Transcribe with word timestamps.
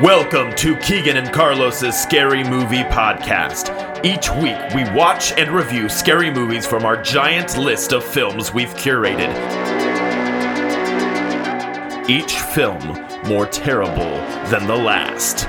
Welcome 0.00 0.54
to 0.54 0.74
Keegan 0.76 1.18
and 1.18 1.30
Carlos's 1.30 1.94
Scary 1.94 2.42
Movie 2.42 2.82
Podcast. 2.84 4.02
Each 4.02 4.30
week, 4.30 4.56
we 4.74 4.90
watch 4.96 5.32
and 5.32 5.50
review 5.50 5.90
scary 5.90 6.30
movies 6.30 6.66
from 6.66 6.86
our 6.86 7.00
giant 7.02 7.58
list 7.58 7.92
of 7.92 8.02
films 8.02 8.54
we've 8.54 8.74
curated. 8.74 9.28
Each 12.08 12.32
film 12.32 13.06
more 13.28 13.44
terrible 13.46 14.16
than 14.50 14.66
the 14.66 14.74
last. 14.74 15.46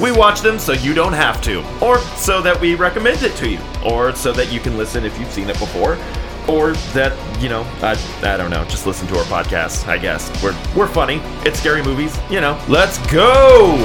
We 0.00 0.12
watch 0.12 0.42
them 0.42 0.60
so 0.60 0.72
you 0.72 0.94
don't 0.94 1.12
have 1.12 1.42
to, 1.42 1.60
or 1.84 1.98
so 2.16 2.40
that 2.40 2.58
we 2.60 2.76
recommend 2.76 3.24
it 3.24 3.34
to 3.38 3.50
you, 3.50 3.58
or 3.84 4.14
so 4.14 4.32
that 4.32 4.52
you 4.52 4.60
can 4.60 4.78
listen 4.78 5.04
if 5.04 5.18
you've 5.18 5.32
seen 5.32 5.50
it 5.50 5.58
before, 5.58 5.98
or 6.46 6.72
that 6.94 7.12
you 7.42 7.48
know, 7.48 7.62
I, 7.82 7.98
I 8.22 8.36
don't 8.36 8.50
know, 8.50 8.64
just 8.66 8.86
listen 8.86 9.08
to 9.08 9.18
our 9.18 9.24
podcast. 9.24 9.88
I 9.88 9.98
guess 9.98 10.30
we're 10.42 10.56
we're 10.76 10.86
funny. 10.86 11.20
It's 11.44 11.58
scary 11.58 11.82
movies, 11.82 12.16
you 12.30 12.40
know. 12.40 12.62
Let's 12.68 12.98
go. 13.12 13.76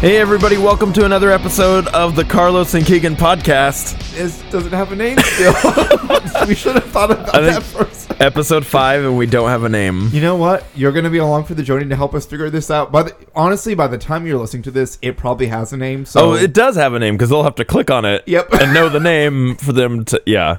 Hey 0.00 0.18
everybody, 0.18 0.58
welcome 0.58 0.92
to 0.92 1.06
another 1.06 1.30
episode 1.30 1.88
of 1.88 2.14
the 2.16 2.24
Carlos 2.24 2.74
and 2.74 2.84
Keegan 2.84 3.16
podcast. 3.16 4.16
Is 4.16 4.42
does 4.50 4.66
it 4.66 4.72
have 4.72 4.92
a 4.92 4.96
name 4.96 5.18
still? 5.18 5.54
we 6.46 6.54
should 6.54 6.74
have 6.74 6.84
thought 6.90 7.10
about 7.10 7.34
I 7.34 7.40
that 7.40 7.62
think- 7.62 7.88
first. 7.88 8.07
Episode 8.20 8.66
5 8.66 9.04
and 9.04 9.16
we 9.16 9.26
don't 9.26 9.48
have 9.48 9.62
a 9.62 9.68
name. 9.68 10.08
You 10.12 10.20
know 10.20 10.34
what? 10.34 10.64
You're 10.74 10.90
gonna 10.90 11.08
be 11.10 11.18
along 11.18 11.44
for 11.44 11.54
the 11.54 11.62
journey 11.62 11.88
to 11.88 11.94
help 11.94 12.14
us 12.14 12.26
figure 12.26 12.50
this 12.50 12.68
out. 12.68 12.90
But 12.90 13.16
honestly, 13.36 13.76
by 13.76 13.86
the 13.86 13.96
time 13.96 14.26
you're 14.26 14.38
listening 14.40 14.64
to 14.64 14.72
this, 14.72 14.98
it 15.02 15.16
probably 15.16 15.46
has 15.46 15.72
a 15.72 15.76
name. 15.76 16.04
So 16.04 16.30
Oh, 16.30 16.34
it 16.34 16.52
does 16.52 16.74
have 16.74 16.94
a 16.94 16.98
name 16.98 17.14
because 17.14 17.30
they'll 17.30 17.44
have 17.44 17.54
to 17.56 17.64
click 17.64 17.92
on 17.92 18.04
it 18.04 18.24
Yep. 18.26 18.52
and 18.54 18.74
know 18.74 18.88
the 18.88 18.98
name 18.98 19.54
for 19.54 19.72
them 19.72 20.04
to 20.06 20.20
yeah. 20.26 20.58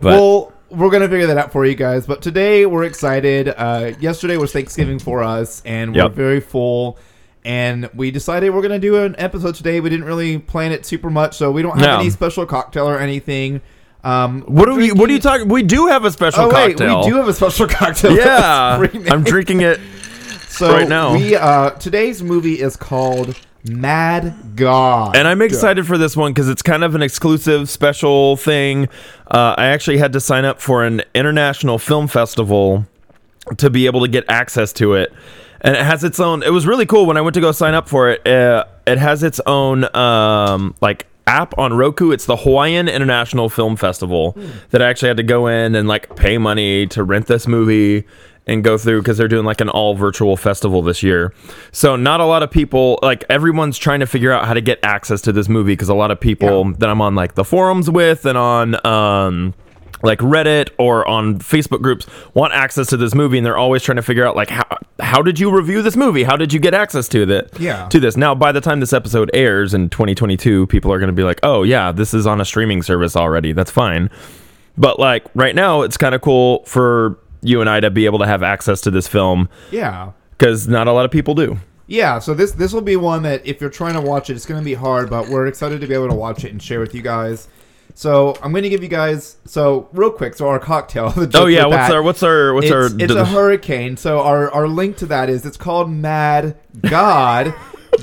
But 0.00 0.02
well, 0.20 0.52
we're 0.68 0.90
gonna 0.90 1.08
figure 1.08 1.28
that 1.28 1.38
out 1.38 1.52
for 1.52 1.64
you 1.64 1.76
guys. 1.76 2.06
But 2.08 2.22
today 2.22 2.66
we're 2.66 2.84
excited. 2.84 3.54
Uh, 3.56 3.92
yesterday 4.00 4.36
was 4.36 4.50
Thanksgiving 4.52 4.98
for 4.98 5.22
us, 5.22 5.62
and 5.64 5.92
we're 5.94 6.02
Yep. 6.02 6.12
very 6.14 6.40
full. 6.40 6.98
And 7.44 7.88
we 7.94 8.10
decided 8.10 8.52
we're 8.52 8.62
gonna 8.62 8.80
do 8.80 8.96
an 8.96 9.14
episode 9.16 9.54
today. 9.54 9.78
We 9.78 9.90
didn't 9.90 10.06
really 10.06 10.38
plan 10.38 10.72
it 10.72 10.84
super 10.84 11.08
much, 11.08 11.36
so 11.36 11.52
we 11.52 11.62
don't 11.62 11.78
have 11.78 11.88
No. 11.88 12.00
any 12.00 12.10
special 12.10 12.46
cocktail 12.46 12.88
or 12.88 12.98
anything. 12.98 13.60
Um, 14.04 14.42
what 14.42 14.68
are 14.68 14.74
we 14.74 14.92
what 14.92 15.08
are 15.08 15.12
you 15.14 15.18
talking 15.18 15.48
We 15.48 15.62
do 15.62 15.86
have 15.86 16.04
a 16.04 16.10
special 16.12 16.42
Oh 16.44 16.48
wait, 16.54 16.76
cocktail. 16.76 17.00
we 17.00 17.10
do 17.10 17.16
have 17.16 17.26
a 17.28 17.32
special 17.34 17.66
cocktail. 17.68 18.14
yeah. 18.16 18.76
Let's 18.78 18.92
bring 18.92 19.06
it. 19.06 19.12
I'm 19.12 19.24
drinking 19.24 19.60
it. 19.62 19.80
So 20.48 20.70
right 20.72 20.88
now. 20.88 21.14
we 21.14 21.34
uh 21.34 21.70
today's 21.70 22.22
movie 22.22 22.60
is 22.60 22.76
called 22.76 23.34
Mad 23.68 24.54
God. 24.54 25.16
And 25.16 25.26
I'm 25.26 25.42
excited 25.42 25.84
for 25.84 25.98
this 25.98 26.16
one 26.16 26.32
because 26.32 26.48
it's 26.48 26.62
kind 26.62 26.84
of 26.84 26.94
an 26.94 27.02
exclusive 27.02 27.68
special 27.68 28.36
thing. 28.36 28.88
Uh, 29.28 29.56
I 29.58 29.66
actually 29.66 29.98
had 29.98 30.12
to 30.12 30.20
sign 30.20 30.44
up 30.44 30.60
for 30.60 30.84
an 30.84 31.02
international 31.12 31.78
film 31.78 32.06
festival 32.06 32.86
to 33.56 33.68
be 33.68 33.86
able 33.86 34.02
to 34.02 34.08
get 34.08 34.24
access 34.28 34.72
to 34.74 34.94
it. 34.94 35.12
And 35.60 35.74
it 35.74 35.82
has 35.84 36.04
its 36.04 36.20
own. 36.20 36.44
It 36.44 36.50
was 36.52 36.68
really 36.68 36.86
cool 36.86 37.04
when 37.06 37.16
I 37.16 37.20
went 37.20 37.34
to 37.34 37.40
go 37.40 37.50
sign 37.50 37.74
up 37.74 37.88
for 37.88 38.10
it. 38.10 38.24
Uh, 38.24 38.64
it 38.86 38.98
has 38.98 39.24
its 39.24 39.40
own 39.46 39.92
um, 39.96 40.76
like 40.80 41.06
app 41.26 41.56
on 41.58 41.74
Roku. 41.74 42.10
It's 42.10 42.26
the 42.26 42.36
Hawaiian 42.36 42.88
International 42.88 43.48
Film 43.48 43.76
Festival 43.76 44.36
that 44.70 44.82
I 44.82 44.88
actually 44.88 45.08
had 45.08 45.16
to 45.18 45.22
go 45.22 45.46
in 45.46 45.74
and 45.74 45.88
like 45.88 46.14
pay 46.16 46.38
money 46.38 46.86
to 46.88 47.02
rent 47.02 47.26
this 47.26 47.46
movie 47.46 48.06
and 48.46 48.62
go 48.62 48.76
through 48.76 49.00
because 49.00 49.16
they're 49.16 49.28
doing 49.28 49.46
like 49.46 49.60
an 49.60 49.68
all 49.68 49.94
virtual 49.94 50.36
festival 50.36 50.82
this 50.82 51.02
year. 51.02 51.32
So 51.72 51.96
not 51.96 52.20
a 52.20 52.24
lot 52.24 52.42
of 52.42 52.50
people 52.50 52.98
like 53.02 53.24
everyone's 53.30 53.78
trying 53.78 54.00
to 54.00 54.06
figure 54.06 54.32
out 54.32 54.44
how 54.44 54.54
to 54.54 54.60
get 54.60 54.78
access 54.82 55.22
to 55.22 55.32
this 55.32 55.48
movie 55.48 55.72
because 55.72 55.88
a 55.88 55.94
lot 55.94 56.10
of 56.10 56.20
people 56.20 56.72
that 56.74 56.88
I'm 56.88 57.00
on 57.00 57.14
like 57.14 57.34
the 57.34 57.44
forums 57.44 57.90
with 57.90 58.26
and 58.26 58.36
on 58.36 58.86
um 58.86 59.54
like 60.02 60.18
Reddit 60.18 60.70
or 60.78 61.06
on 61.08 61.38
Facebook 61.38 61.82
groups 61.82 62.06
want 62.34 62.52
access 62.52 62.88
to 62.88 62.96
this 62.96 63.14
movie 63.14 63.38
and 63.38 63.46
they're 63.46 63.56
always 63.56 63.82
trying 63.82 63.96
to 63.96 64.02
figure 64.02 64.26
out 64.26 64.36
like 64.36 64.50
how 64.50 64.64
how 65.00 65.22
did 65.22 65.38
you 65.38 65.54
review 65.54 65.82
this 65.82 65.96
movie? 65.96 66.22
How 66.22 66.36
did 66.36 66.52
you 66.52 66.60
get 66.60 66.74
access 66.74 67.08
to 67.08 67.26
that? 67.26 67.58
Yeah. 67.60 67.88
To 67.88 68.00
this. 68.00 68.16
Now 68.16 68.34
by 68.34 68.52
the 68.52 68.60
time 68.60 68.80
this 68.80 68.92
episode 68.92 69.30
airs 69.34 69.74
in 69.74 69.90
2022, 69.90 70.66
people 70.68 70.92
are 70.92 70.98
going 70.98 71.08
to 71.08 71.14
be 71.14 71.24
like, 71.24 71.40
"Oh 71.42 71.62
yeah, 71.62 71.92
this 71.92 72.14
is 72.14 72.26
on 72.26 72.40
a 72.40 72.44
streaming 72.44 72.82
service 72.82 73.16
already. 73.16 73.52
That's 73.52 73.70
fine." 73.70 74.10
But 74.76 74.98
like 74.98 75.24
right 75.34 75.54
now, 75.54 75.82
it's 75.82 75.96
kind 75.96 76.14
of 76.14 76.20
cool 76.20 76.64
for 76.64 77.18
you 77.42 77.60
and 77.60 77.70
I 77.70 77.80
to 77.80 77.90
be 77.90 78.06
able 78.06 78.18
to 78.20 78.26
have 78.26 78.42
access 78.42 78.80
to 78.82 78.90
this 78.90 79.06
film 79.06 79.48
yeah. 79.70 80.12
because 80.30 80.66
not 80.66 80.88
a 80.88 80.92
lot 80.92 81.04
of 81.04 81.10
people 81.10 81.34
do. 81.34 81.58
Yeah, 81.86 82.18
so 82.18 82.32
this 82.32 82.52
this 82.52 82.72
will 82.72 82.80
be 82.80 82.96
one 82.96 83.22
that 83.24 83.46
if 83.46 83.60
you're 83.60 83.70
trying 83.70 83.94
to 83.94 84.00
watch 84.00 84.30
it, 84.30 84.36
it's 84.36 84.46
going 84.46 84.60
to 84.60 84.64
be 84.64 84.74
hard, 84.74 85.10
but 85.10 85.28
we're 85.28 85.46
excited 85.46 85.82
to 85.82 85.86
be 85.86 85.94
able 85.94 86.08
to 86.08 86.14
watch 86.14 86.44
it 86.44 86.50
and 86.50 86.62
share 86.62 86.80
with 86.80 86.94
you 86.94 87.02
guys. 87.02 87.46
So 87.94 88.36
I'm 88.42 88.50
going 88.50 88.64
to 88.64 88.68
give 88.68 88.82
you 88.82 88.88
guys 88.88 89.36
so 89.44 89.88
real 89.92 90.10
quick. 90.10 90.34
So 90.34 90.48
our 90.48 90.58
cocktail. 90.58 91.10
The 91.14 91.30
Oh 91.38 91.46
yeah, 91.46 91.66
what's 91.66 91.76
that, 91.76 91.92
our 91.92 92.02
what's 92.02 92.22
our 92.22 92.52
what's 92.52 92.66
it's, 92.66 92.74
our 92.74 92.86
it's 92.98 93.14
a 93.14 93.24
hurricane. 93.24 93.96
So 93.96 94.20
our 94.20 94.50
our 94.50 94.68
link 94.68 94.96
to 94.98 95.06
that 95.06 95.30
is 95.30 95.46
it's 95.46 95.56
called 95.56 95.90
Mad 95.90 96.56
God. 96.82 97.54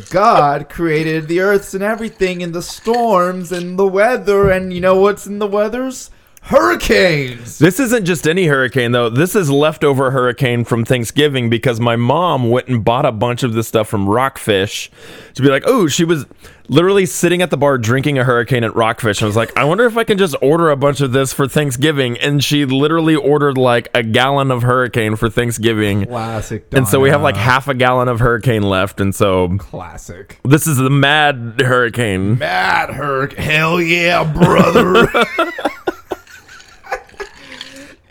God 0.09 0.69
created 0.69 1.27
the 1.27 1.41
earths 1.41 1.73
and 1.73 1.83
everything, 1.83 2.41
and 2.41 2.55
the 2.55 2.61
storms 2.61 3.51
and 3.51 3.77
the 3.77 3.85
weather, 3.85 4.49
and 4.49 4.71
you 4.73 4.79
know 4.79 4.95
what's 4.95 5.27
in 5.27 5.39
the 5.39 5.47
weathers? 5.47 6.09
Hurricanes. 6.43 7.59
This 7.59 7.79
isn't 7.79 8.05
just 8.05 8.27
any 8.27 8.47
hurricane 8.47 8.91
though. 8.91 9.09
This 9.09 9.35
is 9.35 9.49
leftover 9.49 10.11
hurricane 10.11 10.65
from 10.65 10.83
Thanksgiving 10.83 11.49
because 11.49 11.79
my 11.79 11.95
mom 11.95 12.49
went 12.49 12.67
and 12.67 12.83
bought 12.83 13.05
a 13.05 13.11
bunch 13.11 13.43
of 13.43 13.53
this 13.53 13.67
stuff 13.67 13.87
from 13.87 14.09
Rockfish 14.09 14.91
to 15.35 15.41
be 15.41 15.49
like, 15.49 15.63
oh, 15.65 15.87
she 15.87 16.03
was 16.03 16.25
literally 16.67 17.05
sitting 17.05 17.41
at 17.41 17.51
the 17.51 17.57
bar 17.57 17.77
drinking 17.77 18.17
a 18.17 18.23
hurricane 18.23 18.63
at 18.63 18.75
Rockfish. 18.75 19.21
I 19.21 19.25
was 19.27 19.35
like, 19.35 19.55
I 19.55 19.65
wonder 19.65 19.85
if 19.85 19.97
I 19.97 20.03
can 20.03 20.17
just 20.17 20.35
order 20.41 20.71
a 20.71 20.75
bunch 20.75 20.99
of 20.99 21.11
this 21.11 21.31
for 21.31 21.47
Thanksgiving. 21.47 22.17
And 22.17 22.43
she 22.43 22.65
literally 22.65 23.15
ordered 23.15 23.57
like 23.57 23.89
a 23.93 24.01
gallon 24.01 24.51
of 24.51 24.63
hurricane 24.63 25.15
for 25.17 25.29
Thanksgiving. 25.29 26.07
Classic. 26.07 26.65
And 26.71 26.87
so 26.87 26.99
we 26.99 27.09
have 27.11 27.21
like 27.21 27.37
half 27.37 27.67
a 27.67 27.73
gallon 27.75 28.07
of 28.07 28.19
hurricane 28.19 28.63
left. 28.63 28.99
And 28.99 29.13
so 29.13 29.57
classic. 29.57 30.39
this 30.43 30.65
is 30.65 30.77
the 30.77 30.89
mad 30.89 31.61
hurricane. 31.61 32.39
Mad 32.39 32.89
Herc. 32.89 33.33
Hell 33.33 33.81
yeah, 33.81 34.23
brother. 34.23 35.07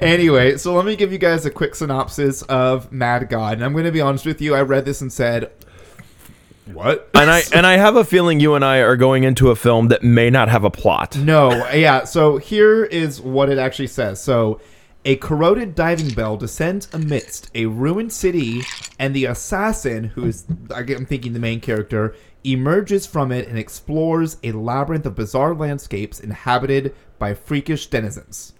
anyway, 0.00 0.56
so 0.56 0.74
let 0.74 0.84
me 0.84 0.96
give 0.96 1.12
you 1.12 1.18
guys 1.18 1.46
a 1.46 1.50
quick 1.50 1.74
synopsis 1.74 2.42
of 2.42 2.90
Mad 2.92 3.28
God. 3.28 3.54
And 3.54 3.64
I'm 3.64 3.72
going 3.72 3.84
to 3.84 3.92
be 3.92 4.00
honest 4.00 4.26
with 4.26 4.40
you. 4.40 4.54
I 4.54 4.62
read 4.62 4.84
this 4.84 5.00
and 5.00 5.12
said, 5.12 5.50
what? 6.72 7.10
And 7.14 7.30
I 7.30 7.42
and 7.52 7.66
I 7.66 7.76
have 7.76 7.96
a 7.96 8.04
feeling 8.04 8.40
you 8.40 8.54
and 8.54 8.64
I 8.64 8.78
are 8.78 8.96
going 8.96 9.24
into 9.24 9.50
a 9.50 9.56
film 9.56 9.88
that 9.88 10.02
may 10.02 10.30
not 10.30 10.48
have 10.48 10.64
a 10.64 10.70
plot. 10.70 11.16
No, 11.16 11.50
yeah. 11.72 12.04
So 12.04 12.36
here 12.36 12.84
is 12.84 13.20
what 13.20 13.48
it 13.48 13.58
actually 13.58 13.88
says. 13.88 14.22
So, 14.22 14.60
a 15.04 15.16
corroded 15.16 15.74
diving 15.74 16.10
bell 16.10 16.36
descends 16.36 16.88
amidst 16.92 17.50
a 17.54 17.66
ruined 17.66 18.12
city, 18.12 18.62
and 18.98 19.14
the 19.14 19.24
assassin, 19.24 20.04
who 20.04 20.26
is 20.26 20.44
I'm 20.74 21.06
thinking 21.06 21.32
the 21.32 21.38
main 21.38 21.60
character, 21.60 22.14
emerges 22.44 23.06
from 23.06 23.32
it 23.32 23.48
and 23.48 23.58
explores 23.58 24.36
a 24.42 24.52
labyrinth 24.52 25.06
of 25.06 25.14
bizarre 25.14 25.54
landscapes 25.54 26.20
inhabited 26.20 26.94
by 27.18 27.34
freakish 27.34 27.86
denizens. 27.86 28.54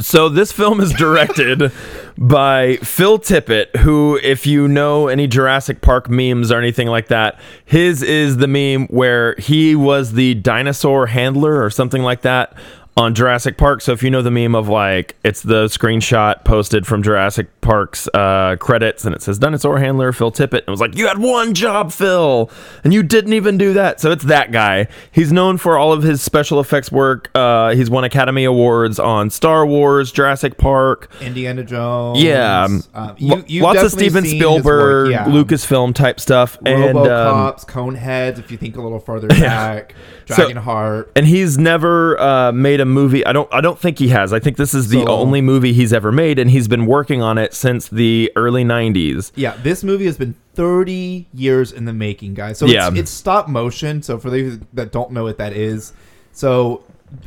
So 0.00 0.28
this 0.28 0.52
film 0.52 0.80
is 0.80 0.92
directed 0.92 1.72
by 2.18 2.76
Phil 2.76 3.18
Tippett, 3.18 3.74
who, 3.76 4.18
if 4.22 4.46
you 4.46 4.68
know 4.68 5.08
any 5.08 5.26
Jurassic 5.26 5.80
Park 5.80 6.10
memes 6.10 6.52
or 6.52 6.58
anything 6.58 6.88
like 6.88 7.08
that, 7.08 7.40
his 7.64 8.02
is 8.02 8.36
the 8.36 8.46
meme 8.46 8.86
where 8.88 9.34
he 9.38 9.74
was 9.74 10.12
the 10.12 10.34
dinosaur 10.34 11.06
handler 11.06 11.62
or 11.62 11.70
something 11.70 12.02
like 12.02 12.22
that 12.22 12.54
on 12.98 13.14
Jurassic 13.14 13.56
Park. 13.56 13.80
So 13.80 13.92
if 13.92 14.02
you 14.02 14.10
know 14.10 14.22
the 14.22 14.30
meme 14.30 14.56
of 14.56 14.68
like 14.68 15.16
it's 15.22 15.42
the 15.42 15.66
screenshot 15.66 16.44
posted 16.44 16.84
from 16.84 17.02
Jurassic 17.02 17.48
Park's 17.60 18.08
uh, 18.12 18.56
credits 18.58 19.04
and 19.04 19.14
it 19.14 19.22
says 19.22 19.38
dinosaur 19.38 19.78
handler 19.78 20.12
Phil 20.12 20.32
Tippett, 20.32 20.60
and 20.60 20.68
it 20.68 20.70
was 20.70 20.80
like 20.80 20.96
you 20.96 21.06
had 21.06 21.18
one 21.18 21.54
job, 21.54 21.92
Phil, 21.92 22.50
and 22.82 22.92
you 22.92 23.04
didn't 23.04 23.34
even 23.34 23.56
do 23.56 23.72
that. 23.74 24.00
So 24.00 24.10
it's 24.10 24.24
that 24.24 24.50
guy. 24.50 24.88
He's 25.12 25.32
known 25.32 25.58
for 25.58 25.78
all 25.78 25.92
of 25.92 26.02
his 26.02 26.20
special 26.20 26.58
effects 26.58 26.90
work. 26.90 27.30
Uh, 27.36 27.74
he's 27.74 27.88
won 27.88 28.02
Academy 28.02 28.42
Awards 28.44 28.98
on 28.98 29.30
Star 29.30 29.64
Wars, 29.64 30.10
Jurassic 30.10 30.58
Park. 30.58 31.08
Indiana 31.20 31.62
Jones. 31.62 32.20
Yeah, 32.20 32.64
um, 32.94 33.16
lo- 33.20 33.44
you've 33.46 33.62
lots 33.62 33.80
of 33.80 33.92
Steven 33.92 34.24
seen 34.24 34.42
his 34.42 34.42
work, 34.42 34.58
Spielberg, 34.64 35.10
yeah. 35.12 35.24
Lucasfilm 35.26 35.94
type 35.94 36.18
stuff, 36.18 36.58
and 36.66 36.98
um, 36.98 37.52
Coneheads. 37.54 38.40
If 38.40 38.50
you 38.50 38.56
think 38.58 38.76
a 38.76 38.82
little 38.82 38.98
further 38.98 39.28
back, 39.28 39.94
So- 40.28 40.48
Dragonheart. 40.48 41.08
and 41.16 41.26
he's 41.26 41.58
never 41.58 42.20
uh, 42.20 42.52
made 42.52 42.80
a 42.80 42.84
movie. 42.84 43.24
I 43.26 43.32
don't. 43.32 43.48
I 43.52 43.60
don't 43.60 43.78
think 43.78 43.98
he 43.98 44.08
has. 44.08 44.32
I 44.32 44.38
think 44.38 44.56
this 44.56 44.74
is 44.74 44.88
the 44.88 45.02
So- 45.04 45.08
only 45.08 45.40
movie 45.40 45.72
he's 45.72 45.92
ever 45.92 46.12
made, 46.12 46.38
and 46.38 46.50
he's 46.50 46.68
been 46.68 46.86
working 46.86 47.22
on 47.22 47.38
it 47.38 47.54
since 47.54 47.88
the 47.88 48.30
early 48.36 48.64
'90s. 48.64 49.32
Yeah, 49.36 49.56
this 49.62 49.82
movie 49.82 50.06
has 50.06 50.16
been 50.18 50.34
30 50.54 51.26
years 51.32 51.72
in 51.72 51.84
the 51.84 51.92
making, 51.92 52.34
guys. 52.34 52.58
So 52.58 52.66
Yeah. 52.66 52.88
it's, 52.88 52.98
it's 52.98 53.10
stop 53.10 53.48
motion. 53.48 54.02
So 54.02 54.18
for 54.18 54.28
those 54.30 54.58
that 54.74 54.92
don't 54.92 55.12
know 55.12 55.22
what 55.22 55.38
that 55.38 55.52
is, 55.52 55.92
so 56.32 56.82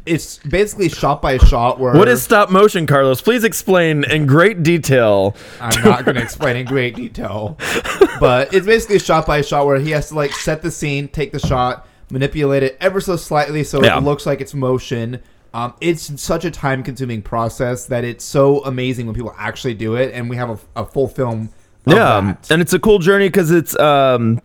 it's 0.06 0.38
basically 0.38 0.90
shot 0.90 1.24
by 1.24 1.38
shot 1.40 1.80
where 1.80 1.94
What 1.94 2.08
is 2.08 2.22
stop 2.22 2.52
motion, 2.52 2.86
Carlos? 2.86 3.20
Please 3.20 3.44
explain 3.44 4.04
in 4.04 4.28
great 4.28 4.62
detail. 4.62 5.36
I'm 5.60 5.84
not 5.84 6.06
going 6.06 6.16
to 6.16 6.22
explain 6.22 6.56
in 6.56 6.66
great 6.68 6.96
detail, 6.96 7.58
but 8.20 8.54
it's 8.54 8.66
basically 8.68 9.00
shot 9.00 9.26
by 9.26 9.42
shot 9.42 9.66
where 9.66 9.80
he 9.80 9.90
has 9.92 10.10
to 10.10 10.16
like 10.16 10.34
set 10.34 10.62
the 10.62 10.70
scene, 10.70 11.08
take 11.08 11.32
the 11.32 11.40
shot, 11.40 11.88
manipulate 12.12 12.64
it 12.64 12.78
ever 12.82 13.00
so 13.02 13.16
slightly 13.16 13.64
so 13.64 13.84
Yeah. 13.84 13.98
it 13.98 14.04
looks 14.04 14.26
like 14.26 14.42
it's 14.42 14.54
motion, 14.54 15.20
Um, 15.54 15.74
it's 15.82 16.22
such 16.22 16.46
a 16.46 16.52
time 16.52 16.82
consuming 16.82 17.22
process 17.22 17.86
that 17.88 18.04
it's 18.06 18.24
so 18.24 18.64
amazing 18.64 19.06
when 19.06 19.16
people 19.16 19.36
actually 19.38 19.74
do 19.74 19.96
it, 19.96 20.14
and 20.14 20.30
we 20.30 20.38
have 20.38 20.50
a, 20.50 20.58
a 20.82 20.86
full 20.86 21.08
film. 21.10 21.50
Of 21.88 21.94
yeah, 21.94 22.22
that. 22.22 22.50
and 22.52 22.62
it's 22.62 22.72
a 22.74 22.80
cool 22.80 23.00
journey 23.00 23.28
because 23.28 23.52
it's 23.52 23.78
um, 23.80 24.40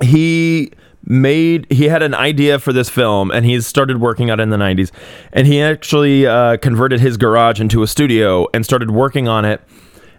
he 0.00 0.70
made 1.04 1.66
he 1.70 1.88
had 1.88 2.02
an 2.02 2.14
idea 2.14 2.58
for 2.58 2.72
this 2.72 2.88
film 2.90 3.30
and 3.30 3.44
he 3.44 3.60
started 3.60 4.00
working 4.00 4.30
on 4.30 4.38
it 4.40 4.42
in 4.42 4.50
the 4.50 4.56
90s 4.56 4.90
and 5.32 5.46
he 5.46 5.60
actually 5.62 6.26
uh, 6.26 6.56
converted 6.58 7.00
his 7.00 7.16
garage 7.16 7.60
into 7.60 7.82
a 7.82 7.86
studio 7.86 8.46
and 8.52 8.64
started 8.64 8.90
working 8.90 9.26
on 9.28 9.44
it 9.44 9.60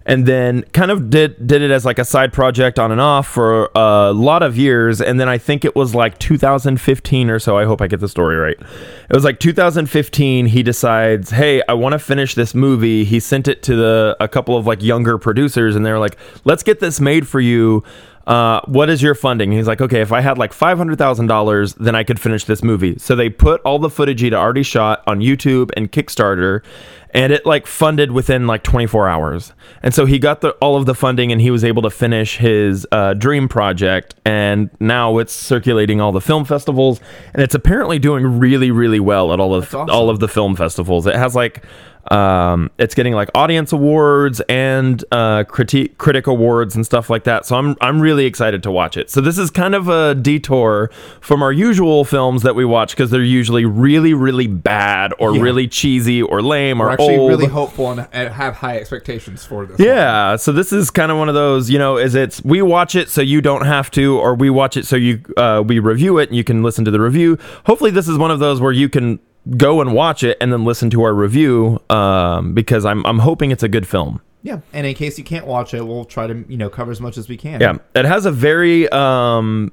and 0.09 0.25
then 0.25 0.63
kind 0.73 0.89
of 0.89 1.11
did 1.11 1.45
did 1.45 1.61
it 1.61 1.69
as 1.69 1.85
like 1.85 1.99
a 1.99 2.03
side 2.03 2.33
project 2.33 2.79
on 2.79 2.91
and 2.91 2.99
off 2.99 3.27
for 3.27 3.69
a 3.75 4.11
lot 4.11 4.41
of 4.41 4.57
years. 4.57 5.01
And 5.01 5.19
then 5.19 5.29
i 5.29 5.37
think 5.37 5.63
it 5.63 5.75
was 5.75 5.93
like 5.93 6.17
2015 6.17 7.29
or 7.29 7.37
so. 7.37 7.57
I 7.57 7.65
hope 7.65 7.79
i 7.79 7.87
get 7.87 7.99
the 7.99 8.09
story 8.09 8.35
right. 8.35 8.57
It 8.59 9.13
was 9.13 9.23
like 9.23 9.39
2015 9.39 10.47
he 10.47 10.63
decides 10.63 11.29
hey 11.29 11.61
i 11.69 11.73
want 11.73 11.93
to 11.93 11.99
finish 11.99 12.33
this 12.33 12.55
movie. 12.55 13.05
He 13.05 13.19
sent 13.19 13.47
it 13.47 13.61
to 13.63 13.75
the 13.75 14.17
a 14.19 14.27
couple 14.27 14.57
of 14.57 14.65
like 14.65 14.81
younger 14.81 15.19
producers 15.19 15.75
and 15.75 15.85
they're 15.85 15.99
like 15.99 16.17
let's 16.43 16.63
get 16.63 16.79
this 16.79 16.99
made 16.99 17.27
for 17.27 17.39
you 17.39 17.83
uh, 18.29 18.61
what 18.65 18.91
is 18.91 19.01
your 19.01 19.15
funding? 19.15 19.51
He's 19.51 19.65
like, 19.65 19.81
okay, 19.81 20.01
if 20.01 20.11
I 20.11 20.21
had 20.21 20.37
like 20.37 20.53
five 20.53 20.77
hundred 20.77 20.99
thousand 20.99 21.25
dollars, 21.25 21.73
then 21.73 21.95
I 21.95 22.03
could 22.03 22.19
finish 22.19 22.43
this 22.43 22.63
movie. 22.63 22.95
So 22.99 23.15
they 23.15 23.27
put 23.27 23.59
all 23.61 23.79
the 23.79 23.89
footage 23.89 24.21
he'd 24.21 24.35
already 24.35 24.61
shot 24.61 25.01
on 25.07 25.19
YouTube 25.19 25.71
and 25.75 25.91
Kickstarter, 25.91 26.61
and 27.09 27.33
it 27.33 27.43
like 27.47 27.65
funded 27.65 28.11
within 28.11 28.45
like 28.45 28.61
twenty 28.61 28.85
four 28.85 29.09
hours. 29.09 29.51
And 29.81 29.95
so 29.95 30.05
he 30.05 30.19
got 30.19 30.41
the 30.41 30.51
all 30.61 30.77
of 30.77 30.85
the 30.85 30.93
funding, 30.93 31.31
and 31.31 31.41
he 31.41 31.49
was 31.49 31.63
able 31.63 31.81
to 31.81 31.89
finish 31.89 32.37
his 32.37 32.85
uh, 32.91 33.15
dream 33.15 33.47
project. 33.47 34.13
And 34.25 34.69
now 34.79 35.17
it's 35.17 35.33
circulating 35.33 35.99
all 35.99 36.11
the 36.11 36.21
film 36.21 36.45
festivals, 36.45 37.01
and 37.33 37.41
it's 37.41 37.55
apparently 37.55 37.97
doing 37.97 38.37
really, 38.37 38.69
really 38.69 38.99
well 38.99 39.33
at 39.33 39.39
all 39.39 39.55
of 39.55 39.73
awesome. 39.73 39.89
all 39.89 40.07
of 40.07 40.19
the 40.19 40.27
film 40.27 40.55
festivals. 40.55 41.07
It 41.07 41.15
has 41.15 41.33
like 41.33 41.65
um, 42.11 42.71
it's 42.77 42.95
getting 42.95 43.13
like 43.13 43.29
audience 43.35 43.71
awards 43.71 44.41
and 44.49 45.03
uh, 45.11 45.43
critique 45.43 45.97
critic 45.97 46.27
awards 46.27 46.75
and 46.75 46.85
stuff 46.85 47.09
like 47.09 47.23
that. 47.25 47.45
So 47.45 47.55
I'm 47.55 47.75
I'm 47.81 47.99
really 48.01 48.25
excited 48.25 48.63
to 48.63 48.71
watch 48.71 48.97
it. 48.97 49.09
So 49.09 49.21
this 49.21 49.37
is 49.37 49.51
kind 49.51 49.75
of 49.75 49.87
a 49.87 50.15
detour 50.15 50.89
from 51.21 51.43
our 51.43 51.51
usual 51.51 52.05
films 52.05 52.41
that 52.43 52.55
we 52.55 52.65
watch 52.65 52.91
because 52.95 53.11
they're 53.11 53.21
usually 53.23 53.65
really 53.65 54.13
really 54.13 54.47
bad 54.47 55.13
or 55.19 55.35
Yeah. 55.35 55.41
really 55.41 55.67
cheesy 55.67 56.21
or 56.21 56.41
lame 56.41 56.79
We're 56.79 56.87
or 56.87 56.91
actually 56.91 57.17
old. 57.17 57.29
really 57.29 57.45
hopeful 57.47 57.91
and, 57.91 58.07
have 58.11 58.55
high 58.55 58.77
expectations 58.77 59.45
for 59.45 59.65
this. 59.65 59.77
one. 59.77 59.87
Yeah, 59.87 60.35
so 60.35 60.51
this 60.51 60.73
is 60.73 60.89
kind 60.89 61.11
of 61.11 61.17
one 61.17 61.29
of 61.29 61.35
those, 61.35 61.69
you 61.69 61.77
know, 61.77 61.97
is 61.97 62.15
it's 62.15 62.43
we 62.43 62.61
watch 62.61 62.95
it 62.95 63.09
so 63.09 63.21
you 63.21 63.41
don't 63.41 63.65
have 63.65 63.91
to, 63.91 64.17
or 64.19 64.33
we 64.35 64.49
watch 64.49 64.77
it 64.77 64.85
so 64.85 64.95
you 64.95 65.21
uh, 65.37 65.63
we 65.65 65.79
review 65.79 66.17
it 66.17 66.29
and 66.29 66.37
you 66.37 66.43
can 66.43 66.63
listen 66.63 66.85
to 66.85 66.91
the 66.91 66.99
review. 66.99 67.37
Hopefully, 67.65 67.91
this 67.91 68.07
is 68.07 68.17
one 68.17 68.31
of 68.31 68.39
those 68.39 68.59
where 68.59 68.71
you 68.71 68.89
can 68.89 69.19
go 69.57 69.81
and 69.81 69.93
watch 69.93 70.23
it 70.23 70.37
and 70.41 70.51
then 70.51 70.63
listen 70.63 70.89
to 70.91 71.03
our 71.03 71.13
review 71.13 71.81
um, 71.89 72.53
because 72.53 72.85
I'm 72.85 73.05
I'm 73.05 73.19
hoping 73.19 73.51
it's 73.51 73.63
a 73.63 73.69
good 73.69 73.87
film. 73.87 74.21
yeah. 74.43 74.59
And 74.73 74.85
in 74.85 74.95
case 74.95 75.17
you 75.17 75.23
can't 75.23 75.47
watch 75.47 75.73
it, 75.73 75.85
we'll 75.85 76.05
try 76.05 76.27
to 76.27 76.45
you 76.47 76.57
know 76.57 76.69
cover 76.69 76.91
as 76.91 77.01
much 77.01 77.17
as 77.17 77.27
we 77.27 77.37
can. 77.37 77.61
Yeah, 77.61 77.77
it 77.95 78.05
has 78.05 78.25
a 78.25 78.31
very 78.31 78.89
um, 78.89 79.71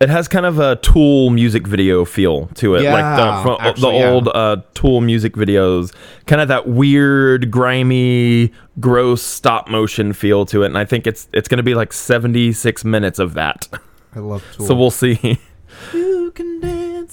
it 0.00 0.08
has 0.08 0.28
kind 0.28 0.46
of 0.46 0.58
a 0.58 0.76
Tool 0.76 1.28
music 1.28 1.66
video 1.66 2.06
feel 2.06 2.46
to 2.54 2.74
it, 2.74 2.84
like 2.84 3.44
the, 3.44 3.56
actually, 3.60 3.82
the 3.82 3.98
yeah. 3.98 4.10
old 4.10 4.28
uh, 4.28 4.56
Tool 4.72 5.02
music 5.02 5.34
videos, 5.34 5.94
kind 6.26 6.40
of 6.40 6.48
that 6.48 6.66
weird, 6.66 7.50
grimy, 7.50 8.50
gross 8.80 9.22
stop 9.22 9.68
motion 9.68 10.14
feel 10.14 10.46
to 10.46 10.62
it. 10.62 10.66
And 10.66 10.78
I 10.78 10.86
think 10.86 11.06
it's 11.06 11.28
it's 11.34 11.48
going 11.48 11.58
to 11.58 11.62
be 11.62 11.74
like 11.74 11.92
76 11.92 12.84
minutes 12.84 13.18
of 13.18 13.34
that. 13.34 13.68
I 14.14 14.20
love 14.20 14.42
Tool. 14.54 14.66
So 14.70 14.74
we'll 14.74 14.90
see. 14.90 15.38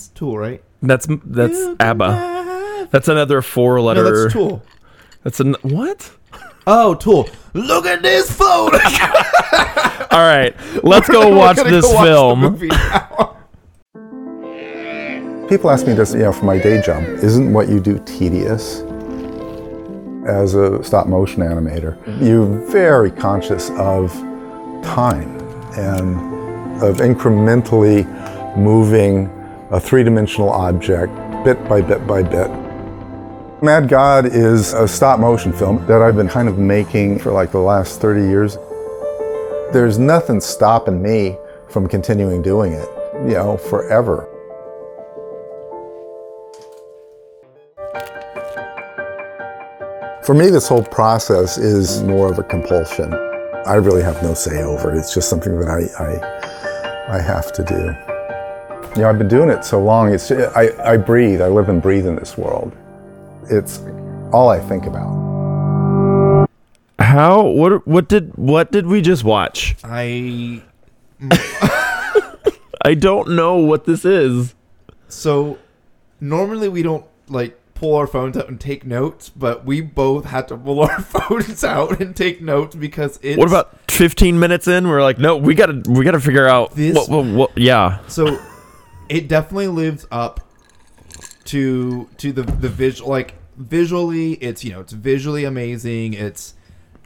you. 0.10 0.16
Tool, 0.16 0.38
right? 0.38 0.64
That's 0.82 1.08
that's 1.26 1.58
You 1.58 1.76
ABBA. 1.80 2.88
That's 2.92 3.08
another 3.08 3.42
four 3.42 3.82
letter. 3.82 4.04
No, 4.04 4.22
that's 4.22 4.34
Tool. 4.34 4.64
That's 5.24 5.40
an 5.40 5.56
what? 5.62 6.12
Oh, 6.66 6.96
Tool. 6.96 7.30
Look 7.54 7.86
at 7.86 8.02
this 8.02 8.32
phone. 8.32 8.72
All 10.12 10.26
right, 10.26 10.56
let's 10.84 11.08
go 11.10 11.30
We're 11.32 11.36
watch 11.38 11.58
this 11.58 11.86
go 11.86 11.94
watch 11.94 12.06
film. 12.06 12.40
movie. 12.42 12.70
People 15.50 15.70
ask 15.72 15.88
me 15.88 15.94
this, 15.94 16.12
you 16.14 16.20
know, 16.20 16.34
for 16.34 16.44
my 16.46 16.58
day 16.58 16.82
job, 16.82 17.04
isn't 17.04 17.54
what 17.54 17.70
you 17.70 17.80
do 17.80 18.00
tedious? 18.06 18.82
As 20.28 20.56
a 20.56 20.84
stop 20.84 21.08
motion 21.08 21.42
animator, 21.42 21.96
you're 22.22 22.46
very 22.70 23.12
conscious 23.12 23.70
of 23.72 24.12
time 24.84 25.40
and 25.78 26.84
of 26.84 26.98
incrementally 26.98 28.06
moving 28.58 29.30
a 29.70 29.80
three 29.80 30.04
dimensional 30.04 30.50
object 30.50 31.14
bit 31.44 31.62
by 31.68 31.82
bit 31.82 32.06
by 32.08 32.24
bit. 32.24 32.50
Mad 33.62 33.90
God 33.90 34.26
is 34.26 34.74
a 34.74 34.88
stop 34.88 35.20
motion 35.20 35.52
film 35.52 35.86
that 35.88 36.02
I've 36.02 36.16
been 36.16 36.30
kind 36.30 36.48
of 36.48 36.58
making 36.58 37.20
for 37.20 37.32
like 37.32 37.52
the 37.52 37.60
last 37.60 38.00
30 38.00 38.22
years. 38.22 38.58
There's 39.74 39.98
nothing 39.98 40.40
stopping 40.40 41.02
me 41.02 41.38
from 41.70 41.88
continuing 41.88 42.42
doing 42.42 42.74
it, 42.74 42.88
you 43.16 43.34
know, 43.34 43.58
forever. 43.58 44.30
For 50.24 50.34
me, 50.34 50.50
this 50.50 50.68
whole 50.68 50.84
process 50.84 51.58
is 51.58 52.04
more 52.04 52.32
of 52.32 52.38
a 52.38 52.44
compulsion. 52.44 53.14
I 53.66 53.76
really 53.76 54.04
have 54.04 54.22
no 54.22 54.34
say 54.34 54.62
over 54.62 54.94
it. 54.94 55.00
It's 55.00 55.14
just 55.14 55.30
something 55.30 55.60
that 55.60 55.68
I, 55.68 57.14
I, 57.14 57.18
I 57.18 57.22
have 57.22 57.52
to 57.54 57.64
do. 57.64 58.17
You 58.98 59.04
know, 59.04 59.10
I've 59.10 59.20
been 59.20 59.28
doing 59.28 59.50
it 59.52 59.64
so 59.64 59.80
long. 59.80 60.12
It's 60.12 60.32
I, 60.32 60.72
I 60.84 60.98
breathe. 60.98 61.40
I 61.40 61.50
live 61.50 61.70
and 61.70 61.80
breathe 61.80 62.08
in 62.08 62.16
this 62.16 62.36
world. 62.36 62.76
It's 63.48 63.80
all 64.34 64.50
I 64.50 64.60
think 64.60 64.88
about. 64.88 66.48
How? 66.98 67.44
What? 67.44 67.86
What 67.88 68.10
did? 68.10 68.36
What 68.38 68.72
did 68.72 68.88
we 68.88 69.02
just 69.02 69.24
watch? 69.24 69.76
I 69.84 70.64
I 72.82 72.96
don't 72.96 73.30
know 73.36 73.58
what 73.58 73.86
this 73.86 74.04
is. 74.04 74.56
so 75.08 75.60
normally 76.20 76.68
we 76.70 76.82
don't 76.82 77.06
like 77.28 77.56
pull 77.76 77.96
our 77.96 78.08
phones 78.08 78.36
out 78.36 78.50
and 78.50 78.60
take 78.60 78.84
notes, 78.84 79.30
but 79.30 79.64
we 79.64 79.80
both 79.80 80.26
had 80.26 80.48
to 80.48 80.58
pull 80.58 80.80
our 80.90 81.02
phones 81.02 81.64
out 81.64 82.02
and 82.02 82.16
take 82.16 82.42
notes 82.42 82.76
because 82.76 83.20
it's 83.22 83.38
What 83.38 83.48
about 83.48 83.78
15 83.92 84.40
minutes 84.40 84.68
in? 84.68 84.88
We're 84.88 85.04
like, 85.04 85.20
no, 85.20 85.38
we 85.38 85.54
gotta, 85.54 85.84
we 85.88 86.04
gotta 86.04 86.20
figure 86.20 86.48
out. 86.48 86.72
This- 86.74 86.96
what, 86.96 87.10
what, 87.10 87.26
what- 87.36 87.58
yeah, 87.58 88.00
so 88.08 88.40
it 89.10 89.28
definitely 89.28 89.68
lives 89.68 90.06
up 90.12 90.42
to 91.46 92.10
to 92.18 92.32
the 92.32 92.44
the 92.44 92.70
visual 92.70 93.10
like 93.10 93.36
visually 93.58 94.34
it's 94.34 94.64
you 94.64 94.72
know 94.72 94.82
it's 94.82 94.94
visually 94.94 95.44
amazing 95.46 96.14
it's 96.14 96.54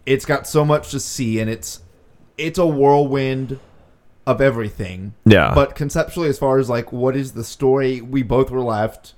it's 0.05 0.25
got 0.25 0.47
so 0.47 0.65
much 0.65 0.91
to 0.91 0.99
see 0.99 1.39
and 1.39 1.49
it's 1.49 1.81
it's 2.37 2.57
a 2.57 2.65
whirlwind 2.65 3.59
of 4.27 4.41
everything 4.41 5.13
yeah. 5.25 5.53
but 5.53 5.75
conceptually 5.75 6.29
as 6.29 6.37
far 6.37 6.57
as 6.57 6.69
like 6.69 6.91
what 6.91 7.15
is 7.15 7.33
the 7.33 7.43
story 7.43 8.01
we 8.01 8.21
both 8.23 8.51
were 8.51 8.61
left 8.61 9.13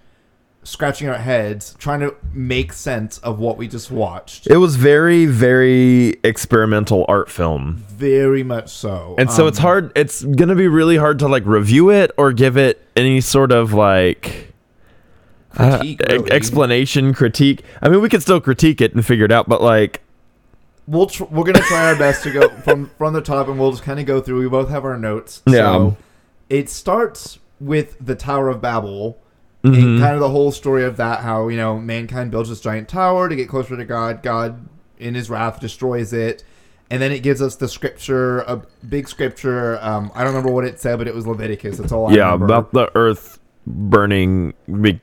scratching 0.65 1.07
our 1.09 1.17
heads 1.17 1.75
trying 1.77 1.99
to 1.99 2.15
make 2.33 2.71
sense 2.73 3.17
of 3.19 3.37
what 3.39 3.57
we 3.57 3.67
just 3.67 3.91
watched 3.91 4.47
it 4.47 4.57
was 4.57 4.75
very, 4.77 5.25
very 5.25 6.15
experimental 6.23 7.05
art 7.07 7.29
film, 7.29 7.83
very 7.89 8.43
much 8.43 8.69
so 8.69 9.15
and 9.17 9.29
so 9.29 9.47
it's 9.47 9.59
Um, 9.59 9.63
hard. 9.63 9.91
It's 9.95 10.23
gonna 10.23 10.55
be 10.55 10.67
really 10.67 10.97
hard 10.97 11.19
to 11.19 11.27
like 11.27 11.45
review 11.45 11.89
it 11.89 12.11
or 12.17 12.31
give 12.33 12.57
it 12.57 12.81
any 12.95 13.19
sort 13.21 13.51
of 13.51 13.73
like 13.73 14.53
uh, 15.57 15.77
Critique, 15.77 16.01
e- 16.09 16.13
really. 16.13 16.31
explanation, 16.31 17.13
critique. 17.13 17.63
I 17.81 17.89
mean, 17.89 18.01
we 18.01 18.09
could 18.09 18.21
still 18.21 18.41
critique 18.41 18.81
it 18.81 18.93
and 18.95 19.05
figure 19.05 19.25
it 19.25 19.31
out, 19.31 19.47
but 19.47 19.61
like, 19.61 20.01
we'll 20.87 21.05
tr- 21.05 21.25
we're 21.25 21.43
gonna 21.43 21.59
try 21.65 21.85
our 21.87 21.95
best 21.95 22.23
to 22.23 22.31
go 22.31 22.49
from 22.63 22.89
from 22.97 23.13
the 23.13 23.21
top, 23.21 23.47
and 23.47 23.59
we'll 23.59 23.71
just 23.71 23.83
kind 23.83 23.99
of 23.99 24.05
go 24.05 24.19
through. 24.19 24.39
We 24.41 24.49
both 24.49 24.69
have 24.69 24.83
our 24.83 24.97
notes. 24.97 25.41
Yeah. 25.45 25.57
So 25.73 25.97
it 26.49 26.69
starts 26.69 27.37
with 27.59 27.95
the 28.03 28.15
Tower 28.15 28.49
of 28.49 28.61
Babel, 28.61 29.17
Mhm. 29.63 29.77
and 29.77 29.99
kind 30.01 30.13
of 30.13 30.19
the 30.19 30.29
whole 30.29 30.51
story 30.51 30.83
of 30.83 30.97
that. 30.97 31.19
How 31.21 31.47
you 31.47 31.57
know 31.57 31.79
mankind 31.79 32.31
builds 32.31 32.49
this 32.49 32.59
giant 32.59 32.87
tower 32.89 33.29
to 33.29 33.35
get 33.35 33.47
closer 33.47 33.77
to 33.77 33.85
God. 33.85 34.21
God, 34.23 34.65
in 34.99 35.15
His 35.15 35.29
wrath, 35.29 35.59
destroys 35.59 36.11
it. 36.13 36.43
And 36.91 37.01
then 37.01 37.11
it 37.11 37.19
gives 37.19 37.41
us 37.41 37.55
the 37.55 37.67
scripture, 37.67 38.41
a 38.41 38.61
big 38.87 39.07
scripture. 39.07 39.79
Um, 39.81 40.11
I 40.13 40.19
don't 40.23 40.33
remember 40.33 40.51
what 40.51 40.65
it 40.65 40.79
said, 40.79 40.97
but 40.99 41.07
it 41.07 41.15
was 41.15 41.25
Leviticus. 41.25 41.77
That's 41.77 41.91
all 41.91 42.07
I 42.07 42.13
yeah, 42.13 42.25
remember. 42.25 42.45
about 42.45 42.71
the 42.73 42.91
earth 42.95 43.39
burning. 43.65 44.53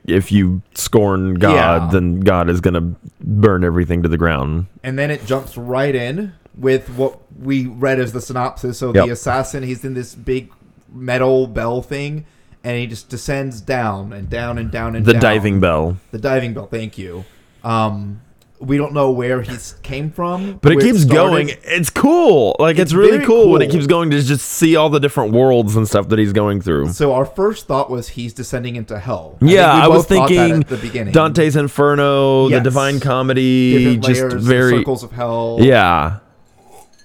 If 0.07 0.31
you 0.31 0.61
scorn 0.75 1.33
God, 1.35 1.53
Yeah. 1.55 1.89
then 1.91 2.19
God 2.21 2.49
is 2.49 2.61
gonna 2.61 2.93
burn 3.21 3.63
everything 3.63 4.03
to 4.03 4.09
the 4.09 4.17
ground. 4.17 4.67
and 4.83 4.97
then 4.97 5.11
it 5.11 5.25
jumps 5.25 5.57
right 5.57 5.93
in 5.95 6.31
with 6.57 6.87
what 6.95 7.17
we 7.41 7.65
read 7.65 7.99
as 7.99 8.13
the 8.13 8.21
synopsis. 8.21 8.77
So 8.77 8.93
Yep. 8.93 9.05
the 9.05 9.11
assassin, 9.11 9.63
he's 9.63 9.83
in 9.83 9.93
this 9.93 10.13
big 10.15 10.49
metal 10.93 11.47
bell 11.47 11.81
thing, 11.81 12.25
and 12.63 12.77
he 12.77 12.87
just 12.87 13.09
descends 13.09 13.61
down 13.61 14.13
and 14.13 14.29
down 14.29 14.57
and 14.57 14.71
down 14.71 14.95
and 14.95 15.05
The 15.05 15.13
down. 15.13 15.21
diving 15.21 15.59
bell. 15.59 15.97
The 16.11 16.19
diving 16.19 16.53
bell. 16.53 16.67
Thank 16.67 16.97
you. 16.97 17.25
Um, 17.63 18.21
We 18.63 18.77
don't 18.77 18.93
know 18.93 19.09
where 19.09 19.41
he 19.41 19.57
came 19.81 20.11
from, 20.11 20.59
But 20.61 20.73
it 20.73 20.81
keeps 20.81 21.01
started. 21.01 21.15
going. 21.15 21.49
It's 21.63 21.89
cool. 21.89 22.55
Like 22.59 22.73
it's, 22.75 22.91
It's 22.91 22.93
really 22.93 23.13
very 23.13 23.25
cool, 23.25 23.49
when 23.49 23.63
it 23.63 23.71
keeps 23.71 23.87
going 23.87 24.11
to 24.11 24.21
just 24.21 24.45
see 24.47 24.75
all 24.75 24.87
the 24.91 24.99
different 24.99 25.33
worlds 25.33 25.75
and 25.75 25.87
stuff 25.87 26.09
that 26.09 26.19
he's 26.19 26.31
going 26.31 26.61
through. 26.61 26.89
So 26.89 27.13
our 27.13 27.25
first 27.25 27.65
thought 27.65 27.89
was 27.89 28.09
he's 28.09 28.33
descending 28.33 28.75
into 28.75 28.99
hell. 28.99 29.39
I 29.41 29.45
Yeah, 29.45 29.71
I 29.71 29.87
was 29.87 30.05
both 30.05 30.09
thought 30.09 30.29
that 30.29 30.35
thinking 30.35 30.61
at 30.61 30.67
the 30.67 30.77
beginning. 30.77 31.11
Dante's 31.11 31.55
Inferno, 31.55 32.49
Yes. 32.49 32.59
the 32.59 32.63
Divine 32.65 32.99
Comedy, 32.99 33.95
different 33.95 34.03
just 34.03 34.21
layers, 34.21 34.45
very 34.45 34.77
circles 34.77 35.01
of 35.01 35.11
hell. 35.13 35.57
yeah. 35.59 36.17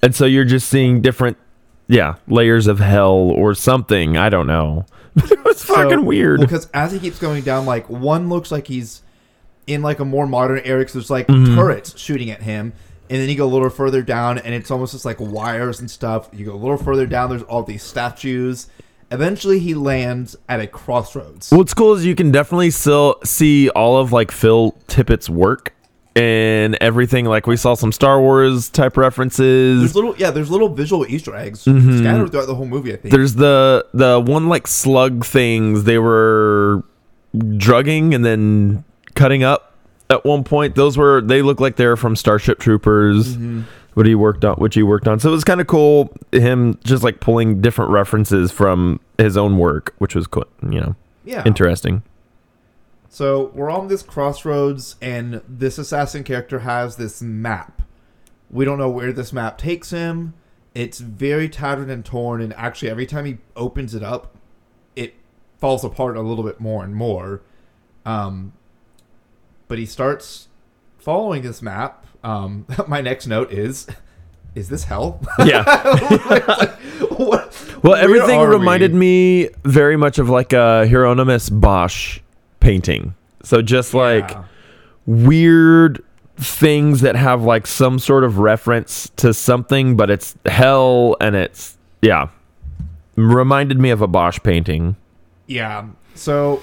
And 0.02 0.14
so 0.14 0.26
you're 0.26 0.44
just 0.44 0.68
seeing 0.68 1.00
different, 1.00 1.38
yeah, 1.88 2.16
layers 2.28 2.66
of 2.66 2.80
hell 2.80 3.14
or 3.14 3.54
something. 3.54 4.18
I 4.18 4.28
don't 4.28 4.46
know. 4.46 4.84
it 5.30 5.44
was 5.44 5.60
So- 5.60 5.74
fucking 5.74 6.04
weird. 6.04 6.40
Because 6.40 6.68
as 6.74 6.92
he 6.92 6.98
keeps 6.98 7.18
going 7.18 7.42
down, 7.42 7.66
like 7.66 7.88
one 7.90 8.28
looks 8.28 8.50
like 8.52 8.66
he's 8.66 9.02
in 9.66 9.82
like 9.82 9.98
a 10.00 10.04
more 10.04 10.26
modern 10.26 10.60
area. 10.60 10.84
'cause 10.84 10.92
there's 10.94 11.10
like 11.10 11.26
Mm-hmm. 11.26 11.56
turrets 11.56 11.98
shooting 11.98 12.30
at 12.30 12.42
him, 12.42 12.72
and 13.10 13.20
then 13.20 13.28
you 13.28 13.34
go 13.36 13.46
a 13.46 13.48
little 13.48 13.70
further 13.70 14.02
down, 14.02 14.38
and 14.38 14.54
it's 14.54 14.70
almost 14.70 14.92
just 14.92 15.04
like 15.04 15.18
wires 15.20 15.80
and 15.80 15.90
stuff. 15.90 16.28
You 16.32 16.44
go 16.46 16.54
a 16.54 16.56
little 16.56 16.76
further 16.76 17.06
down, 17.06 17.30
there's 17.30 17.42
all 17.42 17.62
these 17.62 17.82
statues. 17.82 18.68
Eventually, 19.12 19.60
he 19.60 19.72
lands 19.74 20.34
at 20.48 20.58
a 20.58 20.66
crossroads. 20.66 21.52
What's 21.52 21.72
cool 21.72 21.94
is 21.94 22.04
you 22.04 22.16
can 22.16 22.32
definitely 22.32 22.70
still 22.70 23.20
see 23.24 23.68
all 23.70 23.98
of 23.98 24.12
like 24.12 24.32
Phil 24.32 24.72
Tippett's 24.88 25.30
work 25.30 25.72
and 26.16 26.76
everything. 26.80 27.26
Like 27.26 27.46
we 27.46 27.56
saw 27.56 27.74
some 27.74 27.92
Star 27.92 28.20
Wars 28.20 28.68
type 28.70 28.96
references. 28.96 29.80
There's 29.80 29.94
little, 29.94 30.16
yeah, 30.16 30.30
there's 30.30 30.50
little 30.50 30.68
visual 30.70 31.06
Easter 31.06 31.36
eggs 31.36 31.64
Mm-hmm. 31.64 31.98
scattered 31.98 32.32
throughout 32.32 32.46
the 32.46 32.54
whole 32.54 32.66
movie. 32.66 32.92
I 32.92 32.96
think. 32.96 33.12
There's 33.14 33.34
the 33.34 33.86
the 33.94 34.20
one 34.20 34.48
like 34.48 34.66
slug 34.66 35.24
things 35.24 35.84
they 35.84 35.98
were 35.98 36.82
drugging 37.56 38.14
and 38.14 38.24
then 38.24 38.84
cutting 39.14 39.42
up 39.42 39.74
at 40.10 40.24
one 40.24 40.42
point. 40.44 40.74
Those 40.74 40.96
were 40.96 41.20
they 41.20 41.42
look 41.42 41.60
like 41.60 41.76
they're 41.76 41.96
from 41.96 42.16
Starship 42.16 42.58
Troopers. 42.58 43.36
What 43.94 44.04
he 44.04 44.14
worked 44.14 44.44
on, 44.44 44.56
which 44.56 44.74
he 44.74 44.82
worked 44.82 45.08
on. 45.08 45.20
So 45.20 45.30
it 45.30 45.32
was 45.32 45.42
kind 45.42 45.58
of 45.58 45.66
cool 45.68 46.14
him 46.30 46.78
just 46.84 47.02
like 47.02 47.18
pulling 47.20 47.62
different 47.62 47.90
references 47.92 48.52
from 48.52 49.00
his 49.16 49.38
own 49.38 49.56
work, 49.56 49.94
which 49.96 50.14
was 50.14 50.26
cool, 50.26 50.44
you 50.62 50.80
know, 50.80 50.94
yeah, 51.24 51.42
interesting. 51.46 52.02
So 53.16 53.50
we're 53.54 53.70
on 53.70 53.88
this 53.88 54.02
crossroads, 54.02 54.96
and 55.00 55.40
this 55.48 55.78
assassin 55.78 56.22
character 56.22 56.58
has 56.58 56.96
this 56.96 57.22
map. 57.22 57.80
We 58.50 58.66
don't 58.66 58.76
know 58.76 58.90
where 58.90 59.10
this 59.10 59.32
map 59.32 59.56
takes 59.56 59.88
him. 59.88 60.34
It's 60.74 60.98
very 60.98 61.48
tattered 61.48 61.88
and 61.88 62.04
torn, 62.04 62.42
and 62.42 62.52
actually, 62.52 62.90
every 62.90 63.06
time 63.06 63.24
he 63.24 63.38
opens 63.56 63.94
it 63.94 64.02
up, 64.02 64.36
it 64.94 65.14
falls 65.58 65.82
apart 65.82 66.18
a 66.18 66.20
little 66.20 66.44
bit 66.44 66.60
more 66.60 66.84
and 66.84 66.94
more. 66.94 67.40
Um, 68.04 68.52
but 69.66 69.78
he 69.78 69.86
starts 69.86 70.48
following 70.98 71.40
this 71.40 71.62
map. 71.62 72.06
Um, 72.22 72.66
my 72.86 73.00
next 73.00 73.26
note 73.26 73.50
is: 73.50 73.86
Is 74.54 74.68
this 74.68 74.84
hell? 74.84 75.22
Yeah. 75.42 75.64
What- 77.16 77.50
Well, 77.82 77.94
everything 77.94 78.40
reminded 78.42 78.92
we? 78.92 78.98
me 78.98 79.48
very 79.64 79.96
much 79.96 80.18
of 80.18 80.28
like 80.28 80.52
a 80.52 80.86
Hieronymus 80.86 81.48
Bosch 81.48 82.20
painting. 82.60 83.14
So 83.42 83.62
just 83.62 83.94
like 83.94 84.36
weird 85.06 86.02
things 86.36 87.00
that 87.00 87.16
have 87.16 87.42
like 87.42 87.66
some 87.66 87.98
sort 87.98 88.24
of 88.24 88.38
reference 88.38 89.10
to 89.16 89.32
something, 89.32 89.96
but 89.96 90.10
it's 90.10 90.34
hell 90.46 91.16
and 91.20 91.34
it's 91.36 91.76
yeah. 92.02 92.28
Reminded 93.16 93.78
me 93.80 93.90
of 93.90 94.02
a 94.02 94.06
Bosch 94.06 94.38
painting. 94.42 94.96
Yeah. 95.46 95.86
So, 96.14 96.62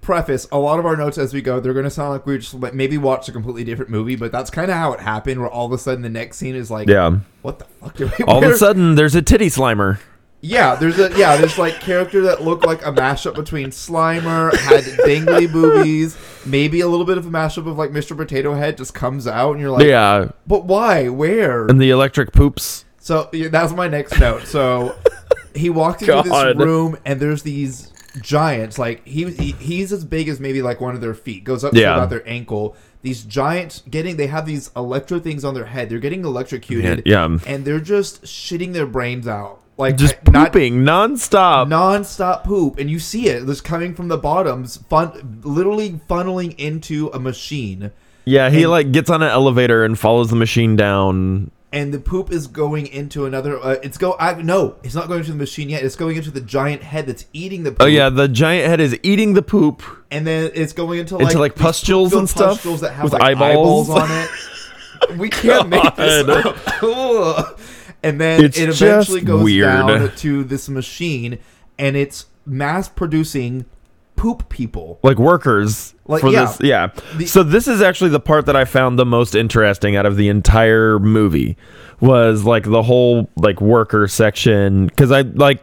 preface: 0.00 0.48
a 0.50 0.58
lot 0.58 0.80
of 0.80 0.86
our 0.86 0.96
notes 0.96 1.18
as 1.18 1.32
we 1.32 1.40
go, 1.40 1.60
they're 1.60 1.72
going 1.72 1.84
to 1.84 1.90
sound 1.90 2.10
like 2.10 2.26
we 2.26 2.38
just 2.38 2.54
like, 2.54 2.74
maybe 2.74 2.98
watched 2.98 3.28
a 3.28 3.32
completely 3.32 3.62
different 3.62 3.90
movie, 3.90 4.16
but 4.16 4.32
that's 4.32 4.50
kind 4.50 4.70
of 4.70 4.76
how 4.76 4.92
it 4.92 4.98
happened. 5.00 5.40
Where 5.40 5.48
all 5.50 5.66
of 5.66 5.72
a 5.72 5.78
sudden 5.78 6.02
the 6.02 6.08
next 6.08 6.38
scene 6.38 6.56
is 6.56 6.68
like, 6.70 6.88
Yeah. 6.88 7.18
what 7.42 7.60
the 7.60 7.64
fuck? 7.66 8.00
All 8.26 8.42
of 8.42 8.50
a 8.50 8.56
sudden 8.56 8.96
there's 8.96 9.14
a 9.14 9.22
titty 9.22 9.46
slimer. 9.46 10.00
Yeah, 10.40 10.74
there's 10.76 10.98
a 10.98 11.16
yeah, 11.16 11.36
there's 11.36 11.58
like 11.58 11.80
character 11.80 12.22
that 12.22 12.42
looked 12.42 12.64
like 12.64 12.84
a 12.86 12.92
mashup 12.92 13.34
between 13.34 13.68
Slimer, 13.70 14.54
had 14.56 14.84
dangly 14.84 15.50
boobies, 15.52 16.16
maybe 16.46 16.80
a 16.80 16.88
little 16.88 17.06
bit 17.06 17.18
of 17.18 17.26
a 17.26 17.30
mashup 17.30 17.66
of 17.66 17.76
like 17.76 17.90
Mr. 17.90 18.16
Potato 18.16 18.54
Head 18.54 18.76
just 18.76 18.94
comes 18.94 19.26
out, 19.26 19.52
and 19.52 19.60
you're 19.60 19.70
like, 19.70 19.86
yeah. 19.86 20.30
but 20.46 20.64
why? 20.64 21.08
Where? 21.08 21.66
And 21.66 21.80
the 21.80 21.90
electric 21.90 22.32
poops. 22.32 22.84
So 22.98 23.28
yeah, 23.32 23.48
that's 23.48 23.72
my 23.72 23.88
next 23.88 24.18
note. 24.20 24.46
So 24.46 24.94
he 25.54 25.70
walked 25.70 26.02
into 26.02 26.12
God. 26.12 26.56
this 26.58 26.66
room 26.66 26.96
and 27.04 27.18
there's 27.20 27.42
these 27.42 27.92
giants. 28.20 28.78
Like 28.78 29.06
he, 29.06 29.30
he 29.30 29.52
he's 29.52 29.92
as 29.92 30.04
big 30.04 30.28
as 30.28 30.40
maybe 30.40 30.62
like 30.62 30.80
one 30.80 30.94
of 30.94 31.00
their 31.00 31.14
feet. 31.14 31.44
Goes 31.44 31.64
up 31.64 31.72
to 31.72 31.80
Yeah. 31.80 31.94
about 31.94 32.10
their 32.10 32.26
ankle. 32.28 32.76
These 33.02 33.24
giants 33.24 33.82
getting 33.88 34.16
they 34.16 34.26
have 34.26 34.44
these 34.46 34.70
electro 34.76 35.20
things 35.20 35.44
on 35.44 35.54
their 35.54 35.66
head. 35.66 35.88
They're 35.88 35.98
getting 35.98 36.24
electrocuted. 36.24 37.04
Yeah. 37.06 37.38
And 37.46 37.64
they're 37.64 37.80
just 37.80 38.22
shitting 38.24 38.72
their 38.72 38.86
brains 38.86 39.26
out. 39.26 39.60
Like 39.78 39.96
Just 39.96 40.16
uh, 40.26 40.30
not 40.32 40.52
pooping 40.52 40.78
nonstop. 40.82 41.68
non-stop 41.68 42.44
poop 42.44 42.78
and 42.78 42.90
you 42.90 42.98
see 42.98 43.28
it 43.28 43.48
it's 43.48 43.60
coming 43.60 43.94
from 43.94 44.08
the 44.08 44.18
bottoms 44.18 44.76
fun 44.90 45.40
literally 45.44 46.00
funneling 46.10 46.54
into 46.58 47.08
a 47.14 47.18
machine 47.20 47.92
yeah, 48.24 48.50
he 48.50 48.62
and- 48.64 48.70
like 48.72 48.90
gets 48.92 49.08
on 49.08 49.22
an 49.22 49.30
elevator 49.30 49.84
and 49.84 49.98
follows 49.98 50.28
the 50.30 50.36
machine 50.36 50.76
down. 50.76 51.50
and 51.72 51.94
the 51.94 51.98
poop 51.98 52.30
is 52.30 52.46
going 52.46 52.86
into 52.88 53.24
another. 53.24 53.58
Uh, 53.58 53.76
it's 53.82 53.96
go. 53.96 54.16
I, 54.20 54.34
no, 54.42 54.76
it's 54.82 54.94
not 54.94 55.08
going 55.08 55.22
to 55.24 55.30
the 55.30 55.36
machine 55.38 55.70
yet. 55.70 55.82
It's 55.82 55.96
going 55.96 56.16
into 56.16 56.30
the 56.30 56.42
giant 56.42 56.82
head 56.82 57.06
that's 57.06 57.24
eating 57.32 57.62
the. 57.62 57.70
poop. 57.70 57.80
Oh 57.82 57.86
yeah, 57.86 58.10
the 58.10 58.28
giant 58.28 58.66
head 58.68 58.80
is 58.80 58.98
eating 59.02 59.32
the 59.32 59.40
poop. 59.40 59.82
and 60.10 60.26
then 60.26 60.50
it's 60.54 60.74
going 60.74 60.98
into 60.98 61.14
Into, 61.14 61.24
like 61.26 61.36
like, 61.36 61.54
pustules 61.56 62.12
and 62.12 62.28
stuff 62.28 62.56
pustules 62.56 62.80
that 62.82 62.92
have 62.92 63.04
with 63.04 63.12
like 63.14 63.22
eyeballs. 63.22 63.88
eyeballs, 63.88 64.10
on 64.10 64.28
it. 65.14 65.18
We 65.18 65.30
can't 65.30 65.68
make 65.70 65.94
this 65.96 66.28
up. 66.46 67.60
And 68.02 68.20
then 68.20 68.44
It's 68.44 68.58
it 68.58 68.68
eventually 68.68 69.20
goes 69.22 69.42
weird. 69.42 69.64
down 69.66 70.12
to 70.16 70.44
this 70.44 70.68
machine, 70.68 71.38
and 71.78 71.96
it's 71.96 72.26
mass 72.46 72.88
producing 72.88 73.64
poop 74.16 74.48
people. 74.48 74.98
like 75.04 75.16
workers 75.16 75.94
Like, 76.06 76.22
for 76.22 76.28
yeah. 76.30 76.46
this 76.46 76.58
yeah 76.60 76.88
The- 77.16 77.26
so 77.26 77.44
this 77.44 77.68
is 77.68 77.80
actually 77.80 78.10
the 78.10 78.18
part 78.18 78.46
that 78.46 78.56
i 78.56 78.64
found 78.64 78.98
the 78.98 79.06
most 79.06 79.36
interesting 79.36 79.94
out 79.94 80.06
of 80.06 80.16
the 80.16 80.28
entire 80.28 80.98
movie 80.98 81.56
was 82.00 82.42
like 82.44 82.64
the 82.64 82.82
whole 82.82 83.30
like 83.36 83.60
worker 83.60 84.08
section 84.08 84.86
because 84.88 85.12
i 85.12 85.20
like 85.20 85.60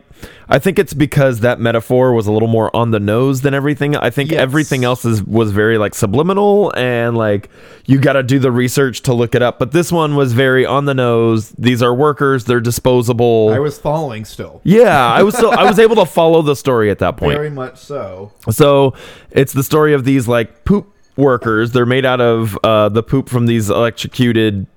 i 0.50 0.58
think 0.60 0.78
it's 0.80 0.94
because 0.94 1.40
that 1.42 1.60
metaphor 1.60 2.14
was 2.14 2.28
a 2.28 2.32
little 2.32 2.48
more 2.48 2.74
on 2.76 2.92
the 2.92 3.00
nose 3.00 3.42
than 3.42 3.54
everything 3.54 3.96
i 3.98 4.10
think 4.10 4.32
Yes. 4.32 4.40
everything 4.42 4.84
else 4.84 5.06
is 5.06 5.24
was 5.24 5.52
very 5.52 5.78
like 5.78 5.94
subliminal 5.96 6.72
and 6.76 7.18
like 7.18 7.50
you 7.86 8.00
got 8.00 8.14
to 8.14 8.24
do 8.24 8.40
the 8.40 8.52
research 8.52 9.02
to 9.04 9.14
look 9.14 9.36
it 9.36 9.42
up 9.42 9.60
but 9.60 9.72
this 9.72 9.92
one 9.92 10.16
was 10.16 10.34
very 10.34 10.66
on 10.66 10.86
the 10.86 10.94
nose 10.94 11.52
these 11.58 11.82
are 11.84 11.94
workers 11.94 12.46
they're 12.46 12.60
disposable 12.62 13.50
I 13.54 13.60
was 13.60 13.78
following 13.78 14.26
still. 14.26 14.62
yeah 14.64 15.12
i 15.12 15.24
was 15.24 15.36
still 15.36 15.52
i 15.52 15.64
was 15.64 15.80
able 15.80 15.96
to 15.98 16.06
follow 16.06 16.42
the 16.42 16.56
story 16.56 16.90
at 16.90 17.00
that 17.00 17.18
point 17.18 17.36
Very 17.38 17.50
much 17.50 17.78
so. 17.78 18.32
so 18.50 18.94
it's 19.32 19.54
the 19.54 19.64
story 19.64 19.94
of 19.94 20.04
these 20.06 20.28
like 20.28 20.64
poop 20.66 20.92
workers. 21.18 21.72
They're 21.72 21.86
made 21.86 22.06
out 22.06 22.20
of 22.20 22.58
uh, 22.62 22.90
the 22.90 23.02
poop 23.02 23.30
from 23.30 23.46
these 23.46 23.70
electrocuted 23.70 24.68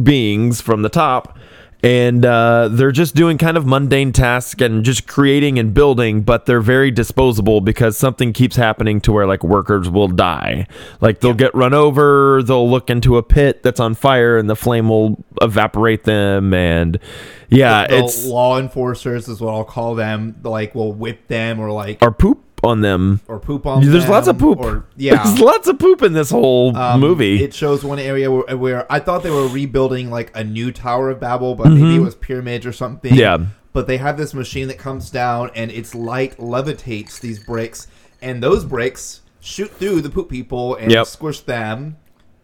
beings 0.00 0.60
from 0.60 0.82
the 0.82 0.88
top. 0.88 1.36
And 1.82 2.24
uh, 2.24 2.68
they're 2.68 2.92
just 2.92 3.16
doing 3.16 3.38
kind 3.38 3.56
of 3.56 3.66
mundane 3.66 4.12
tasks 4.12 4.62
and 4.62 4.84
just 4.84 5.08
creating 5.08 5.58
and 5.58 5.74
building, 5.74 6.22
but 6.22 6.46
they're 6.46 6.60
very 6.60 6.92
disposable 6.92 7.60
because 7.60 7.98
something 7.98 8.32
keeps 8.32 8.54
happening 8.54 9.00
to 9.00 9.12
where 9.12 9.26
like 9.26 9.42
workers 9.42 9.90
will 9.90 10.06
die. 10.06 10.68
Like 11.00 11.18
they'll 11.18 11.34
get 11.34 11.52
run 11.56 11.74
over, 11.74 12.40
they'll 12.44 12.70
look 12.70 12.88
into 12.88 13.16
a 13.16 13.22
pit 13.22 13.64
that's 13.64 13.80
on 13.80 13.94
fire, 13.94 14.38
and 14.38 14.48
the 14.48 14.54
flame 14.54 14.88
will 14.88 15.24
evaporate 15.40 16.04
them. 16.04 16.54
And 16.54 17.00
yeah, 17.48 17.88
the 17.88 17.98
it's 17.98 18.26
law 18.26 18.60
enforcers 18.60 19.26
is 19.26 19.40
what 19.40 19.52
I'll 19.52 19.64
call 19.64 19.96
them. 19.96 20.36
Like, 20.44 20.76
will 20.76 20.92
whip 20.92 21.26
them 21.26 21.58
or 21.58 21.72
like 21.72 21.98
or 22.00 22.12
poop 22.12 22.44
on 22.64 22.80
them. 22.80 23.20
or 23.28 23.38
poop 23.40 23.66
on. 23.66 23.84
There's 23.84 24.08
lots 24.08 24.28
of 24.28 24.38
poop. 24.38 24.58
Or 24.60 24.84
yeah, 24.96 25.22
There's 25.24 25.40
lots 25.40 25.66
of 25.68 25.78
poop 25.78 26.02
in 26.02 26.12
this 26.12 26.30
whole 26.30 26.76
Um, 26.76 27.00
movie. 27.00 27.42
It 27.42 27.52
shows 27.54 27.82
one 27.84 27.98
area 27.98 28.30
where, 28.30 28.56
where 28.56 28.92
I 28.92 28.98
thought 29.00 29.22
they 29.22 29.30
were 29.30 29.48
rebuilding 29.48 30.10
like 30.10 30.30
a 30.36 30.44
new 30.44 30.70
Tower 30.72 31.10
of 31.10 31.18
Babel, 31.20 31.54
but 31.54 31.68
maybe 31.68 31.96
it 31.96 32.00
was 32.00 32.14
pyramids 32.14 32.64
or 32.66 32.72
something. 32.72 33.10
Mm-hmm. 33.12 33.20
Yeah. 33.20 33.38
But 33.72 33.86
they 33.86 33.96
have 33.96 34.16
this 34.16 34.34
machine 34.34 34.68
that 34.68 34.78
comes 34.78 35.10
down 35.10 35.50
and 35.54 35.70
its 35.70 35.94
light 35.94 36.36
levitates 36.36 37.18
these 37.20 37.42
bricks, 37.42 37.86
and 38.20 38.42
those 38.42 38.64
bricks 38.64 39.22
shoot 39.40 39.70
through 39.70 40.02
the 40.02 40.10
poop 40.10 40.28
people 40.28 40.76
and 40.76 40.92
Yep. 40.92 41.06
squish 41.06 41.40
them. 41.40 41.96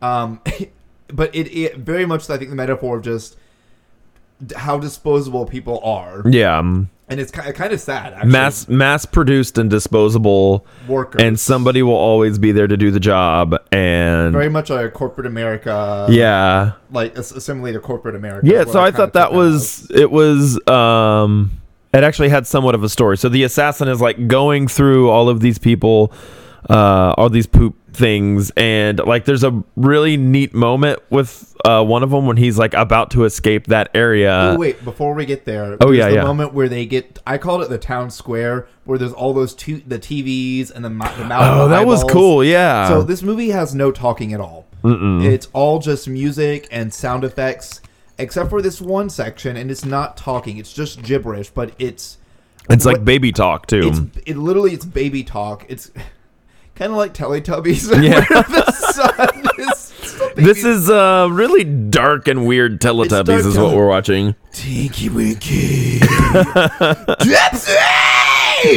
Um, 0.03 0.41
but 1.09 1.35
it, 1.35 1.47
it 1.57 1.77
very 1.79 2.07
much 2.07 2.29
I 2.31 2.39
think 2.39 2.51
the 2.51 2.57
metaphor 2.57 2.97
of 2.97 3.03
just 3.05 3.37
how 4.57 4.79
disposable 4.79 5.47
people 5.47 5.81
are, 5.85 6.23
yeah. 6.29 6.63
And 7.09 7.21
it's 7.21 7.31
kind 7.31 7.73
of, 7.73 7.81
sad. 7.81 8.13
Actually. 8.13 8.31
Mass 8.31 8.69
mass 8.69 9.07
produced 9.07 9.59
and 9.59 9.71
disposable 9.71 10.67
workers 10.87 11.23
and 11.23 11.39
somebody 11.39 11.83
will 11.83 11.95
always 11.95 12.39
be 12.39 12.53
there 12.53 12.67
to 12.67 12.77
do 12.77 12.91
the 12.91 13.01
job 13.01 13.55
and 13.73 14.33
very 14.33 14.49
much 14.49 14.71
like 14.71 14.87
a 14.87 14.91
corporate 14.91 15.27
America. 15.27 16.07
yeah. 16.11 16.73
like 16.91 17.17
a, 17.17 17.21
a 17.21 17.41
to 17.73 17.81
corporate 17.81 18.15
America. 18.15 18.47
Yeah, 18.47 18.65
so 18.65 18.81
I 18.81 18.91
kinda 18.91 18.99
thought 18.99 19.13
that 19.15 19.33
was 19.33 19.91
it 19.91 20.11
was 20.11 20.61
um 20.69 21.53
it 21.95 22.05
actually 22.05 22.29
had 22.29 22.47
somewhat 22.47 22.75
of 22.75 22.83
a 22.85 22.89
story. 22.89 23.17
So 23.17 23.29
the 23.31 23.45
assassin 23.45 23.89
is 23.89 24.01
like 24.01 24.29
going 24.29 24.69
through 24.69 25.09
all 25.09 25.29
of 25.29 25.41
these 25.41 25.59
people 25.59 26.13
uh 26.69 27.15
all 27.17 27.31
these 27.31 27.47
poop 27.47 27.75
things 27.93 28.53
and 28.57 28.99
like 29.07 29.25
there's 29.25 29.45
a 29.45 29.65
really 29.77 30.17
neat 30.17 30.55
moment 30.55 31.01
with 31.11 31.57
uh, 31.65 31.83
one 31.85 32.03
of 32.03 32.11
them 32.11 32.27
when 32.27 32.37
he's 32.37 32.59
like 32.59 32.75
about 32.75 33.11
to 33.11 33.25
escape 33.25 33.67
that 33.67 33.91
area 33.95 34.53
oh, 34.55 34.59
wait, 34.59 34.83
before 34.85 35.15
we 35.15 35.27
get 35.27 35.45
there, 35.45 35.77
oh, 35.81 35.91
yeah, 35.91 36.09
the 36.09 36.17
yeah. 36.17 36.23
moment 36.23 36.53
where 36.53 36.69
they 36.69 36.87
get. 36.87 37.19
I 37.27 37.39
called 37.39 37.63
it 37.63 37.69
the 37.69 37.79
town 37.79 38.11
square, 38.11 38.69
where 38.85 38.99
there's 38.99 39.13
all 39.13 39.35
those 39.35 39.55
two 39.55 39.83
the 39.87 39.99
TVs 39.99 40.71
and 40.71 40.85
the, 40.85 40.89
the 40.89 41.29
oh 41.33 41.69
that 41.69 41.87
was 41.87 42.05
cool 42.05 42.45
yeah 42.45 42.89
So 42.89 43.03
this 43.03 43.23
movie 43.23 43.51
has 43.51 43.75
no 43.75 43.91
talking 43.91 44.33
at 44.33 44.41
all. 44.41 44.67
It's 44.85 45.49
all 45.53 45.81
just 45.81 46.09
music 46.09 46.69
and 46.71 46.95
sound 46.95 47.25
effects, 47.25 47.81
except 48.17 48.49
for 48.49 48.63
this 48.63 48.81
one 48.81 49.11
section, 49.11 49.57
and 49.57 49.71
it's 49.71 49.85
not 49.85 50.17
talking. 50.17 50.57
It's 50.57 50.73
just 50.73 51.03
gibberish, 51.03 51.51
but 51.51 51.75
it's 51.79 52.19
it's 52.71 52.85
like 52.85 53.05
baby 53.05 53.33
talk 53.33 53.67
too 53.67 53.89
it's 53.89 54.21
it 54.27 54.37
literally 54.37 54.73
it's 54.73 54.85
baby 54.85 55.25
talk. 55.25 55.67
It's 55.69 55.91
kind 56.79 56.93
of 56.93 56.97
like 56.97 57.13
Teletubbies. 57.15 57.91
Yeah. 58.03 58.21
the 58.21 58.73
sun 58.73 59.45
is 59.59 59.93
this 60.37 60.65
is 60.65 60.89
uh 60.89 61.29
really 61.31 61.65
dark 61.65 62.29
and 62.29 62.47
weird 62.47 62.81
teletubbies 62.81 63.25
dark 63.27 63.41
is 63.41 63.47
what 63.47 63.55
tele- 63.71 63.77
we're 63.77 63.89
watching 63.89 64.35
Tinky 64.53 65.09
Winky. 65.09 65.99
Dipsy! 67.19 67.77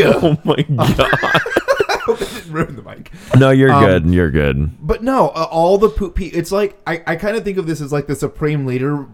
oh 0.05 0.37
my 0.43 0.61
god 0.63 1.07
I 1.13 1.99
hope 2.05 2.21
I 2.21 2.25
didn't 2.25 2.51
ruin 2.51 2.75
the 2.75 2.81
mic. 2.83 3.11
no 3.37 3.49
you're 3.51 3.71
Um, 3.71 3.83
good 3.85 4.05
you're 4.07 4.31
good 4.31 4.71
But 4.85 5.03
no, 5.03 5.29
uh, 5.29 5.47
all 5.49 5.77
the 5.77 5.89
poop. 5.89 6.15
Pe- 6.15 6.25
it's 6.25 6.51
like 6.51 6.79
I, 6.87 7.03
I 7.07 7.15
kind 7.15 7.35
of 7.37 7.43
think 7.43 7.57
of 7.57 7.67
this 7.67 7.81
as 7.81 7.91
like 7.91 8.07
the 8.07 8.15
supreme 8.15 8.65
leader 8.65 9.05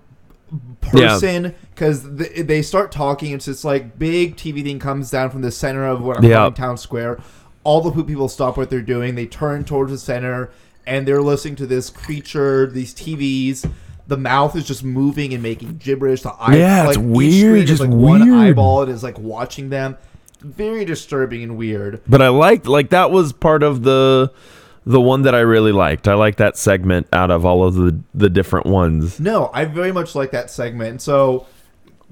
person 0.81 1.53
because 1.73 2.03
th- 2.17 2.47
they 2.47 2.61
start 2.61 2.91
talking. 2.91 3.31
It's 3.33 3.45
this 3.45 3.63
like 3.65 3.99
big 3.99 4.35
TV 4.37 4.63
thing 4.63 4.79
comes 4.79 5.11
down 5.11 5.29
from 5.29 5.41
the 5.41 5.51
center 5.51 5.85
of 5.85 6.01
what 6.01 6.17
I'm 6.17 6.23
Yeah. 6.23 6.49
town 6.49 6.77
square. 6.77 7.19
All 7.67 7.81
the 7.81 7.91
poop 7.91 8.07
people 8.07 8.29
stop 8.29 8.55
what 8.57 8.69
they're 8.69 8.81
doing. 8.81 9.15
They 9.15 9.25
turn 9.25 9.65
towards 9.65 9.91
the 9.91 9.97
center 9.97 10.49
and 10.85 11.05
they're 11.07 11.21
listening 11.21 11.57
to 11.57 11.67
this 11.67 11.89
creature, 11.89 12.65
these 12.67 12.93
TVs. 12.93 13.69
The 14.07 14.15
mouth 14.17 14.55
is 14.55 14.65
just 14.65 14.85
moving 14.85 15.33
and 15.33 15.43
making 15.43 15.77
gibberish. 15.77 16.21
The 16.21 16.31
eye, 16.31 16.55
Yeah, 16.55 16.87
it's 16.87 16.95
like, 16.95 17.05
each 17.05 17.11
weird, 17.43 17.67
just 17.67 17.81
like 17.81 17.89
one 17.89 18.21
weird. 18.31 18.51
eyeball. 18.51 18.83
It 18.83 18.89
is 18.89 19.03
like 19.03 19.19
watching 19.19 19.69
them. 19.69 19.97
Very 20.39 20.85
disturbing 20.85 21.43
and 21.43 21.57
weird. 21.57 21.99
but 22.07 22.21
i 22.21 22.27
liked 22.29 22.67
like 22.67 22.91
that 22.91 23.09
was 23.11 23.33
part 23.33 23.63
of 23.63 23.81
the 23.83 24.31
the 24.85 25.01
one 25.01 25.23
that 25.23 25.33
i 25.35 25.39
really 25.39 25.71
liked 25.71 26.07
i 26.07 26.13
like 26.13 26.35
that 26.37 26.55
segment 26.55 27.07
out 27.11 27.31
of 27.31 27.43
all 27.43 27.63
of 27.63 27.73
the 27.73 27.99
the 28.13 28.29
different 28.29 28.67
ones 28.67 29.19
No, 29.19 29.49
I 29.53 29.65
very 29.65 29.91
much 29.91 30.13
like 30.15 30.31
that 30.31 30.49
segment. 30.51 31.01
So 31.01 31.47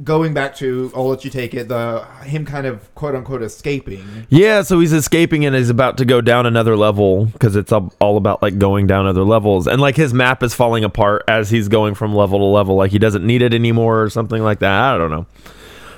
going 0.04 0.34
back 0.34 0.56
to 0.58 0.92
oh, 0.94 1.04
I'll 1.04 1.08
let 1.10 1.24
you 1.24 1.32
take 1.32 1.54
it, 1.54 1.68
the 1.68 2.04
him 2.24 2.46
kind 2.46 2.68
of 2.68 2.94
quote 2.96 3.16
unquote 3.16 3.42
escaping. 3.42 4.28
Yeah, 4.30 4.62
so 4.62 4.80
he's 4.80 4.94
escaping 4.94 5.46
and 5.46 5.56
he's 5.56 5.70
about 5.70 5.98
to 5.98 6.06
go 6.06 6.22
down 6.22 6.46
another 6.46 6.76
level 6.76 7.26
because 7.26 7.56
it's 7.56 7.72
all 7.72 7.94
all 8.00 8.18
about 8.18 8.42
like 8.42 8.58
going 8.58 8.88
down 8.88 9.06
other 9.06 9.24
levels. 9.24 9.68
And 9.68 9.82
like 9.82 9.96
his 9.96 10.14
map 10.14 10.44
is 10.44 10.54
falling 10.54 10.84
apart 10.84 11.24
as 11.28 11.50
he's 11.50 11.68
going 11.68 11.96
from 11.96 12.14
level 12.14 12.40
to 12.40 12.46
level. 12.46 12.76
Like 12.76 12.92
he 12.92 13.00
doesn't 13.00 13.26
need 13.26 13.42
it 13.42 13.54
anymore 13.54 14.04
or 14.04 14.10
something 14.10 14.44
like 14.44 14.60
that. 14.60 14.96
I 14.96 14.98
don't 14.98 15.12
know. 15.12 15.26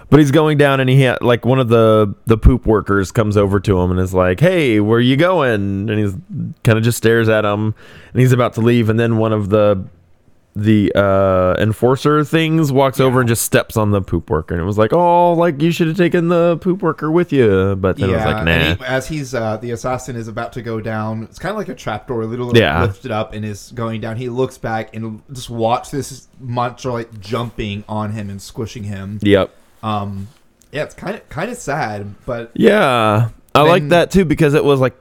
But 0.10 0.22
he's 0.22 0.32
going 0.32 0.58
down 0.58 0.80
and 0.80 0.90
he 0.90 1.06
ha- 1.06 1.18
like 1.20 1.46
one 1.46 1.60
of 1.60 1.68
the 1.68 2.14
the 2.28 2.38
poop 2.38 2.66
workers 2.66 3.12
comes 3.12 3.36
over 3.36 3.60
to 3.60 3.80
him 3.80 3.92
and 3.92 4.00
is 4.00 4.14
like, 4.14 4.40
"Hey, 4.40 4.80
where 4.80 5.02
you 5.02 5.18
going?" 5.18 5.90
And 5.90 6.00
he's 6.00 6.14
kind 6.64 6.78
of 6.78 6.84
just 6.84 6.98
stares 6.98 7.28
at 7.28 7.44
him 7.44 7.76
and 8.14 8.22
he's 8.22 8.32
about 8.32 8.54
to 8.54 8.62
leave 8.62 8.90
and 8.90 8.98
then 9.00 9.18
one 9.18 9.34
of 9.34 9.50
the 9.50 9.84
the 10.60 10.92
uh 10.96 11.56
enforcer 11.60 12.24
things 12.24 12.72
walks 12.72 13.00
over 13.00 13.20
and 13.20 13.30
just 13.30 13.44
steps 13.44 13.78
on 13.78 13.92
the 13.92 14.02
poop 14.02 14.30
worker 14.30 14.56
and 14.56 14.62
it 14.64 14.66
was 14.66 14.78
like, 14.78 14.92
"Oh, 14.92 15.34
like 15.34 15.62
you 15.62 15.72
should 15.72 15.88
have 15.88 15.98
taken 15.98 16.30
the 16.30 16.58
poop 16.58 16.82
worker 16.82 17.12
with 17.12 17.32
you." 17.32 17.76
But 17.76 17.98
then 17.98 18.10
it 18.10 18.14
was 18.14 18.26
like, 18.26 18.44
"Nah." 18.44 18.76
he- 18.76 18.84
as 18.86 19.08
he's 19.08 19.36
uh, 19.36 19.58
the 19.58 19.72
assassin 19.72 20.16
is 20.16 20.28
about 20.28 20.54
to 20.54 20.62
go 20.62 20.82
down, 20.82 21.24
it's 21.24 21.38
kind 21.38 21.52
of 21.52 21.58
like 21.58 21.70
a 21.70 21.76
trapdoor, 21.76 22.26
literally 22.26 22.60
Yeah. 22.60 22.82
lifted 22.82 23.12
up 23.12 23.34
and 23.34 23.46
is 23.46 23.72
going 23.76 24.02
down. 24.02 24.18
He 24.18 24.30
looks 24.30 24.58
back 24.58 24.96
and 24.96 25.22
just 25.32 25.50
watch 25.50 25.92
this 25.92 26.28
monster 26.40 26.92
like 26.92 27.20
jumping 27.20 27.84
on 27.88 28.12
him 28.14 28.30
and 28.30 28.42
squishing 28.42 28.84
him. 28.84 29.20
Yep. 29.22 29.52
Um, 29.84 30.28
yeah, 30.72 30.84
it's 30.84 30.96
kind 30.96 31.16
of 31.16 31.30
kind 31.30 31.52
of 31.52 31.58
sad, 31.58 32.16
but 32.26 32.50
Yeah, 32.56 33.30
I 33.54 33.62
like 33.62 33.90
that 33.90 34.10
too 34.12 34.26
because 34.26 34.54
it 34.56 34.64
was 34.66 34.80
like 34.80 34.96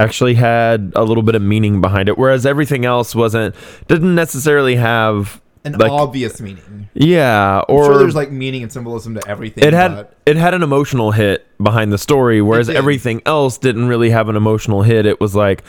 actually 0.00 0.34
had 0.34 0.92
a 0.94 1.02
little 1.02 1.22
bit 1.22 1.34
of 1.34 1.42
meaning 1.42 1.80
behind 1.80 2.08
it, 2.08 2.16
whereas 2.16 2.46
everything 2.46 2.84
else 2.84 3.14
wasn't 3.14 3.54
didn't 3.88 4.14
necessarily 4.14 4.76
have 4.76 5.40
an 5.64 5.72
like 5.72 5.90
obvious 5.90 6.40
meaning. 6.40 6.88
yeah 6.94 7.62
or 7.68 7.84
sure 7.84 7.98
there's 7.98 8.14
like 8.14 8.30
meaning 8.30 8.62
and 8.62 8.72
symbolism 8.72 9.14
to 9.14 9.28
everything. 9.28 9.64
it 9.64 9.72
had 9.72 10.08
it 10.24 10.36
had 10.36 10.54
an 10.54 10.62
emotional 10.62 11.10
hit 11.10 11.46
behind 11.62 11.92
the 11.92 11.98
story, 11.98 12.40
whereas 12.40 12.68
everything 12.68 13.20
else 13.26 13.58
didn't 13.58 13.88
really 13.88 14.10
have 14.10 14.28
an 14.28 14.36
emotional 14.36 14.82
hit. 14.82 15.06
It 15.06 15.20
was 15.20 15.34
like 15.34 15.64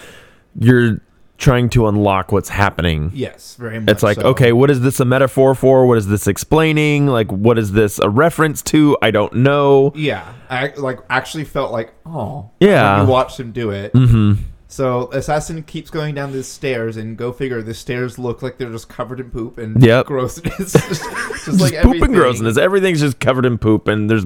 you're 0.60 1.02
trying 1.40 1.70
to 1.70 1.88
unlock 1.88 2.32
what's 2.32 2.50
happening. 2.50 3.10
yes, 3.14 3.56
very 3.56 3.80
much. 3.80 3.90
It's 3.90 4.04
like, 4.04 4.18
so. 4.18 4.28
okay, 4.28 4.52
what 4.52 4.70
is 4.70 4.82
this 4.82 5.00
a 5.00 5.06
metaphor 5.06 5.56
for? 5.56 5.88
What 5.88 5.98
is 5.98 6.08
this 6.08 6.28
explaining? 6.28 7.08
Like, 7.08 7.32
what 7.32 7.58
is 7.58 7.72
this 7.72 7.98
a 7.98 8.10
reference 8.10 8.62
to? 8.64 8.96
I 9.02 9.10
don't 9.12 9.34
know. 9.34 9.92
Yeah, 9.96 10.32
I 10.50 10.74
like 10.76 11.00
actually 11.10 11.46
felt 11.46 11.72
like 11.72 11.94
oh 12.06 12.52
Yeah. 12.60 12.98
when 13.00 13.08
you 13.08 13.12
watched 13.12 13.40
him 13.40 13.52
do 13.54 13.72
it. 13.72 13.94
Mm-hmm. 13.94 14.44
So 14.72 15.10
assassin 15.14 15.64
keeps 15.64 15.90
going 15.90 16.14
down 16.14 16.32
these 16.32 16.46
stairs, 16.48 16.96
and 16.96 17.18
go 17.18 17.32
figure, 17.32 17.60
the 17.64 17.74
stairs 17.74 18.20
look 18.20 18.44
like 18.44 18.60
they're 18.60 18.70
just 18.70 18.88
covered 18.88 19.20
in 19.20 19.32
poop 19.32 19.58
and 19.58 19.82
Yep. 19.82 20.06
grossness, 20.06 20.74
just, 20.74 21.04
just 21.46 21.60
like 21.60 21.74
just 21.74 21.84
poop 21.84 21.86
and 21.86 21.86
everything. 21.96 22.12
grossness. 22.14 22.56
Everything's 22.56 23.00
just 23.00 23.20
covered 23.20 23.48
in 23.48 23.58
poop, 23.58 23.88
and 23.88 24.08
there's 24.12 24.26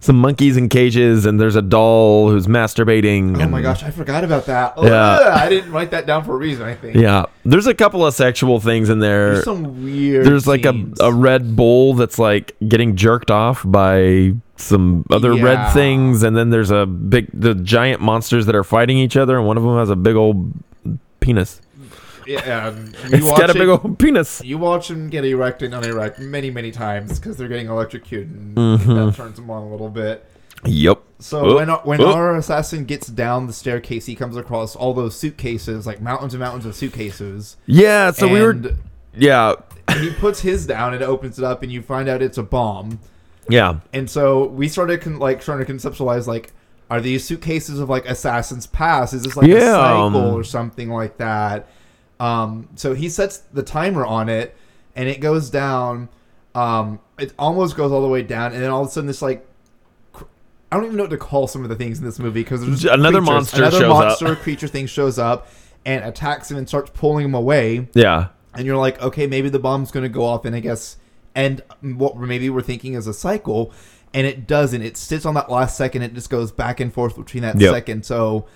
some 0.00 0.16
monkeys 0.18 0.56
in 0.56 0.70
cages, 0.70 1.26
and 1.26 1.38
there's 1.38 1.54
a 1.54 1.60
doll 1.60 2.30
who's 2.30 2.46
masturbating. 2.46 3.36
Oh 3.36 3.40
and- 3.40 3.50
my 3.52 3.60
gosh, 3.60 3.82
I 3.82 3.90
forgot 3.90 4.24
about 4.24 4.46
that. 4.46 4.72
Yeah. 4.78 4.84
Ugh, 5.20 5.38
I 5.38 5.50
didn't 5.50 5.70
write 5.70 5.90
that 5.90 6.06
down 6.06 6.24
for 6.24 6.32
a 6.32 6.38
reason. 6.38 6.64
I 6.66 6.74
think. 6.74 6.96
Yeah, 6.96 7.26
there's 7.44 7.66
a 7.66 7.74
couple 7.74 8.06
of 8.06 8.14
sexual 8.14 8.60
things 8.60 8.88
in 8.88 9.00
there. 9.00 9.34
There's 9.34 9.44
some 9.44 9.84
weird. 9.84 10.24
There's 10.24 10.46
like 10.46 10.64
a, 10.64 10.74
a 11.00 11.12
red 11.12 11.56
bull 11.56 11.92
that's 11.92 12.18
like 12.18 12.56
getting 12.66 12.96
jerked 12.96 13.30
off 13.30 13.62
by 13.66 14.32
some 14.56 15.04
other 15.10 15.32
Yeah. 15.34 15.42
red 15.44 15.72
things, 15.72 16.22
and 16.22 16.36
then 16.36 16.50
there's 16.50 16.70
a 16.70 16.86
big 16.86 17.28
the 17.32 17.54
giant 17.54 18.00
monsters 18.00 18.46
that 18.46 18.54
are 18.54 18.64
fighting 18.64 18.98
each 18.98 19.16
other, 19.16 19.36
and 19.38 19.46
one 19.46 19.56
of 19.56 19.62
them 19.62 19.76
has 19.76 19.90
a 19.90 19.96
big 19.96 20.16
old 20.16 20.52
penis. 21.20 21.60
Yeah, 22.26 22.68
um, 22.68 22.86
you 23.10 23.18
It's 23.18 23.24
watch 23.26 23.38
got 23.40 23.50
a 23.50 23.54
big 23.54 23.68
old 23.68 23.98
penis. 23.98 24.40
You 24.44 24.56
watch 24.58 24.88
them 24.88 25.10
get 25.10 25.24
erect 25.24 25.62
and 25.62 25.74
unerect 25.74 26.18
many, 26.18 26.50
many 26.50 26.70
times 26.70 27.18
because 27.18 27.36
they're 27.36 27.48
getting 27.48 27.66
electrocuted, 27.68 28.30
and 28.30 28.56
Mm-hmm. 28.56 28.94
that 28.94 29.14
turns 29.14 29.36
them 29.36 29.50
on 29.50 29.62
a 29.62 29.68
little 29.70 29.90
bit. 29.90 30.24
Yep. 30.64 31.02
So 31.18 31.44
Oh, 31.44 31.54
when 31.56 31.68
when 31.68 32.00
oh. 32.00 32.12
our 32.14 32.36
assassin 32.36 32.84
gets 32.86 33.08
down 33.08 33.46
the 33.46 33.52
staircase, 33.52 34.06
he 34.06 34.14
comes 34.14 34.36
across 34.36 34.74
all 34.74 34.94
those 34.94 35.14
suitcases, 35.14 35.86
like 35.86 36.00
mountains 36.00 36.32
and 36.32 36.40
mountains 36.40 36.64
of 36.64 36.74
suitcases. 36.74 37.56
Yeah. 37.66 38.10
So 38.12 38.28
we 38.28 38.40
were. 38.40 38.56
Yeah. 39.16 39.54
he 39.98 40.10
puts 40.14 40.40
his 40.40 40.66
down 40.66 40.94
and 40.94 41.02
opens 41.02 41.38
it 41.38 41.44
up, 41.44 41.62
and 41.62 41.70
you 41.70 41.82
find 41.82 42.08
out 42.08 42.22
it's 42.22 42.38
a 42.38 42.42
bomb. 42.42 43.00
Yeah. 43.48 43.80
And 43.92 44.08
so 44.08 44.46
we 44.46 44.68
started 44.68 45.00
con- 45.00 45.18
like 45.18 45.40
trying 45.40 45.64
to 45.64 45.70
conceptualize 45.72 46.26
like, 46.26 46.52
are 46.90 47.00
these 47.00 47.24
suitcases 47.24 47.78
of 47.80 47.88
like 47.90 48.06
Assassin's 48.06 48.66
Past? 48.66 49.14
Is 49.14 49.22
this 49.24 49.36
like 49.36 49.48
a 49.50 49.60
cycle 49.60 50.04
um, 50.04 50.16
or 50.16 50.44
something 50.44 50.90
like 50.90 51.16
that? 51.18 51.68
Um, 52.20 52.68
so 52.76 52.94
he 52.94 53.08
sets 53.08 53.38
the 53.38 53.62
timer 53.62 54.04
on 54.06 54.28
it, 54.28 54.54
and 54.94 55.08
it 55.08 55.20
goes 55.20 55.50
down. 55.50 56.08
Um, 56.54 57.00
it 57.18 57.32
almost 57.38 57.76
goes 57.76 57.90
all 57.90 58.02
the 58.02 58.08
way 58.08 58.22
down, 58.22 58.52
and 58.52 58.62
then 58.62 58.70
all 58.70 58.82
of 58.82 58.88
a 58.88 58.90
sudden 58.90 59.06
this 59.08 59.20
like. 59.22 59.46
cr- 60.12 60.24
I 60.70 60.76
don't 60.76 60.84
even 60.86 60.96
know 60.96 61.04
what 61.04 61.10
to 61.10 61.16
call 61.18 61.46
some 61.48 61.62
of 61.64 61.68
the 61.68 61.74
things 61.76 61.98
in 61.98 62.04
this 62.04 62.18
movie 62.18 62.42
because 62.42 62.64
there's 62.64 62.84
Another 62.84 63.18
creatures. 63.18 63.26
monster 63.26 63.56
another 63.58 63.78
shows 63.80 63.90
up. 63.90 64.04
monster 64.04 64.36
creature 64.36 64.68
thing 64.68 64.86
shows 64.86 65.18
up 65.18 65.48
and 65.84 66.04
attacks 66.04 66.50
him 66.50 66.56
and 66.56 66.68
starts 66.68 66.90
pulling 66.94 67.24
him 67.26 67.34
away 67.34 67.88
Yeah. 67.94 68.28
and 68.54 68.64
you're 68.66 68.76
like, 68.76 69.02
okay, 69.02 69.26
maybe 69.26 69.48
the 69.50 69.58
bomb's 69.58 69.90
going 69.90 70.04
to 70.04 70.08
go 70.08 70.24
off, 70.24 70.44
and 70.44 70.54
I 70.56 70.60
guess, 70.60 70.96
and 71.34 71.62
what 71.80 72.16
maybe 72.16 72.48
we're 72.50 72.62
thinking 72.62 72.94
is 72.94 73.06
a 73.06 73.14
cycle, 73.14 73.72
and 74.12 74.26
it 74.26 74.46
doesn't. 74.46 74.82
It 74.82 74.96
sits 74.96 75.26
on 75.26 75.34
that 75.34 75.50
last 75.50 75.76
second. 75.76 76.02
It 76.02 76.14
just 76.14 76.30
goes 76.30 76.52
back 76.52 76.80
and 76.80 76.92
forth 76.92 77.16
between 77.16 77.42
that 77.42 77.60
Yep. 77.60 77.72
second. 77.74 78.04
So, 78.06 78.46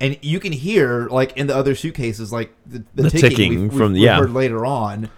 and 0.00 0.18
you 0.22 0.38
can 0.40 0.52
hear 0.52 1.06
like 1.08 1.36
in 1.36 1.46
the 1.46 1.56
other 1.56 1.74
suitcases, 1.74 2.32
like 2.32 2.52
the, 2.66 2.84
the, 2.94 3.02
The 3.04 3.10
ticking, 3.10 3.30
ticking 3.30 3.62
we've, 3.62 3.72
from- 3.72 3.92
we've 3.94 4.02
yeah. 4.02 4.18
heard 4.18 4.32
later 4.32 4.66
on. 4.66 5.08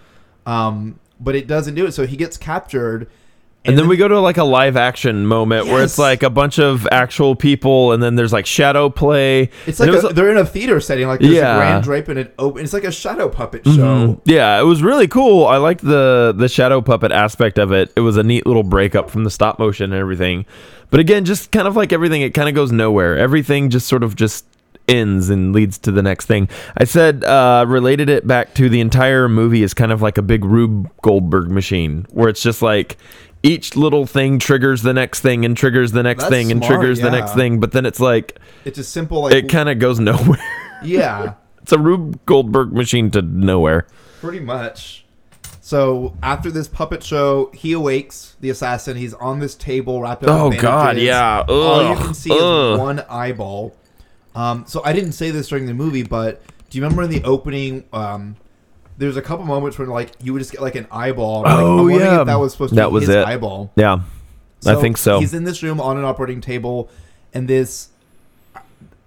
Um, 0.46 0.98
but 1.20 1.35
it 1.35 1.46
doesn't 1.46 1.74
do 1.74 1.85
it. 1.87 1.92
So 1.92 2.07
he 2.07 2.16
gets 2.16 2.37
captured. 2.37 3.11
And, 3.64 3.77
then, 3.77 3.87
we 3.87 3.99
go 3.99 4.09
to 4.09 4.18
like 4.18 4.38
a 4.38 4.44
live 4.44 4.79
action 4.79 5.27
moment 5.27 5.66
where 5.66 5.83
it's 5.85 5.99
like 5.99 6.23
a 6.23 6.31
bunch 6.31 6.59
of 6.59 6.88
actual 6.90 7.37
people, 7.37 7.92
and 7.92 8.03
then 8.03 8.14
there's 8.14 8.33
like 8.33 8.47
shadow 8.47 8.88
play. 8.88 9.51
It's 9.66 9.79
like 9.79 9.90
it 9.90 10.05
a, 10.05 10.09
they're 10.09 10.31
in 10.31 10.38
a 10.38 10.47
theater 10.47 10.81
setting, 10.81 11.07
like 11.07 11.21
there's 11.21 11.35
Yeah. 11.35 11.55
a 11.55 11.59
grand 11.59 11.85
drape 11.85 12.09
and 12.09 12.18
it 12.18 12.35
open. 12.38 12.64
It's 12.64 12.73
like 12.73 12.85
a 12.85 12.92
shadow 12.92 13.29
puppet 13.29 13.66
show. 13.66 13.73
Mhm. 13.73 14.21
Yeah, 14.25 14.59
it 14.59 14.64
was 14.64 14.83
really 14.83 15.07
cool. 15.07 15.44
I 15.47 15.59
liked 15.59 15.85
the 15.85 16.33
the 16.35 16.49
shadow 16.49 16.81
puppet 16.81 17.12
aspect 17.12 17.59
of 17.59 17.71
it. 17.73 17.92
It 17.94 18.01
was 18.01 18.16
a 18.16 18.23
neat 18.23 18.47
little 18.47 18.62
breakup 18.62 19.11
from 19.11 19.25
the 19.25 19.31
stop 19.31 19.59
motion 19.59 19.92
and 19.92 20.01
everything. 20.01 20.47
But 20.90 21.01
again, 21.01 21.27
just 21.27 21.51
kind 21.51 21.68
of 21.68 21.77
like 21.77 21.92
everything, 21.92 22.23
it 22.23 22.33
kind 22.33 22.49
of 22.49 22.55
goes 22.55 22.73
nowhere. 22.73 23.18
Everything 23.18 23.68
just 23.68 23.87
sort 23.87 24.03
of 24.03 24.16
just 24.16 24.47
ends 24.88 25.29
and 25.29 25.53
leads 25.53 25.77
to 25.77 25.92
the 25.92 26.01
next 26.03 26.25
thing. 26.25 26.49
I 26.79 26.85
said 26.85 27.23
uh, 27.25 27.66
related 27.68 28.09
it 28.09 28.27
back 28.27 28.55
to 28.55 28.71
the 28.71 28.81
entire 28.81 29.29
movie 29.29 29.62
is 29.62 29.75
kind 29.75 29.92
of 29.92 30.01
like 30.01 30.16
a 30.16 30.23
big 30.23 30.47
Rube 30.47 30.88
Goldberg 31.03 31.51
machine, 31.51 32.07
where 32.11 32.31
it's 32.31 32.42
just 32.42 32.62
like 32.62 32.97
each 33.42 33.77
little 33.77 34.07
thing 34.07 34.38
triggers 34.38 34.83
the 34.83 34.92
next 34.92 35.20
thing 35.20 35.44
and 35.44 35.57
triggers 35.57 35.92
the 35.92 36.03
next 36.03 36.24
That's 36.24 36.31
thing 36.31 36.51
and 36.51 36.64
smart, 36.64 36.81
triggers 36.81 37.01
the 37.01 37.11
next 37.11 37.35
thing. 37.35 37.61
But 37.61 37.72
then 37.72 37.87
it's 37.87 38.01
like 38.01 38.38
It's 38.64 38.79
a 38.79 38.85
simple 38.85 39.22
like 39.22 39.35
it 39.35 39.48
kind 39.48 39.68
of 39.68 39.79
goes 39.79 40.01
nowhere. 40.01 40.38
yeah 40.83 41.35
it's 41.68 41.72
a 41.74 41.79
Rube 41.79 42.24
Goldberg 42.24 42.72
machine 42.72 43.11
to 43.11 43.20
nowhere. 43.20 43.87
Pretty 44.22 44.40
much. 44.40 45.05
So 45.61 46.16
after 46.22 46.51
this 46.51 46.66
puppet 46.66 47.03
show, 47.03 47.51
he 47.53 47.74
awakes 47.74 48.37
the 48.40 48.48
assassin. 48.48 48.96
He's 48.96 49.12
on 49.12 49.38
this 49.38 49.55
table 49.55 50.01
wrapped 50.01 50.22
up. 50.22 50.31
Oh, 50.31 50.51
God, 50.51 50.96
yeah. 50.96 51.44
All 51.46 51.90
you 51.90 51.96
can 52.03 52.14
see 52.14 52.31
ugh. 52.33 52.72
is 52.72 52.81
one 52.81 53.01
eyeball. 53.11 53.77
Um, 54.35 54.64
so 54.66 54.81
I 54.83 54.94
didn't 54.94 55.12
say 55.12 55.31
this 55.31 55.48
during 55.48 55.66
the 55.66 55.74
movie, 55.74 56.05
but 56.05 56.40
do 56.70 56.79
you 56.79 56.83
remember 56.83 57.03
in 57.03 57.11
the 57.11 57.22
opening? 57.24 57.85
Um, 57.92 58.37
there's 58.98 59.16
a 59.16 59.22
couple 59.22 59.44
moments 59.46 59.78
where 59.78 59.87
like 59.88 60.11
you 60.22 60.32
would 60.32 60.40
just 60.40 60.52
get 60.52 60.61
like 60.61 60.74
an 60.74 60.87
eyeball. 60.90 61.42
Like, 61.42 61.54
Oh, 61.56 61.88
yeah. 61.88 62.20
if 62.20 62.26
that 62.26 62.34
was 62.38 62.52
supposed 62.52 62.70
to 62.70 62.74
That 62.76 62.88
be 62.88 62.92
was 62.94 63.06
his 63.06 63.14
it. 63.16 63.24
eyeball. 63.26 63.72
Yeah, 63.76 64.00
I 64.66 64.74
think 64.74 64.98
so. 64.98 65.20
He's 65.20 65.32
in 65.34 65.44
this 65.44 65.62
room 65.62 65.80
on 65.80 65.96
an 65.96 66.04
operating 66.04 66.40
table, 66.40 66.90
and 67.32 67.48
this. 67.48 67.88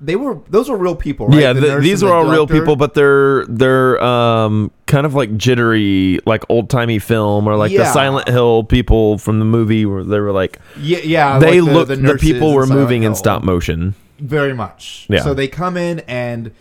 They 0.04 0.16
were 0.16 0.40
those 0.50 0.68
were 0.68 0.78
real 0.78 0.96
people, 0.96 1.28
right? 1.28 1.40
Yeah, 1.40 1.54
The 1.54 1.62
the, 1.62 1.80
these 1.80 2.02
are 2.02 2.12
all 2.12 2.26
real 2.26 2.48
people, 2.48 2.76
but 2.76 2.96
they're 2.96 3.46
they're 3.46 4.02
um 4.04 4.72
kind 4.88 5.06
of 5.06 5.14
like 5.14 5.38
jittery, 5.38 6.20
like 6.26 6.44
old 6.50 6.72
timey 6.72 6.98
film, 6.98 7.48
or 7.48 7.56
like 7.56 7.72
the 7.72 7.86
Silent 7.86 8.28
Hill 8.28 8.64
people 8.64 9.20
from 9.20 9.38
the 9.38 9.46
movie 9.46 9.86
where 9.86 10.04
they 10.04 10.20
were 10.20 10.32
like 10.32 10.58
yeah, 10.80 10.98
yeah. 11.04 11.38
they 11.38 11.62
like 11.62 11.70
the, 11.70 11.76
looked 11.76 11.88
the, 11.90 11.96
the, 11.98 12.18
people 12.18 12.56
were 12.56 12.66
moving 12.66 13.04
in 13.04 13.14
stop 13.14 13.44
motion. 13.44 13.94
Very 14.18 14.56
much. 14.56 15.06
Yeah. 15.08 15.22
So 15.22 15.36
they 15.36 15.48
come 15.48 15.78
in 15.78 16.00
and 16.08 16.52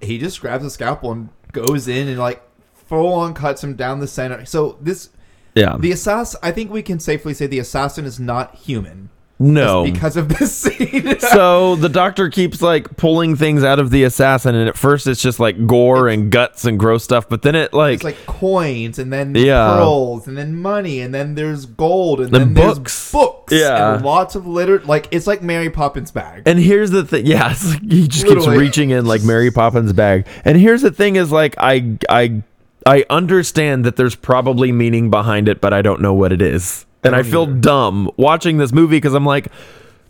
he 0.00 0.18
just 0.18 0.40
grabs 0.40 0.64
a 0.64 0.70
scalpel 0.70 1.12
and 1.12 1.28
goes 1.52 1.86
in 1.86 2.08
and 2.08 2.18
like 2.18 2.42
full 2.90 3.14
on 3.14 3.32
cuts 3.32 3.62
him 3.64 3.74
down 3.76 4.00
the 4.00 4.06
center. 4.08 4.44
So 4.44 4.76
this 4.82 5.08
Yeah, 5.54 5.76
the 5.78 5.92
assassin. 5.92 6.40
I 6.42 6.50
think 6.50 6.70
we 6.70 6.82
can 6.82 6.98
safely 7.00 7.32
say 7.34 7.46
the 7.46 7.60
assassin 7.60 8.04
is 8.04 8.18
not 8.20 8.54
human. 8.56 9.08
no. 9.42 9.84
because 9.84 10.18
of 10.18 10.28
this 10.28 10.54
scene. 10.64 11.18
so 11.20 11.74
the 11.76 11.88
doctor 11.88 12.28
keeps 12.28 12.60
like 12.60 12.94
pulling 12.98 13.36
things 13.36 13.64
out 13.64 13.78
of 13.78 13.88
the 13.90 14.04
assassin, 14.04 14.54
and 14.54 14.68
at 14.68 14.76
first 14.76 15.06
it's 15.06 15.22
just 15.22 15.40
like 15.40 15.66
gore 15.66 16.08
and 16.08 16.30
guts 16.30 16.66
and 16.66 16.78
gross 16.78 17.02
stuff, 17.04 17.26
but 17.26 17.40
then 17.40 17.54
it 17.54 17.72
like, 17.72 17.94
it's 17.94 18.04
like 18.04 18.26
coins 18.26 18.98
and 18.98 19.10
then 19.10 19.34
Yeah. 19.34 19.66
pearls 19.76 20.26
and 20.28 20.36
then 20.36 20.56
money 20.56 21.00
and 21.00 21.14
then 21.14 21.36
there's 21.36 21.64
gold 21.64 22.20
and 22.20 22.34
And 22.36 22.48
then 22.48 22.54
there's 22.54 22.78
books. 22.78 23.12
books 23.12 23.52
Yeah. 23.54 23.94
and 23.94 24.04
lots 24.04 24.34
of 24.34 24.46
litter 24.46 24.80
like 24.80 25.08
it's 25.10 25.26
like 25.26 25.42
Mary 25.42 25.70
Poppins 25.70 26.10
bag. 26.10 26.42
And 26.44 26.58
here's 26.58 26.90
the 26.90 27.02
thing, 27.04 27.24
yeah, 27.24 27.54
like 27.64 27.80
he 27.90 28.08
just 28.08 28.26
keeps 28.26 28.46
reaching 28.46 28.90
in 28.90 29.06
like 29.06 29.22
Mary 29.24 29.50
Poppins 29.50 29.94
bag. 29.94 30.26
And 30.44 30.58
here's 30.58 30.82
the 30.82 30.90
thing: 30.90 31.16
is 31.16 31.32
like 31.32 31.54
I 31.56 31.96
I 32.10 32.42
I 32.86 33.04
understand 33.10 33.84
that 33.84 33.96
there's 33.96 34.14
probably 34.14 34.72
meaning 34.72 35.10
behind 35.10 35.48
it, 35.48 35.60
but 35.60 35.72
I 35.72 35.82
don't 35.82 36.00
know 36.00 36.14
what 36.14 36.32
it 36.32 36.40
is, 36.42 36.86
and 37.04 37.14
I, 37.14 37.22
don't 37.22 37.30
feel 37.30 37.42
either. 37.42 37.54
dumb 37.54 38.10
watching 38.16 38.58
this 38.58 38.72
movie 38.72 38.96
because 38.96 39.14
I'm 39.14 39.26
like, 39.26 39.48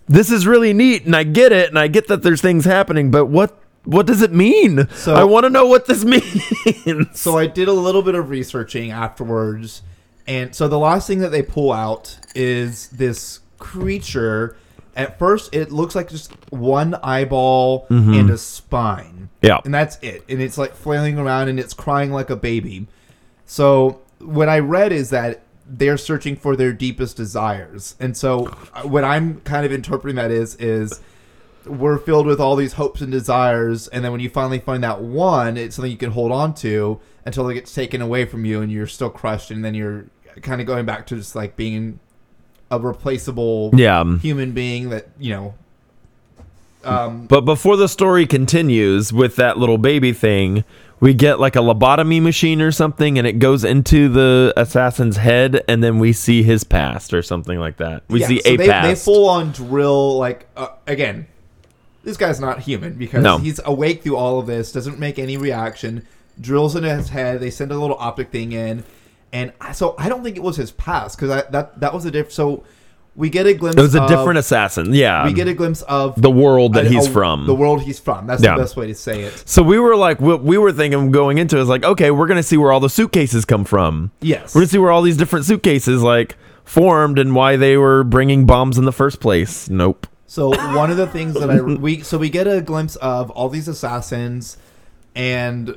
this 0.09 0.31
is 0.31 0.47
really 0.47 0.73
neat, 0.73 1.05
and 1.07 1.15
I 1.17 1.25
get 1.25 1.53
it, 1.53 1.69
and 1.69 1.79
I 1.79 1.89
get 1.89 2.09
that 2.09 2.23
there's 2.23 2.41
things 2.41 2.65
happening, 2.65 3.11
but 3.11 3.27
what 3.27 3.57
what 3.85 4.07
does 4.07 4.21
it 4.23 4.33
mean? 4.33 4.87
So- 4.91 5.15
I 5.15 5.25
want 5.25 5.45
to 5.45 5.51
know 5.51 5.67
what 5.67 5.87
this 5.87 6.05
means. 6.87 7.19
So 7.19 7.39
I 7.39 7.47
did 7.47 7.67
a 7.69 7.73
little 7.73 8.03
bit 8.03 8.15
of 8.15 8.29
researching 8.31 8.91
afterwards, 8.91 9.83
and 10.27 10.55
so 10.55 10.69
the 10.69 10.79
last 10.79 11.07
thing 11.07 11.19
that 11.21 11.31
they 11.31 11.43
pull 11.43 11.73
out 11.73 12.19
is 12.35 12.89
this 12.89 13.41
creature. 13.59 14.57
At 14.97 15.19
first, 15.19 15.55
it 15.55 15.71
looks 15.71 15.95
like 15.95 16.09
just 16.09 16.33
one 16.51 16.95
eyeball 17.03 17.87
and 17.89 18.31
a 18.31 18.39
spine. 18.39 19.29
Yeah. 19.43 19.61
and 19.65 19.73
that's 19.73 19.99
it. 20.03 20.25
And 20.29 20.41
it's 20.43 20.59
like 20.59 20.75
flailing 20.75 21.19
around 21.19 21.49
and 21.49 21.59
it's 21.59 21.73
crying 21.73 22.11
like 22.11 22.29
a 22.31 22.37
baby. 22.37 22.87
So 23.47 24.01
what 24.19 24.49
I 24.49 24.59
read 24.59 24.93
is 24.93 25.11
that 25.11 25.43
they're 25.67 25.97
searching 25.97 26.37
for 26.37 26.57
their 26.57 26.73
deepest 26.73 27.17
desires, 27.17 27.95
and 28.01 28.17
so 28.17 28.49
uh, 28.75 28.83
what 28.83 29.05
I'm 29.05 29.41
kind 29.43 29.65
of 29.65 29.71
interpreting 29.73 30.17
that 30.17 30.33
is 30.33 30.57
is 30.57 31.01
we're 31.65 31.99
filled 31.99 32.27
with 32.27 32.41
all 32.41 32.57
these 32.57 32.73
hopes 32.73 33.01
and 33.01 33.13
desires, 33.13 33.87
and 33.89 34.05
then 34.05 34.11
when 34.11 34.21
you 34.21 34.29
finally 34.29 34.59
find 34.59 34.83
that 34.83 35.01
one, 35.01 35.57
it's 35.57 35.77
something 35.77 35.91
you 35.93 35.97
can 35.97 36.11
hold 36.11 36.33
on 36.33 36.55
to 36.55 37.01
until 37.25 37.49
it 37.49 37.55
gets 37.55 37.73
taken 37.73 38.03
away 38.03 38.25
from 38.25 38.45
you, 38.45 38.61
and 38.61 38.73
you're 38.73 38.87
still 38.89 39.11
crushed, 39.11 39.51
and 39.53 39.65
then 39.65 39.75
you're 39.75 40.07
kind 40.43 40.61
of 40.61 40.67
going 40.67 40.85
back 40.87 41.07
to 41.07 41.15
just 41.17 41.37
like 41.37 41.55
being 41.57 42.01
a 42.71 42.79
replaceable 42.79 43.71
yeah. 43.75 44.19
human 44.19 44.53
being 44.53 44.91
that 44.91 45.09
you 45.19 45.35
know. 45.35 45.55
Um, 46.83 47.27
But 47.27 47.43
before 47.43 47.77
the 47.77 47.89
story 47.89 48.27
continues 48.27 49.13
with 49.13 49.37
that 49.37 49.59
little 49.59 49.77
baby 49.77 50.13
thing, 50.15 50.65
we 50.99 51.13
get 51.13 51.39
like 51.41 51.57
a 51.57 51.61
lobotomy 51.61 52.23
machine 52.23 52.63
or 52.63 52.73
something, 52.73 53.19
and 53.19 53.27
it 53.27 53.39
goes 53.39 53.65
into 53.65 54.09
the 54.09 54.53
assassin's 54.57 55.19
head, 55.19 55.63
and 55.69 55.83
then 55.83 55.99
we 55.99 56.13
see 56.13 56.43
his 56.43 56.65
past 56.65 57.13
or 57.13 57.23
something 57.23 57.59
like 57.59 57.77
that. 57.79 58.03
We 58.09 58.21
yeah, 58.21 58.27
see 58.29 58.41
so 58.41 58.51
a 58.51 58.57
they, 58.57 58.69
past. 58.69 58.87
They 58.89 58.95
full 58.95 59.29
on 59.29 59.53
drill 59.53 60.19
like 60.19 60.47
uh, 60.57 60.69
again. 60.87 61.27
This 62.03 62.17
guy's 62.17 62.41
not 62.41 62.61
human 62.61 62.95
because 62.95 63.23
No. 63.23 63.37
he's 63.37 63.61
awake 63.67 64.03
through 64.03 64.17
all 64.17 64.39
of 64.39 64.47
this. 64.47 64.73
Doesn't 64.73 64.99
make 64.99 65.19
any 65.19 65.37
reaction. 65.37 66.07
Drills 66.41 66.75
into 66.75 66.95
his 66.95 67.11
head. 67.11 67.41
They 67.41 67.51
send 67.51 67.73
a 67.73 67.79
little 67.79 67.97
optic 67.99 68.31
thing 68.31 68.53
in, 68.53 68.85
and 69.33 69.53
I- 69.61 69.73
so 69.73 69.95
I 69.99 70.09
don't 70.09 70.23
think 70.25 70.37
it 70.37 70.43
was 70.43 70.57
his 70.57 70.71
past 70.73 71.19
because 71.19 71.45
that 71.51 71.81
that 71.81 71.95
was 71.95 72.05
a 72.05 72.11
different. 72.11 72.33
So 72.33 72.65
we 73.17 73.29
get 73.29 73.45
a 73.47 73.53
glimpse. 73.55 73.77
it 73.77 73.83
was 73.83 73.95
a 73.97 74.03
of- 74.03 74.09
different 74.09 74.39
assassin. 74.39 74.95
Yeah. 74.95 75.25
We 75.27 75.33
get 75.33 75.49
a 75.49 75.53
glimpse 75.55 75.83
of 75.83 76.21
the 76.21 76.31
world 76.31 76.75
that 76.75 76.87
a- 76.87 76.89
he's 76.89 77.07
a- 77.07 77.11
from. 77.11 77.47
The 77.47 77.55
world 77.55 77.83
he's 77.83 77.99
from. 77.99 78.27
That's 78.27 78.43
Yeah. 78.43 78.55
the 78.55 78.63
best 78.63 78.77
way 78.77 78.87
to 78.87 78.95
say 78.95 79.23
it. 79.23 79.43
so 79.47 79.63
we 79.63 79.79
were 79.81 79.97
like, 79.97 80.21
what 80.21 80.43
we 80.45 80.57
were 80.59 80.73
thinking 80.73 81.11
going 81.11 81.39
into 81.39 81.59
it 81.59 81.63
is 81.63 81.69
like, 81.69 81.85
okay, 81.85 82.11
we're 82.13 82.29
gonna 82.29 82.43
see 82.43 82.57
where 82.57 82.71
all 82.73 82.81
the 82.81 82.89
suitcases 82.89 83.45
come 83.45 83.65
from. 83.65 84.11
Yes. 84.21 84.55
We're 84.55 84.61
gonna 84.63 84.69
see 84.69 84.79
where 84.79 84.93
all 84.93 85.03
these 85.03 85.17
different 85.17 85.45
suitcases 85.45 86.03
like 86.03 86.37
formed 86.65 87.19
and 87.19 87.35
why 87.35 87.57
they 87.57 87.77
were 87.77 88.05
bringing 88.05 88.47
bombs 88.47 88.79
in 88.79 88.85
the 88.85 88.93
first 88.93 89.19
place. 89.21 89.69
Nope. 89.69 90.07
So 90.27 90.51
one 90.77 90.93
of 90.93 90.97
the 90.97 91.09
things 91.09 91.35
that 91.35 91.51
I 91.51 91.61
we 91.61 92.03
so 92.03 92.17
we 92.17 92.31
get 92.31 92.47
a 92.47 92.61
glimpse 92.61 92.95
of 92.97 93.31
all 93.31 93.49
these 93.49 93.67
assassins 93.67 94.57
and 95.17 95.75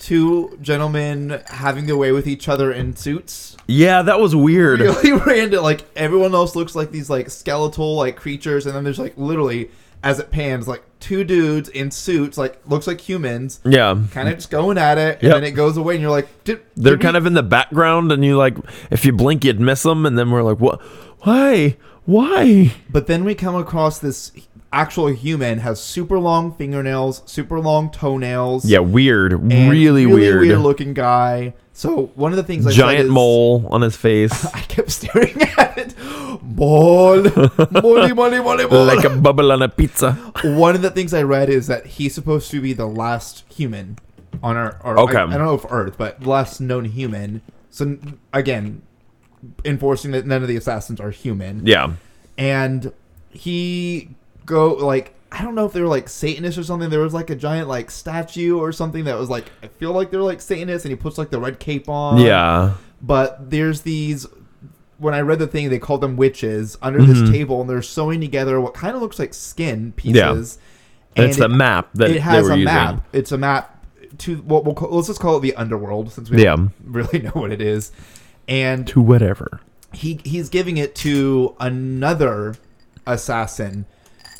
two 0.00 0.58
gentlemen 0.60 1.40
having 1.46 1.86
their 1.86 1.96
way 1.96 2.10
with 2.10 2.26
each 2.26 2.48
other 2.48 2.72
in 2.72 2.96
suits. 2.96 3.56
Yeah, 3.68 4.02
that 4.02 4.18
was 4.18 4.34
weird. 4.34 4.80
Really 4.80 5.12
random. 5.12 5.62
Like 5.62 5.84
everyone 5.94 6.34
else 6.34 6.56
looks 6.56 6.74
like 6.74 6.90
these 6.90 7.08
like 7.08 7.30
skeletal 7.30 7.94
like 7.94 8.16
creatures, 8.16 8.66
and 8.66 8.74
then 8.74 8.82
there's 8.82 8.98
like 8.98 9.14
literally 9.16 9.70
as 10.02 10.18
it 10.18 10.30
pans 10.30 10.66
like 10.66 10.82
two 10.98 11.22
dudes 11.24 11.68
in 11.68 11.90
suits, 11.90 12.36
like 12.38 12.58
looks 12.66 12.86
like 12.86 13.00
humans, 13.00 13.60
Yeah. 13.64 13.98
kind 14.12 14.28
of 14.28 14.36
just 14.36 14.50
going 14.50 14.78
at 14.78 14.96
it, 14.98 15.14
and 15.16 15.22
Yep. 15.24 15.32
then 15.34 15.44
it 15.44 15.50
goes 15.52 15.76
away, 15.76 15.94
and 15.94 16.02
you're 16.02 16.10
like, 16.10 16.28
They're 16.44 16.58
did 16.96 17.00
kind 17.00 17.16
of 17.18 17.26
in 17.26 17.34
the 17.34 17.42
background, 17.42 18.10
and 18.10 18.24
you 18.24 18.36
like, 18.38 18.56
if 18.90 19.04
you 19.04 19.12
blink, 19.12 19.44
you'd 19.44 19.60
miss 19.60 19.82
them, 19.82 20.06
and 20.06 20.18
then 20.18 20.30
we're 20.30 20.42
like, 20.42 20.58
what? 20.58 20.80
Why? 21.20 21.76
Why? 22.06 22.72
But 22.90 23.06
then 23.08 23.24
we 23.24 23.34
come 23.34 23.54
across 23.54 23.98
this 23.98 24.32
actual 24.72 25.08
human 25.08 25.58
has 25.58 25.80
super 25.82 26.18
long 26.18 26.52
fingernails, 26.54 27.22
super 27.26 27.58
long 27.60 27.90
toenails. 27.90 28.64
Yeah, 28.64 28.78
weird. 28.80 29.32
and 29.32 29.70
Really, 29.70 30.06
weird. 30.06 30.46
looking 30.58 30.94
guy. 30.94 31.54
So 31.72 32.06
one 32.14 32.32
of 32.32 32.36
the 32.36 32.42
things 32.42 32.66
I 32.66 32.72
Giant 32.72 33.06
is- 33.06 33.10
mole 33.10 33.66
on 33.70 33.80
his 33.82 33.96
face, 33.96 34.44
I 34.54 34.60
kept 34.60 34.90
staring 34.90 35.40
at 35.58 35.78
it. 35.78 35.94
Ball, 36.42 37.22
money, 37.70 38.12
money, 38.12 38.40
money, 38.40 38.66
ball. 38.66 38.84
like 38.84 39.04
a 39.04 39.10
bubble 39.10 39.50
on 39.52 39.62
a 39.62 39.68
pizza. 39.68 40.12
one 40.44 40.74
of 40.74 40.82
the 40.82 40.90
things 40.90 41.12
I 41.14 41.22
read 41.22 41.48
is 41.48 41.66
that 41.68 41.86
he's 41.86 42.14
supposed 42.14 42.50
to 42.50 42.60
be 42.60 42.72
the 42.72 42.86
last 42.86 43.44
human 43.52 43.98
on 44.42 44.56
our 44.56 44.72
Earth. 44.76 44.80
Or 44.84 44.98
Okay. 45.00 45.18
I, 45.18 45.24
I 45.24 45.36
don't 45.36 45.46
know 45.46 45.54
if 45.54 45.64
Earth, 45.70 45.94
but 45.98 46.20
the 46.20 46.28
last 46.28 46.60
known 46.60 46.84
human. 46.86 47.40
So 47.70 47.96
again, 48.32 48.82
enforcing 49.64 50.10
that 50.12 50.26
none 50.26 50.42
of 50.42 50.48
the 50.48 50.56
assassins 50.56 51.00
are 51.00 51.10
human. 51.10 51.66
Yeah. 51.66 51.94
and 52.36 52.92
he 53.30 54.10
go 54.46 54.74
like 54.74 55.14
I 55.32 55.42
don't 55.42 55.54
know 55.54 55.64
if 55.64 55.72
they 55.72 55.80
were 55.80 55.86
like 55.86 56.08
Satanists 56.08 56.58
or 56.58 56.64
something. 56.64 56.90
There 56.90 57.00
was 57.00 57.14
like 57.14 57.30
a 57.30 57.36
giant 57.36 57.68
like 57.68 57.90
statue 57.90 58.58
or 58.58 58.72
something 58.72 59.04
that 59.04 59.16
was 59.18 59.30
like 59.30 59.46
I 59.62 59.68
feel 59.68 59.92
like 59.92 60.10
they're 60.10 60.22
like 60.22 60.40
Satanists, 60.40 60.84
and 60.84 60.90
he 60.90 60.96
puts 60.96 61.18
like 61.18 61.30
the 61.30 61.38
red 61.40 61.58
cape 61.60 61.88
on. 61.88 62.18
Yeah. 62.18 62.74
But 63.00 63.50
there's 63.50 63.82
these. 63.82 64.26
When 64.98 65.14
I 65.14 65.20
read 65.20 65.38
the 65.38 65.46
thing, 65.46 65.70
they 65.70 65.78
called 65.78 66.02
them 66.02 66.16
witches 66.18 66.76
under 66.82 66.98
Mhm. 66.98 67.06
this 67.06 67.30
table, 67.30 67.60
and 67.62 67.70
they're 67.70 67.80
sewing 67.80 68.20
together 68.20 68.60
what 68.60 68.74
kind 68.74 68.94
of 68.94 69.00
looks 69.00 69.18
like 69.18 69.32
skin 69.32 69.92
pieces. 69.96 70.58
Yeah. 71.16 71.22
And 71.22 71.26
it's 71.30 71.38
the 71.38 71.46
it- 71.46 71.48
map 71.48 71.88
that 71.94 72.10
it 72.10 72.20
has 72.20 72.46
a 72.48 72.50
using. 72.50 72.64
map. 72.64 73.06
It's 73.14 73.32
a 73.32 73.38
map 73.38 73.82
to 74.18 74.36
what 74.38 74.64
we'll 74.66 74.74
call, 74.74 74.90
let's 74.90 75.06
just 75.06 75.20
call 75.20 75.36
it 75.38 75.40
the 75.40 75.54
underworld 75.54 76.12
since 76.12 76.28
we 76.28 76.42
Yeah. 76.42 76.56
don't 76.56 76.72
really 76.84 77.18
know 77.22 77.30
what 77.30 77.50
it 77.52 77.62
is. 77.62 77.92
And 78.46 78.86
To 78.88 79.00
whatever. 79.00 79.60
he 79.92 80.20
he's 80.24 80.48
giving 80.50 80.76
it 80.76 80.94
to 80.96 81.54
another 81.60 82.56
assassin 83.06 83.86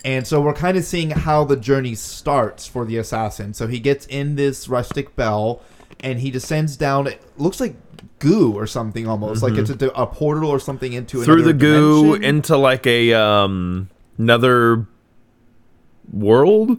and 0.04 0.26
so 0.26 0.40
we're 0.40 0.54
kind 0.54 0.76
of 0.76 0.84
seeing 0.84 1.10
how 1.10 1.44
the 1.44 1.56
journey 1.56 1.94
starts 1.94 2.66
for 2.66 2.84
the 2.84 2.96
assassin 2.96 3.52
so 3.54 3.66
he 3.66 3.78
gets 3.78 4.06
in 4.06 4.36
this 4.36 4.68
rustic 4.68 5.14
bell 5.16 5.60
and 6.00 6.20
he 6.20 6.30
descends 6.30 6.76
down 6.76 7.06
it 7.06 7.22
looks 7.36 7.60
like 7.60 7.74
goo 8.18 8.52
or 8.54 8.66
something 8.66 9.06
almost 9.06 9.42
like 9.42 9.54
it's 9.54 9.70
a, 9.70 9.88
a 9.88 10.06
portal 10.06 10.48
or 10.50 10.58
something 10.58 10.92
into 10.92 11.18
Mm-hmm. 11.18 11.24
Through 11.24 11.42
the 11.42 11.52
goo 11.54 12.02
dimension. 12.14 12.24
into 12.24 12.56
like 12.56 12.86
a 12.86 13.12
um 13.14 13.88
another 14.18 14.86
world 16.12 16.78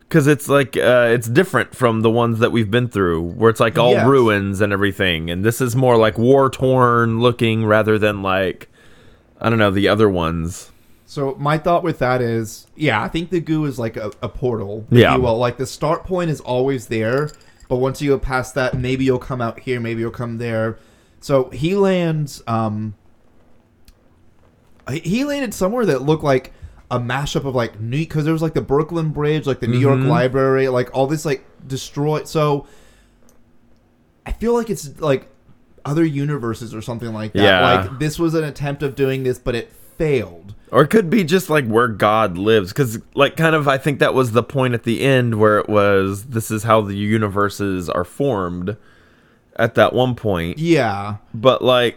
because 0.00 0.26
it's 0.26 0.48
like 0.48 0.76
uh 0.76 1.08
it's 1.10 1.28
different 1.28 1.74
from 1.74 2.02
the 2.02 2.10
ones 2.10 2.38
that 2.40 2.52
we've 2.52 2.70
been 2.70 2.88
through 2.88 3.22
where 3.22 3.50
it's 3.50 3.60
like 3.60 3.78
all 3.78 3.92
Yes. 3.92 4.06
ruins 4.06 4.60
and 4.60 4.72
everything 4.72 5.30
and 5.30 5.44
this 5.44 5.60
is 5.60 5.74
more 5.74 5.96
like 5.96 6.18
war 6.18 6.50
torn 6.50 7.20
looking 7.20 7.64
rather 7.64 7.98
than 7.98 8.22
like 8.22 8.68
i 9.40 9.48
don't 9.48 9.58
know 9.58 9.70
the 9.70 9.88
other 9.88 10.08
ones 10.08 10.70
So 11.10 11.34
my 11.38 11.56
thought 11.56 11.82
with 11.82 12.00
that 12.00 12.20
is, 12.20 12.66
yeah, 12.76 13.02
I 13.02 13.08
think 13.08 13.30
the 13.30 13.40
goo 13.40 13.64
is 13.64 13.78
like 13.78 13.96
a, 13.96 14.12
a 14.20 14.28
portal. 14.28 14.84
Yeah. 14.90 15.16
Well, 15.16 15.38
like 15.38 15.56
the 15.56 15.64
start 15.64 16.04
point 16.04 16.28
is 16.30 16.38
always 16.42 16.88
there, 16.88 17.30
but 17.66 17.76
once 17.76 18.02
you 18.02 18.10
go 18.10 18.18
past 18.18 18.54
that, 18.56 18.74
maybe 18.78 19.06
you'll 19.06 19.18
come 19.18 19.40
out 19.40 19.58
here, 19.60 19.80
maybe 19.80 20.00
you'll 20.02 20.10
come 20.10 20.36
there. 20.36 20.78
So 21.20 21.48
he 21.48 21.74
lands. 21.74 22.42
Um, 22.46 22.94
he- 24.90 25.24
landed 25.24 25.54
somewhere 25.54 25.86
that 25.86 26.02
looked 26.02 26.24
like 26.24 26.52
a 26.90 27.00
mashup 27.00 27.46
of 27.46 27.54
like 27.54 27.80
New 27.80 27.98
because 28.00 28.24
there 28.24 28.32
was 28.34 28.42
like 28.42 28.52
the 28.54 28.60
Brooklyn 28.60 29.08
Bridge, 29.08 29.46
like 29.46 29.60
the 29.60 29.66
New 29.66 29.78
York 29.78 30.00
Mhm. 30.00 30.08
Library, 30.08 30.68
like 30.68 30.94
all 30.94 31.06
this 31.06 31.24
like 31.24 31.42
destroyed. 31.66 32.28
So 32.28 32.66
I 34.26 34.32
feel 34.32 34.52
like 34.52 34.68
it's 34.68 35.00
like 35.00 35.26
other 35.86 36.04
universes 36.04 36.74
or 36.74 36.82
something 36.82 37.14
like 37.14 37.32
that. 37.32 37.42
Yeah. 37.42 37.60
Like 37.88 37.98
this 37.98 38.18
was 38.18 38.34
an 38.34 38.44
attempt 38.44 38.82
of 38.82 38.94
doing 38.94 39.22
this, 39.22 39.38
but 39.38 39.54
it 39.54 39.72
failed. 39.96 40.54
Or 40.70 40.82
it 40.82 40.88
could 40.88 41.08
be 41.10 41.24
just 41.24 41.48
like 41.50 41.66
where 41.66 41.88
God 41.88 42.36
lives, 42.38 42.72
because 42.72 42.98
like 43.14 43.36
kind 43.36 43.54
of 43.54 43.66
I 43.68 43.78
think 43.78 43.98
that 44.00 44.14
was 44.14 44.32
the 44.32 44.42
point 44.42 44.74
at 44.74 44.82
the 44.84 45.00
end 45.02 45.38
where 45.40 45.58
it 45.58 45.68
was 45.68 46.26
this 46.26 46.50
is 46.50 46.62
how 46.64 46.80
the 46.82 46.96
universes 46.96 47.88
are 47.88 48.04
formed 48.04 48.76
at 49.56 49.74
that 49.76 49.92
one 49.92 50.14
point. 50.14 50.58
Yeah. 50.58 51.16
But 51.34 51.62
like 51.62 51.96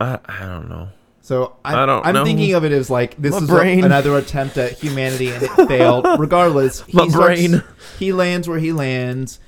I, 0.00 0.18
I 0.26 0.40
don't 0.46 0.68
know. 0.68 0.88
So 1.22 1.54
I'm, 1.64 1.78
I 1.78 1.86
don't 1.86 2.04
I'm 2.06 2.14
know. 2.14 2.24
thinking 2.24 2.54
of 2.54 2.64
it 2.64 2.72
as 2.72 2.90
like 2.90 3.16
this 3.16 3.32
My 3.32 3.38
is 3.38 3.46
brain. 3.48 3.82
A, 3.84 3.86
another 3.86 4.16
attempt 4.16 4.56
at 4.58 4.72
humanity 4.72 5.30
and 5.30 5.42
it 5.44 5.50
failed. 5.68 6.04
Regardless, 6.18 6.82
he 6.86 6.96
My 6.96 7.06
brain. 7.08 7.62
he 7.98 8.12
lands 8.12 8.48
where 8.48 8.58
he 8.58 8.72
lands, 8.72 9.38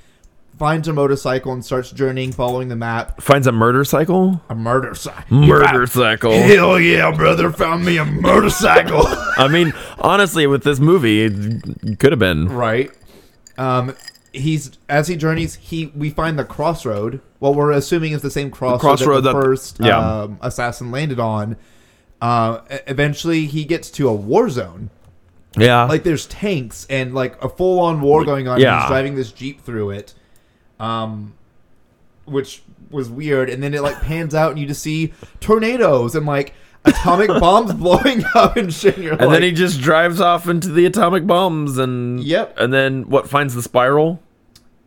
finds 0.57 0.87
a 0.87 0.93
motorcycle 0.93 1.51
and 1.51 1.63
starts 1.63 1.91
journeying, 1.91 2.31
following 2.31 2.67
the 2.69 2.75
map. 2.75 3.21
Finds 3.21 3.47
a 3.47 3.51
murder 3.51 3.83
cycle. 3.83 4.41
A 4.49 4.55
murder 4.55 4.95
cycle. 4.95 5.37
Murder 5.37 5.87
cycle. 5.87 6.31
Hell 6.31 6.79
yeah, 6.79 7.11
brother! 7.11 7.51
Found 7.51 7.85
me 7.85 7.97
a 7.97 8.05
motorcycle. 8.05 9.03
I 9.37 9.47
mean, 9.47 9.73
honestly, 9.99 10.47
with 10.47 10.63
this 10.63 10.79
movie, 10.79 11.23
it 11.23 11.99
could 11.99 12.11
have 12.11 12.19
been. 12.19 12.47
right. 12.49 12.91
Um, 13.57 13.95
he's 14.31 14.71
as 14.89 15.07
he 15.07 15.15
journeys, 15.15 15.55
he 15.55 15.87
we 15.95 16.09
find 16.09 16.37
the 16.39 16.45
crossroad. 16.45 17.21
What 17.39 17.55
we're 17.55 17.71
assuming 17.71 18.13
is 18.13 18.21
the 18.21 18.31
same 18.31 18.49
crossroad, 18.49 18.79
crossroad 18.79 19.15
that 19.23 19.33
the 19.33 19.39
that- 19.39 19.45
first 19.45 19.77
yeah. 19.79 20.21
um, 20.23 20.39
assassin 20.41 20.91
landed 20.91 21.19
on. 21.19 21.57
Uh, 22.21 22.61
eventually, 22.87 23.45
he 23.47 23.65
gets 23.65 23.91
to 23.91 24.07
a 24.07 24.13
war 24.13 24.49
zone. 24.49 24.89
Yeah. 25.55 25.83
like 25.83 26.03
there's 26.03 26.25
tanks 26.25 26.87
and 26.89 27.13
like 27.13 27.39
a 27.43 27.47
full 27.47 27.79
on 27.79 28.01
war 28.01 28.25
going 28.25 28.47
on. 28.47 28.59
Yeah. 28.59 28.79
He's 28.79 28.87
driving 28.89 29.13
this 29.13 29.31
jeep 29.31 29.61
through 29.61 29.91
it, 29.91 30.13
um, 30.79 31.33
which 32.25 32.61
was 32.89 33.09
weird. 33.09 33.49
And 33.49 33.61
then 33.61 33.73
it 33.73 33.81
like 33.81 33.99
pans 34.01 34.35
out 34.35 34.51
and 34.51 34.59
you 34.59 34.67
just 34.67 34.81
see 34.81 35.13
tornadoes 35.39 36.15
and 36.15 36.25
like 36.25 36.53
atomic 36.85 37.27
bombs 37.39 37.73
blowing 37.73 38.23
up 38.35 38.57
and 38.57 38.73
shit. 38.73 38.97
And, 38.97 39.07
and 39.07 39.19
like, 39.21 39.29
then 39.29 39.41
he 39.43 39.51
just 39.51 39.81
drives 39.81 40.21
off 40.21 40.47
into 40.47 40.71
the 40.71 40.85
atomic 40.85 41.25
bombs 41.25 41.77
and 41.77 42.23
Yep. 42.23 42.55
And 42.57 42.71
then 42.73 43.09
what 43.09 43.29
finds 43.29 43.55
the 43.55 43.61
spiral? 43.61 44.21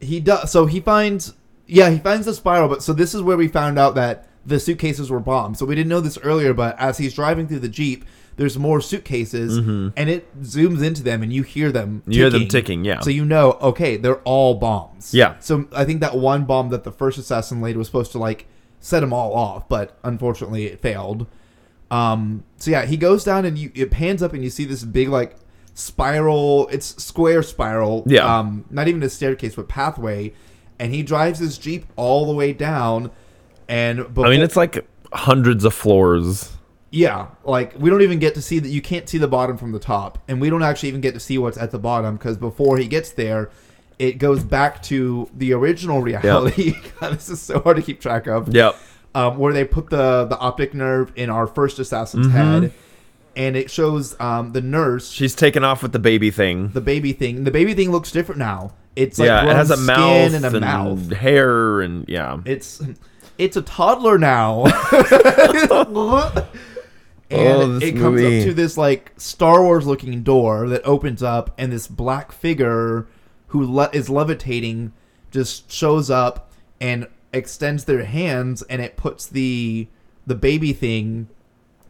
he 0.00 0.20
does. 0.20 0.50
So 0.50 0.66
he 0.66 0.80
finds, 0.80 1.32
yeah, 1.66 1.90
he 1.90 1.98
finds 1.98 2.26
the 2.26 2.34
spiral. 2.34 2.68
But 2.68 2.82
so 2.82 2.92
this 2.92 3.14
is 3.14 3.22
where 3.22 3.36
we 3.36 3.48
found 3.48 3.78
out 3.78 3.94
that 3.94 4.28
the 4.44 4.60
suitcases 4.60 5.10
were 5.10 5.20
bombed. 5.20 5.58
So 5.58 5.66
we 5.66 5.74
didn't 5.74 5.88
know 5.88 6.00
this 6.00 6.18
earlier, 6.18 6.54
but 6.54 6.78
as 6.78 6.98
he's 6.98 7.14
driving 7.14 7.48
through 7.48 7.60
the 7.60 7.68
jeep. 7.68 8.04
There's 8.36 8.58
more 8.58 8.82
suitcases, 8.82 9.56
and 9.56 10.10
it 10.10 10.42
zooms 10.42 10.84
into 10.84 11.02
them, 11.02 11.22
and 11.22 11.32
you 11.32 11.42
hear 11.42 11.72
them. 11.72 12.00
Mm-hmm. 12.02 12.12
You 12.12 12.20
hear 12.20 12.30
them 12.30 12.48
ticking, 12.48 12.84
yeah. 12.84 13.00
So 13.00 13.08
you 13.08 13.24
know, 13.24 13.52
okay, 13.62 13.96
they're 13.96 14.20
all 14.20 14.54
bombs. 14.54 15.14
Yeah. 15.14 15.38
So 15.40 15.66
I 15.72 15.86
think 15.86 16.00
that 16.00 16.16
one 16.16 16.44
bomb 16.44 16.68
that 16.68 16.84
the 16.84 16.92
first 16.92 17.18
assassin 17.18 17.62
laid 17.62 17.78
was 17.78 17.86
supposed 17.86 18.12
to 18.12 18.18
like 18.18 18.46
set 18.78 19.00
them 19.00 19.12
all 19.12 19.32
off, 19.34 19.68
but 19.68 19.98
unfortunately 20.04 20.66
it 20.66 20.80
failed. 20.80 21.26
Um. 21.90 22.44
So 22.58 22.70
yeah, 22.70 22.84
he 22.84 22.98
goes 22.98 23.24
down 23.24 23.46
and 23.46 23.56
you 23.56 23.72
it 23.74 23.90
pans 23.90 24.22
up 24.22 24.34
and 24.34 24.44
you 24.44 24.50
see 24.50 24.66
this 24.66 24.84
big 24.84 25.08
like 25.08 25.36
spiral. 25.72 26.68
It's 26.68 27.02
square 27.02 27.42
spiral. 27.42 28.02
Yeah. 28.06 28.38
Um. 28.38 28.66
Not 28.70 28.86
even 28.86 29.02
a 29.02 29.08
staircase, 29.08 29.54
but 29.54 29.66
pathway, 29.66 30.34
and 30.78 30.92
he 30.92 31.02
drives 31.02 31.38
his 31.38 31.56
jeep 31.56 31.86
all 31.96 32.26
the 32.26 32.34
way 32.34 32.52
down. 32.52 33.12
And 33.66 33.98
before, 33.98 34.26
I 34.26 34.30
mean, 34.30 34.42
it's 34.42 34.56
like 34.56 34.86
hundreds 35.12 35.64
of 35.64 35.72
floors. 35.72 36.55
Yeah, 36.90 37.26
like 37.44 37.74
we 37.78 37.90
don't 37.90 38.02
even 38.02 38.18
get 38.18 38.34
to 38.34 38.42
see 38.42 38.58
that. 38.58 38.68
You 38.68 38.80
can't 38.82 39.08
see 39.08 39.18
the 39.18 39.28
bottom 39.28 39.56
from 39.56 39.72
the 39.72 39.78
top, 39.80 40.18
and 40.28 40.40
we 40.40 40.50
don't 40.50 40.62
actually 40.62 40.88
even 40.90 41.00
get 41.00 41.14
to 41.14 41.20
see 41.20 41.36
what's 41.38 41.58
at 41.58 41.70
the 41.70 41.78
bottom 41.78 42.16
because 42.16 42.36
before 42.36 42.78
he 42.78 42.86
gets 42.86 43.10
there, 43.10 43.50
it 43.98 44.18
goes 44.18 44.42
back 44.44 44.82
to 44.84 45.28
the 45.34 45.52
original 45.52 46.00
reality. 46.02 46.74
God, 47.00 47.14
this 47.14 47.28
is 47.28 47.40
so 47.40 47.60
hard 47.60 47.76
to 47.76 47.82
keep 47.82 48.00
track 48.00 48.26
of. 48.26 48.54
Yep. 48.54 48.76
Um, 49.14 49.38
where 49.38 49.52
they 49.52 49.64
put 49.64 49.90
the 49.90 50.26
the 50.26 50.38
optic 50.38 50.74
nerve 50.74 51.10
in 51.16 51.30
our 51.30 51.46
first 51.46 51.78
assassin's 51.78 52.26
Mm-hmm. 52.28 52.36
head, 52.36 52.72
and 53.34 53.56
it 53.56 53.70
shows 53.70 54.14
um, 54.20 54.52
the 54.52 54.60
nurse, 54.60 55.10
She's 55.10 55.34
taken 55.34 55.64
off 55.64 55.82
with 55.82 55.92
the 55.92 55.98
baby 55.98 56.30
thing. 56.30 56.68
the 56.68 56.80
baby 56.80 57.12
thing. 57.14 57.44
The 57.44 57.50
baby 57.50 57.74
thing 57.74 57.90
looks 57.90 58.10
different 58.12 58.38
now. 58.38 58.74
It's 58.94 59.18
like 59.18 59.26
yeah, 59.26 59.50
it 59.50 59.56
has 59.56 59.70
a 59.70 59.76
skin 59.76 59.86
mouth 59.86 60.34
and 60.34 60.44
a 60.44 60.60
mouth. 60.60 61.12
hair 61.12 61.80
and 61.82 62.08
yeah. 62.08 62.38
It's 62.46 62.80
it's 63.38 63.56
a 63.56 63.62
toddler 63.62 64.18
now. 64.18 64.64
Oh, 67.30 67.36
and 67.62 67.82
Oh, 67.82 67.86
it 67.86 67.92
comes 67.92 68.20
movie. 68.20 68.40
up 68.40 68.44
to 68.46 68.54
this 68.54 68.76
like 68.78 69.12
Star 69.16 69.62
Wars 69.62 69.86
looking 69.86 70.22
door 70.22 70.68
that 70.68 70.82
opens 70.84 71.22
up, 71.22 71.52
and 71.58 71.72
this 71.72 71.88
black 71.88 72.30
figure 72.32 73.06
who 73.48 73.64
le- 73.64 73.90
is 73.92 74.08
levitating 74.08 74.92
just 75.30 75.70
shows 75.70 76.10
up 76.10 76.52
and 76.80 77.06
extends 77.32 77.84
their 77.84 78.04
hands, 78.04 78.62
and 78.62 78.80
it 78.80 78.96
puts 78.96 79.26
the 79.26 79.88
the 80.26 80.34
baby 80.34 80.72
thing 80.72 81.28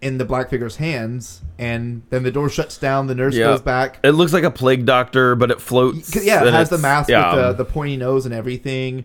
in 0.02 0.18
the 0.18 0.24
black 0.24 0.50
figure's 0.50 0.76
hands, 0.76 1.40
and 1.58 2.02
then 2.10 2.22
the 2.22 2.30
door 2.30 2.48
shuts 2.50 2.76
down. 2.78 3.06
The 3.06 3.14
nurse 3.14 3.34
Yeah. 3.34 3.46
goes 3.46 3.62
back. 3.62 3.98
It 4.04 4.10
looks 4.12 4.32
like 4.32 4.44
a 4.44 4.50
plague 4.50 4.84
doctor, 4.84 5.34
but 5.34 5.50
it 5.50 5.60
floats. 5.60 6.14
Yeah, 6.24 6.44
it 6.46 6.52
has 6.52 6.68
the 6.68 6.78
mask 6.78 7.08
yeah. 7.08 7.34
with 7.34 7.56
the, 7.56 7.64
the 7.64 7.70
pointy 7.70 7.96
nose 7.96 8.26
and 8.26 8.34
everything. 8.34 9.04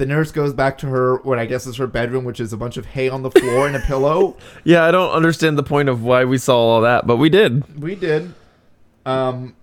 The 0.00 0.06
nurse 0.06 0.32
goes 0.32 0.54
back 0.54 0.78
to 0.78 0.86
her, 0.86 1.16
what 1.18 1.38
I 1.38 1.44
guess 1.44 1.66
is 1.66 1.76
her 1.76 1.86
bedroom, 1.86 2.24
which 2.24 2.40
is 2.40 2.54
a 2.54 2.56
bunch 2.56 2.78
of 2.78 2.86
hay 2.86 3.10
on 3.10 3.22
the 3.22 3.30
floor 3.30 3.66
and 3.66 3.76
a 3.76 3.80
pillow. 3.80 4.34
yeah, 4.64 4.84
I 4.84 4.90
don't 4.90 5.12
understand 5.12 5.58
the 5.58 5.62
point 5.62 5.90
of 5.90 6.02
why 6.02 6.24
we 6.24 6.38
saw 6.38 6.56
all 6.56 6.80
that, 6.80 7.06
but 7.06 7.18
we 7.18 7.28
did. 7.28 7.78
We 7.78 7.94
did. 7.96 8.32
Um. 9.04 9.54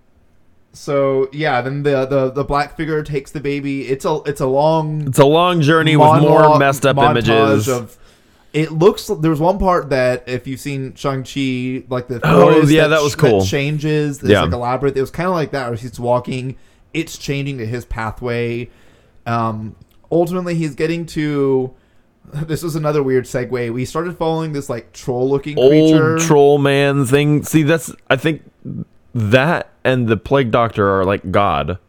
So 0.73 1.27
yeah, 1.33 1.61
then 1.61 1.81
the 1.81 2.05
the 2.05 2.29
the 2.29 2.43
black 2.43 2.77
figure 2.77 3.01
takes 3.01 3.31
the 3.31 3.39
baby. 3.39 3.87
It's 3.87 4.05
a 4.05 4.21
it's 4.27 4.41
a 4.41 4.45
long 4.45 5.07
It's 5.07 5.17
a 5.17 5.25
long 5.25 5.61
journey 5.61 5.95
with 5.97 6.05
more 6.07 6.19
monologue- 6.41 6.59
messed 6.59 6.85
up 6.85 6.97
montage 6.97 7.27
images. 7.29 7.67
Of, 7.67 7.97
it 8.53 8.71
looks. 8.71 9.07
There's 9.07 9.39
one 9.39 9.57
part 9.57 9.89
that 9.89 10.23
if 10.29 10.45
you've 10.45 10.59
seen 10.59 10.93
Shang 10.93 11.23
Chi, 11.23 11.83
like 11.89 12.07
the 12.07 12.19
Oh, 12.23 12.51
forest 12.51 12.71
yeah, 12.71 12.87
that 12.89 13.01
was 13.01 13.15
cool. 13.15 13.43
changes. 13.43 14.19
There's 14.19 14.31
Yeah. 14.33 14.43
like 14.43 14.53
a 14.53 14.57
labyrinth. 14.57 14.97
It 14.97 15.01
was 15.01 15.09
kind 15.09 15.27
of 15.27 15.33
like 15.33 15.49
that. 15.51 15.67
Where 15.69 15.77
he's 15.77 15.99
walking, 15.99 16.55
it's 16.93 17.17
changing 17.17 17.57
to 17.57 17.65
his 17.65 17.83
pathway. 17.83 18.69
Um. 19.25 19.75
Ultimately, 20.11 20.55
he's 20.55 20.75
getting 20.75 21.05
to. 21.07 21.73
This 22.33 22.61
was 22.61 22.75
another 22.75 23.01
weird 23.01 23.23
segue. 23.23 23.71
We 23.71 23.85
started 23.85 24.17
following 24.17 24.51
this 24.51 24.69
like 24.69 24.91
troll-looking 24.91 25.55
creature. 25.55 26.11
Old 26.15 26.19
troll 26.19 26.57
man 26.57 27.05
thing. 27.05 27.43
See, 27.43 27.63
that's 27.63 27.89
I 28.09 28.17
think 28.17 28.41
that 29.13 29.69
and 29.85 30.09
the 30.09 30.17
plague 30.17 30.51
doctor 30.51 30.99
are 30.99 31.05
like 31.05 31.31
God, 31.31 31.79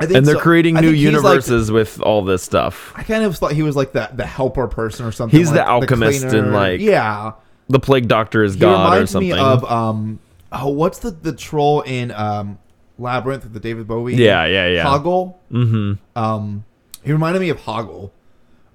I 0.00 0.06
think 0.06 0.18
and 0.18 0.26
they're 0.26 0.34
so. 0.34 0.40
creating 0.40 0.74
new 0.74 0.90
he's, 0.90 1.04
like, 1.04 1.12
universes 1.12 1.70
with 1.70 2.00
all 2.02 2.22
this 2.22 2.42
stuff. 2.42 2.92
I 2.96 3.02
kind 3.02 3.24
of 3.24 3.36
thought 3.36 3.52
he 3.52 3.62
was 3.62 3.76
like 3.76 3.92
the 3.92 4.10
the 4.12 4.26
helper 4.26 4.68
person 4.68 5.06
or 5.06 5.12
something. 5.12 5.38
He's 5.38 5.50
the 5.50 5.58
like 5.58 5.68
alchemist 5.68 6.24
and, 6.24 6.52
like, 6.52 6.80
yeah. 6.80 7.32
The 7.68 7.80
plague 7.80 8.08
doctor 8.08 8.42
is 8.42 8.54
He 8.54 8.60
God 8.60 8.98
or 8.98 9.06
something. 9.06 9.30
me 9.30 9.38
of 9.38 9.64
um 9.64 10.18
oh 10.52 10.68
what's 10.68 10.98
the 10.98 11.10
the 11.10 11.32
troll 11.32 11.82
in 11.82 12.10
um 12.12 12.58
Labyrinth 12.98 13.44
with 13.44 13.52
the 13.52 13.60
David 13.60 13.86
Bowie? 13.86 14.14
Yeah, 14.14 14.44
yeah, 14.46 14.66
yeah. 14.68 14.84
Hoggle. 14.84 15.36
mm-hmm. 15.52 16.18
Um, 16.18 16.64
he 17.04 17.12
reminded 17.12 17.40
me 17.40 17.48
of 17.48 17.58
Hoggle. 17.60 18.10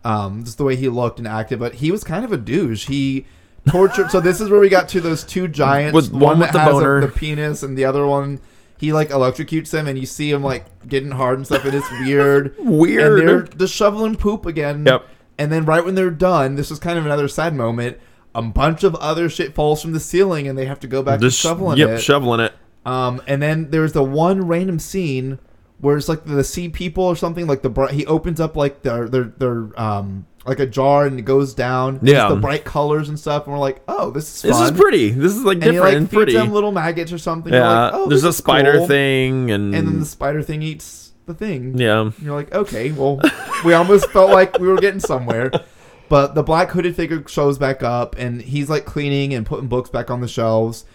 Um, 0.05 0.43
just 0.43 0.57
the 0.57 0.65
way 0.65 0.75
he 0.75 0.89
looked 0.89 1.17
and 1.19 1.27
acted, 1.27 1.59
but 1.59 1.75
he 1.75 1.89
was 1.91 2.03
kind 2.03 2.25
of 2.25 2.31
a 2.33 2.37
douche. 2.37 2.87
He 2.87 3.25
tortured. 3.69 4.11
so 4.11 4.19
this 4.19 4.41
is 4.41 4.49
where 4.49 4.59
we 4.59 4.67
got 4.67 4.89
to 4.89 4.99
those 5.01 5.23
two 5.23 5.47
giants. 5.47 5.93
With- 5.93 6.11
one 6.11 6.39
with 6.39 6.47
that 6.47 6.53
the 6.53 6.59
has 6.59 6.69
a- 6.69 6.71
boner. 6.73 7.01
the 7.01 7.07
penis, 7.07 7.63
and 7.63 7.77
the 7.77 7.85
other 7.85 8.05
one. 8.05 8.39
He 8.77 8.91
like 8.91 9.09
electrocutes 9.11 9.69
them, 9.69 9.87
and 9.87 9.97
you 9.97 10.05
see 10.05 10.29
him 10.29 10.43
like 10.43 10.65
getting 10.89 11.11
hard 11.11 11.37
and 11.37 11.45
stuff, 11.45 11.63
and 11.63 11.73
it's 11.73 11.89
weird. 12.01 12.53
Weird. 12.59 13.19
And 13.21 13.29
they're 13.29 13.41
just 13.43 13.73
shoveling 13.73 14.17
poop 14.17 14.45
again. 14.45 14.85
Yep. 14.85 15.07
And 15.37 15.51
then 15.53 15.63
right 15.63 15.85
when 15.85 15.95
they're 15.95 16.11
done, 16.11 16.55
this 16.55 16.69
is 16.69 16.79
kind 16.79 16.99
of 16.99 17.05
another 17.05 17.29
sad 17.29 17.55
moment. 17.55 17.97
A 18.35 18.41
bunch 18.41 18.83
of 18.83 18.95
other 18.95 19.29
shit 19.29 19.55
falls 19.55 19.81
from 19.81 19.93
the 19.93 20.01
ceiling, 20.01 20.49
and 20.49 20.57
they 20.57 20.65
have 20.65 20.81
to 20.81 20.87
go 20.87 21.01
back 21.01 21.21
Just 21.21 21.41
to 21.41 21.47
shoveling 21.47 21.77
yep, 21.77 21.89
it. 21.91 21.99
shoveling 22.01 22.41
it. 22.41 22.53
Um, 22.85 23.21
and 23.25 23.41
then 23.41 23.69
there's 23.71 23.93
the 23.93 24.03
one 24.03 24.45
random 24.47 24.79
scene 24.79 25.39
where 25.83 25.97
it's 25.97 26.07
like 26.07 26.23
the 26.23 26.43
sea 26.45 26.69
people 26.69 27.03
or 27.03 27.15
something. 27.15 27.45
Like 27.45 27.61
the 27.61 27.69
bright, 27.69 27.91
he 27.91 28.05
opens 28.05 28.39
up 28.39 28.55
like 28.55 28.83
their 28.83 29.09
their 29.09 29.25
their 29.25 29.69
um 29.79 30.25
like 30.45 30.59
a 30.59 30.65
jar 30.65 31.05
and 31.05 31.19
it 31.19 31.23
goes 31.23 31.53
down. 31.53 31.99
Yeah. 32.01 32.29
the 32.29 32.37
bright 32.37 32.63
colors 32.63 33.09
and 33.09 33.19
stuff, 33.19 33.43
and 33.45 33.53
we're 33.53 33.59
like, 33.59 33.81
oh, 33.87 34.09
this 34.09 34.33
is 34.37 34.41
This 34.43 34.59
is 34.59 34.71
pretty. 34.71 35.09
This 35.09 35.35
is 35.35 35.43
like 35.43 35.55
And 35.55 35.63
he 35.65 35.71
different 35.71 35.85
like 35.93 35.97
and 35.97 36.09
feeds 36.09 36.17
pretty. 36.17 36.33
them 36.33 36.51
little 36.53 36.71
maggots 36.71 37.11
or 37.11 37.17
something. 37.17 37.53
Yeah, 37.53 37.67
like, 37.85 37.93
oh, 37.95 38.07
there's 38.07 38.23
a 38.23 38.31
spider 38.33 38.77
cool. 38.77 38.87
thing, 38.87 39.51
and, 39.51 39.75
and 39.75 39.87
then 39.87 39.99
the 39.99 40.05
spider 40.05 40.41
thing 40.41 40.61
eats 40.61 41.11
the 41.25 41.33
thing. 41.33 41.77
yeah, 41.77 42.01
And 42.01 42.13
you're 42.21 42.35
like, 42.35 42.53
okay, 42.53 42.91
well, 42.93 43.19
we 43.65 43.73
almost 43.73 44.09
felt 44.11 44.29
like 44.31 44.57
we 44.59 44.67
were 44.67 44.77
getting 44.77 44.99
somewhere. 45.01 45.51
But 46.09 46.35
the 46.35 46.43
black 46.43 46.69
hooded 46.69 46.95
figure 46.95 47.23
shows 47.27 47.57
back 47.57 47.81
up, 47.81 48.15
and 48.19 48.39
he's 48.39 48.69
like 48.69 48.85
cleaning 48.85 49.33
and 49.33 49.45
putting 49.45 49.67
books 49.67 49.89
back 49.89 50.11
on 50.11 50.21
the 50.21 50.27
shelves. 50.27 50.85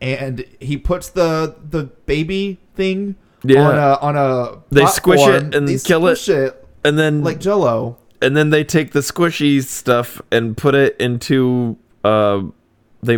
and 0.00 0.46
he 0.60 0.78
puts 0.78 1.10
the 1.10 1.56
the 1.68 1.84
baby 2.06 2.58
thing 2.74 3.16
Yeah. 3.44 3.68
on 3.68 3.78
a 3.78 3.98
on 4.00 4.16
a 4.16 4.58
They 4.70 4.86
squish 4.86 5.26
it 5.26 5.54
and 5.54 5.66
They 5.68 5.78
kill 5.78 6.06
it. 6.06 6.16
squish 6.16 6.36
it 6.36 6.66
and 6.84 6.98
then 6.98 7.22
like 7.24 7.40
Jello. 7.40 7.96
and 8.20 8.36
then 8.36 8.50
they 8.50 8.64
take 8.64 8.92
the 8.92 9.00
squishy 9.00 9.62
stuff 9.62 10.20
and 10.30 10.56
put 10.56 10.74
it 10.74 10.96
into 11.00 11.76
uh 12.04 12.42
they 13.02 13.14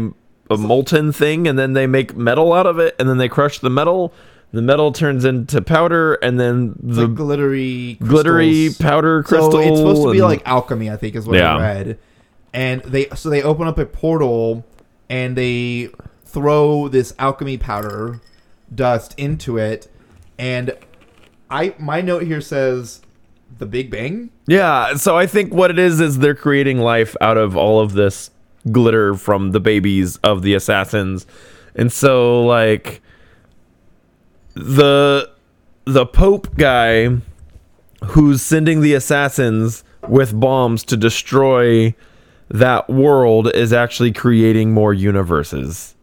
a 0.51 0.57
molten 0.59 1.11
thing 1.13 1.47
and 1.49 1.59
then 1.59 1.73
they 1.73 1.87
make 1.87 2.17
metal 2.17 2.53
out 2.53 2.67
of 2.67 2.79
it 2.79 2.95
and 2.99 3.09
then 3.09 3.19
they 3.19 3.29
crush 3.29 3.59
the 3.59 3.71
metal 3.71 4.13
the 4.53 4.63
metal 4.63 4.93
turns 4.93 5.25
into 5.25 5.61
powder 5.61 6.15
and 6.15 6.39
then 6.39 6.75
the 6.81 7.07
like 7.09 7.15
glittery, 7.17 7.95
glittery 8.01 8.71
powder 8.79 9.23
crystal 9.25 9.51
So 9.53 9.59
it's 9.59 9.79
supposed 9.79 10.03
to 10.03 10.13
be 10.13 10.23
like 10.23 10.43
alchemy, 10.47 10.91
I 10.91 10.97
think, 10.97 11.17
is 11.17 11.27
what 11.27 11.39
Yeah. 11.39 11.57
I 11.57 11.61
read. 11.61 11.99
And 12.53 12.81
they 12.83 13.09
so 13.17 13.31
they 13.31 13.43
open 13.43 13.67
up 13.67 13.79
a 13.79 13.87
portal 13.87 14.65
and 15.11 15.35
they 15.37 15.89
throw 16.25 16.87
this 16.87 17.15
alchemy 17.19 17.59
powder 17.59 18.21
dust 18.73 19.15
into 19.19 19.59
it, 19.59 19.89
and 20.39 20.77
I 21.51 21.75
my 21.79 22.01
note 22.01 22.23
here 22.25 22.41
says 22.41 23.01
the 23.59 23.67
Big 23.67 23.91
Bang. 23.91 24.31
yeah 24.47 24.95
so 24.95 25.17
i 25.17 25.27
think 25.27 25.53
what 25.55 25.71
it 25.71 25.79
is 25.79 26.01
is 26.01 26.19
they're 26.19 26.35
creating 26.35 26.79
life 26.79 27.15
out 27.21 27.37
of 27.37 27.57
all 27.57 27.79
of 27.81 27.93
this 27.93 28.31
glitter 28.73 29.15
from 29.15 29.53
the 29.53 29.61
babies 29.61 30.17
of 30.19 30.43
the 30.43 30.55
assassins 30.55 31.27
and 31.77 31.93
so 31.93 32.45
like 32.45 33.01
the 34.55 35.31
the 35.85 36.07
pope 36.07 36.57
guy 36.57 37.09
who's 38.07 38.43
sending 38.43 38.81
the 38.81 38.95
assassins 38.95 39.85
with 40.09 40.39
bombs 40.39 40.83
to 40.85 40.97
destroy 40.97 41.95
that 42.49 42.89
world 42.89 43.53
is 43.55 43.73
actually 43.73 44.13
creating 44.13 44.73
more 44.73 44.93
universes 44.95 45.95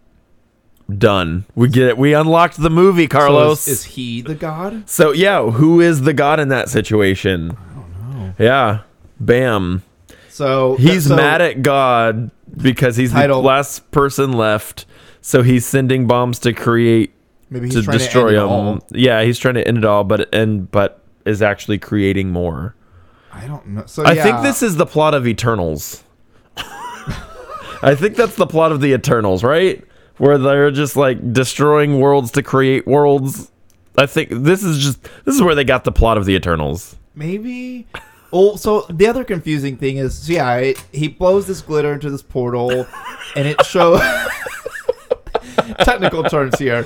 done 0.98 1.46
we 1.56 1.68
get 1.70 1.88
it 1.88 1.98
we 1.98 2.14
unlocked 2.14 2.58
the 2.58 2.70
movie 2.70 3.04
So 3.06 3.10
carlos 3.10 3.68
is, 3.68 3.80
is 3.80 3.84
he 3.86 4.22
the 4.22 4.36
god? 4.36 4.90
so 4.90 5.12
yeah, 5.12 5.44
who 5.50 5.80
is 5.82 6.02
the 6.02 6.14
god 6.14 6.40
in 6.40 6.48
that 6.50 6.70
situation? 6.70 7.52
I 7.52 7.74
don't 7.76 8.18
know. 8.18 8.34
Yeah, 8.40 8.82
bam. 9.20 9.84
So 10.30 10.76
He's 10.78 11.08
so- 11.08 11.16
mad 11.16 11.42
at 11.42 11.62
God 11.62 12.32
because 12.58 12.96
he's 12.96 13.12
Title. 13.12 13.42
the 13.42 13.48
last 13.48 13.92
person 13.92 14.34
left. 14.34 14.86
So 15.22 15.44
he's 15.44 15.66
sending 15.66 16.08
bombs 16.08 16.40
to 16.40 16.54
create 16.54 17.14
maybe 17.50 17.70
to 17.70 17.82
destroy 17.84 18.32
to 18.32 18.48
him. 18.50 18.82
Yeah, 18.92 19.22
he's 19.24 19.38
trying 19.38 19.56
to 19.56 19.68
end 19.68 19.78
it 19.80 19.86
all, 19.86 20.04
but 20.04 20.34
and 20.34 20.70
but 20.72 21.04
is 21.26 21.42
actually 21.42 21.78
creating 21.78 22.32
more. 22.32 22.76
I 23.32 23.46
don't 23.46 23.68
know. 23.68 23.84
So 23.86 24.04
I 24.04 24.14
yeah, 24.14 24.24
think 24.24 24.42
this 24.42 24.64
is 24.64 24.78
the 24.78 24.86
plot 24.88 25.14
of 25.14 25.28
Eternals. 25.28 26.04
I 27.84 27.96
think 27.96 28.16
that's 28.16 28.36
the 28.36 28.48
plot 28.48 28.72
of 28.72 28.82
the 28.82 28.94
Eternals, 28.94 29.44
right? 29.44 29.84
Where 30.22 30.38
they're 30.38 30.70
just 30.70 30.96
like 30.96 31.34
destroying 31.34 32.00
worlds 32.00 32.30
to 32.34 32.44
create 32.44 32.86
worlds. 32.86 33.50
I 33.98 34.06
think 34.06 34.30
this 34.32 34.64
is 34.64 34.78
just 34.78 35.02
this 35.26 35.34
is 35.34 35.42
where 35.42 35.56
they 35.56 35.64
got 35.64 35.84
the 35.84 35.92
plot 35.92 36.16
of 36.18 36.26
the 36.26 36.36
Eternals. 36.36 36.96
Maybe. 37.16 37.88
Oh, 38.32 38.56
so 38.56 38.86
the 38.88 39.08
other 39.08 39.24
confusing 39.24 39.78
thing 39.78 39.98
is, 39.98 40.16
so 40.16 40.34
yeah, 40.34 40.56
it, 40.58 40.86
he 40.92 41.08
blows 41.08 41.48
this 41.48 41.62
glitter 41.62 41.92
into 41.94 42.12
this 42.12 42.22
portal, 42.22 42.86
and 43.36 43.48
it 43.48 43.66
shows 43.66 44.00
technical 45.80 46.24
terms 46.24 46.58
here. 46.60 46.86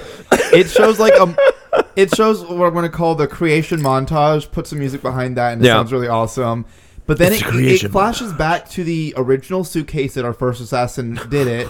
It 0.53 0.69
shows 0.69 0.97
like 0.99 1.13
um, 1.19 1.35
it 1.97 2.15
shows 2.15 2.41
what 2.45 2.65
I'm 2.67 2.73
going 2.73 2.89
to 2.89 2.97
call 2.97 3.15
the 3.15 3.27
creation 3.27 3.81
montage. 3.81 4.49
Put 4.49 4.65
some 4.67 4.79
music 4.79 5.01
behind 5.01 5.35
that, 5.37 5.53
and 5.53 5.61
it 5.61 5.67
Yeah. 5.67 5.73
sounds 5.73 5.91
really 5.91 6.07
awesome. 6.07 6.65
But 7.05 7.17
then 7.19 7.33
it, 7.33 7.43
it 7.83 7.91
flashes 7.91 8.33
back 8.33 8.69
to 8.71 8.83
the 8.83 9.13
original 9.17 9.63
suitcase 9.63 10.15
that 10.15 10.25
our 10.25 10.33
first 10.33 10.59
assassin 10.61 11.19
did 11.29 11.47
it, 11.47 11.67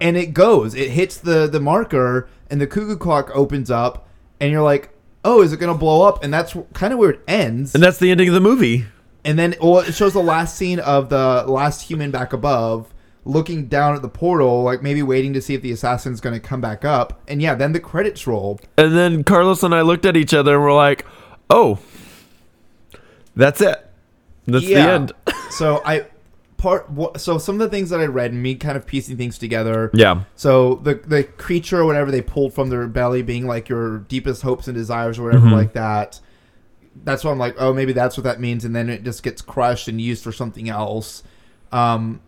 and 0.00 0.16
it 0.16 0.32
goes. 0.34 0.74
It 0.74 0.90
hits 0.90 1.16
the 1.16 1.46
the 1.46 1.60
marker, 1.60 2.28
and 2.50 2.60
the 2.60 2.66
cuckoo 2.66 2.96
clock 2.96 3.30
opens 3.34 3.70
up, 3.70 4.08
and 4.40 4.50
you're 4.50 4.62
like, 4.62 4.90
"Oh, 5.24 5.42
is 5.42 5.52
it 5.52 5.58
going 5.58 5.72
to 5.72 5.78
blow 5.78 6.02
up?" 6.02 6.24
And 6.24 6.32
that's 6.32 6.56
kind 6.72 6.92
of 6.92 6.98
where 6.98 7.10
it 7.10 7.20
ends. 7.28 7.74
And 7.74 7.82
that's 7.82 7.98
the 7.98 8.10
ending 8.10 8.28
of 8.28 8.34
the 8.34 8.40
movie. 8.40 8.86
And 9.24 9.38
then 9.38 9.54
well, 9.60 9.80
it 9.80 9.92
shows 9.92 10.14
the 10.14 10.22
last 10.22 10.56
scene 10.56 10.80
of 10.80 11.08
the 11.10 11.44
last 11.46 11.82
human 11.82 12.10
back 12.10 12.32
above 12.32 12.92
looking 13.24 13.66
down 13.66 13.94
at 13.94 14.02
the 14.02 14.08
portal, 14.08 14.62
like 14.62 14.82
maybe 14.82 15.02
waiting 15.02 15.32
to 15.34 15.42
see 15.42 15.54
if 15.54 15.62
the 15.62 15.72
assassin's 15.72 16.20
going 16.20 16.34
to 16.34 16.40
come 16.40 16.60
back 16.60 16.84
up. 16.84 17.20
And 17.28 17.40
yeah, 17.40 17.54
then 17.54 17.72
the 17.72 17.80
credits 17.80 18.26
roll. 18.26 18.58
And 18.76 18.96
then 18.96 19.24
Carlos 19.24 19.62
and 19.62 19.74
I 19.74 19.82
looked 19.82 20.06
at 20.06 20.16
each 20.16 20.34
other 20.34 20.54
and 20.54 20.62
we're 20.62 20.74
like, 20.74 21.06
"Oh, 21.48 21.78
that's 23.36 23.60
it. 23.60 23.86
That's 24.46 24.66
the 24.66 24.76
end." 24.76 25.12
so 25.50 25.82
I 25.84 26.06
part 26.60 26.86
so 27.18 27.38
some 27.38 27.54
of 27.54 27.58
the 27.60 27.68
things 27.74 27.88
that 27.90 28.00
I 28.00 28.04
read 28.06 28.34
me 28.34 28.54
kind 28.54 28.76
of 28.76 28.86
piecing 28.86 29.16
things 29.16 29.38
together. 29.38 29.90
Yeah. 29.94 30.24
So 30.36 30.76
the 30.76 30.94
the 30.94 31.24
creature 31.24 31.80
or 31.80 31.86
whatever 31.86 32.10
they 32.10 32.20
pulled 32.22 32.52
from 32.54 32.68
their 32.68 32.86
belly 32.86 33.22
being 33.22 33.46
like 33.46 33.68
your 33.68 33.98
deepest 34.00 34.42
hopes 34.42 34.68
and 34.68 34.76
desires 34.76 35.18
or 35.18 35.24
whatever 35.24 35.46
Mhm. 35.46 35.52
like 35.52 35.72
that. 35.72 36.20
That's 37.04 37.24
why 37.24 37.30
I'm 37.30 37.38
like, 37.38 37.54
oh, 37.58 37.72
maybe 37.72 37.92
that's 37.92 38.16
what 38.16 38.24
that 38.24 38.40
means, 38.40 38.64
and 38.64 38.76
then 38.76 38.90
it 38.90 39.02
just 39.04 39.22
gets 39.22 39.40
crushed 39.40 39.88
and 39.88 40.00
used 40.00 40.22
for 40.22 40.32
something 40.32 40.68
else. 40.68 41.22
Um, 41.72 42.20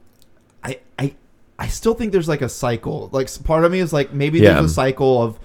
I 0.65 0.79
I 0.99 1.15
I 1.59 1.67
still 1.69 1.95
think 1.95 2.13
there's 2.13 2.29
like 2.29 2.43
a 2.43 2.49
cycle. 2.49 3.11
Like 3.13 3.29
part 3.45 3.65
of 3.65 3.71
me 3.73 3.81
is 3.81 3.93
like 3.93 4.13
maybe 4.15 4.39
Yeah. 4.39 4.55
there's 4.55 4.71
a 4.71 4.75
cycle 4.75 5.23
of 5.23 5.39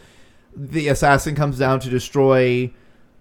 the 0.56 0.88
assassin 0.88 1.36
comes 1.36 1.60
down 1.60 1.80
to 1.82 1.89
destroy 1.89 2.71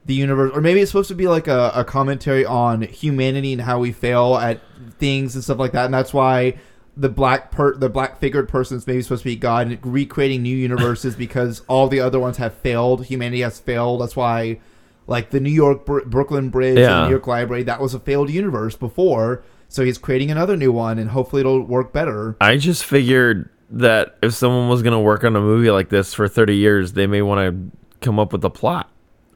the 0.07 0.15
universe, 0.15 0.53
or 0.55 0.61
maybe 0.61 0.81
it's 0.81 0.91
supposed 0.91 1.09
to 1.09 1.15
be 1.15 1.27
like 1.29 1.49
a, 1.49 1.71
a 1.75 1.85
commentary 1.85 2.45
on 2.47 2.83
humanity 2.83 3.53
and 3.53 3.61
how 3.63 3.79
we 3.79 3.93
fail 3.93 4.37
at 4.37 4.61
things 4.99 5.35
and 5.35 5.43
stuff 5.45 5.59
like 5.59 5.73
that, 5.73 5.85
and 5.87 5.95
that's 5.95 6.15
why 6.15 6.57
the 6.97 7.09
black 7.11 7.51
per 7.51 7.75
the 7.77 7.89
black 7.91 8.19
figured 8.19 8.49
person 8.49 8.77
is 8.77 8.87
maybe 8.87 9.03
supposed 9.03 9.23
to 9.23 9.29
be 9.29 9.37
God 9.37 9.67
and 9.67 9.79
recreating 9.85 10.43
new 10.43 10.57
universes 10.57 11.15
because 11.27 11.61
all 11.69 11.89
the 11.89 12.01
other 12.01 12.19
ones 12.19 12.37
have 12.39 12.55
failed. 12.55 13.05
Humanity 13.07 13.43
has 13.43 13.59
failed. 13.59 14.01
That's 14.01 14.17
why, 14.17 14.61
like 15.07 15.31
the 15.31 15.41
New 15.41 15.51
York 15.51 15.85
Br- 15.85 16.01
Brooklyn 16.07 16.49
Bridge 16.51 16.71
and 16.71 16.79
Yeah. 16.79 17.01
the 17.01 17.05
New 17.07 17.11
York 17.11 17.27
Library, 17.27 17.65
that 17.65 17.81
was 17.81 17.93
a 17.93 17.99
failed 18.01 18.31
universe 18.31 18.77
before. 18.77 19.43
So 19.69 19.85
he's 19.85 19.99
creating 19.99 20.31
another 20.31 20.57
new 20.57 20.71
one, 20.73 20.99
and 20.99 21.11
hopefully 21.11 21.41
it'll 21.41 21.61
work 21.61 21.93
better. 21.93 22.37
I 22.41 22.57
just 22.57 22.85
figured 22.85 23.51
that 23.71 24.17
if 24.23 24.33
someone 24.33 24.69
was 24.69 24.81
going 24.83 24.93
to 24.93 25.01
work 25.01 25.25
on 25.25 25.35
a 25.35 25.41
movie 25.41 25.73
like 25.73 25.89
this 25.89 26.15
for 26.15 26.29
30 26.29 26.55
years, 26.57 26.93
they 26.93 27.09
may 27.09 27.21
want 27.21 27.41
to 27.73 27.77
come 28.01 28.21
up 28.21 28.33
with 28.33 28.45
a 28.45 28.51
plot 28.51 28.89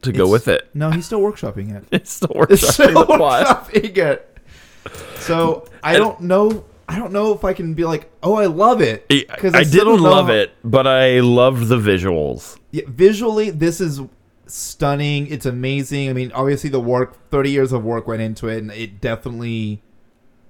to 0.03 0.13
go 0.13 0.29
with 0.29 0.49
it. 0.49 0.69
No, 0.75 0.91
he's 0.91 1.07
still 1.07 1.21
workshopping 1.21 1.75
it. 1.77 1.85
It's 1.93 2.11
still 2.13 2.31
It's 2.49 2.63
workshopping 2.63 2.73
still 2.73 3.05
the 3.07 3.17
plot. 3.17 3.47
workshopping 3.73 3.97
it. 3.99 4.39
So 5.17 5.67
I 5.83 5.95
And- 5.95 6.05
don't 6.05 6.21
know. 6.23 6.65
I 6.89 6.99
don't 6.99 7.13
know 7.13 7.33
if 7.33 7.45
I 7.45 7.53
can 7.53 7.75
be 7.75 7.85
like, 7.85 8.11
oh, 8.21 8.35
I 8.35 8.47
love 8.47 8.81
it. 8.81 9.07
I, 9.13 9.25
I 9.31 9.37
still 9.37 9.51
didn't 9.63 9.87
don't 9.87 10.03
know 10.03 10.11
love 10.11 10.27
how- 10.27 10.33
it, 10.33 10.53
but 10.65 10.89
I 10.89 11.21
loved 11.21 11.69
the 11.69 11.77
visuals. 11.77 12.59
Yeah, 12.73 12.83
visually, 12.89 13.51
this 13.51 13.81
is 13.81 14.01
stunning. 14.47 15.29
It's 15.29 15.47
amazing. 15.47 16.09
I 16.11 16.13
mean, 16.15 16.33
obviously, 16.33 16.69
the 16.69 16.81
work, 16.81 17.31
thirty 17.31 17.51
years 17.51 17.73
of 17.73 17.85
work 17.85 18.09
went 18.09 18.23
into 18.23 18.49
it, 18.49 18.59
and 18.59 18.73
it 18.73 19.01
definitely, 19.01 19.83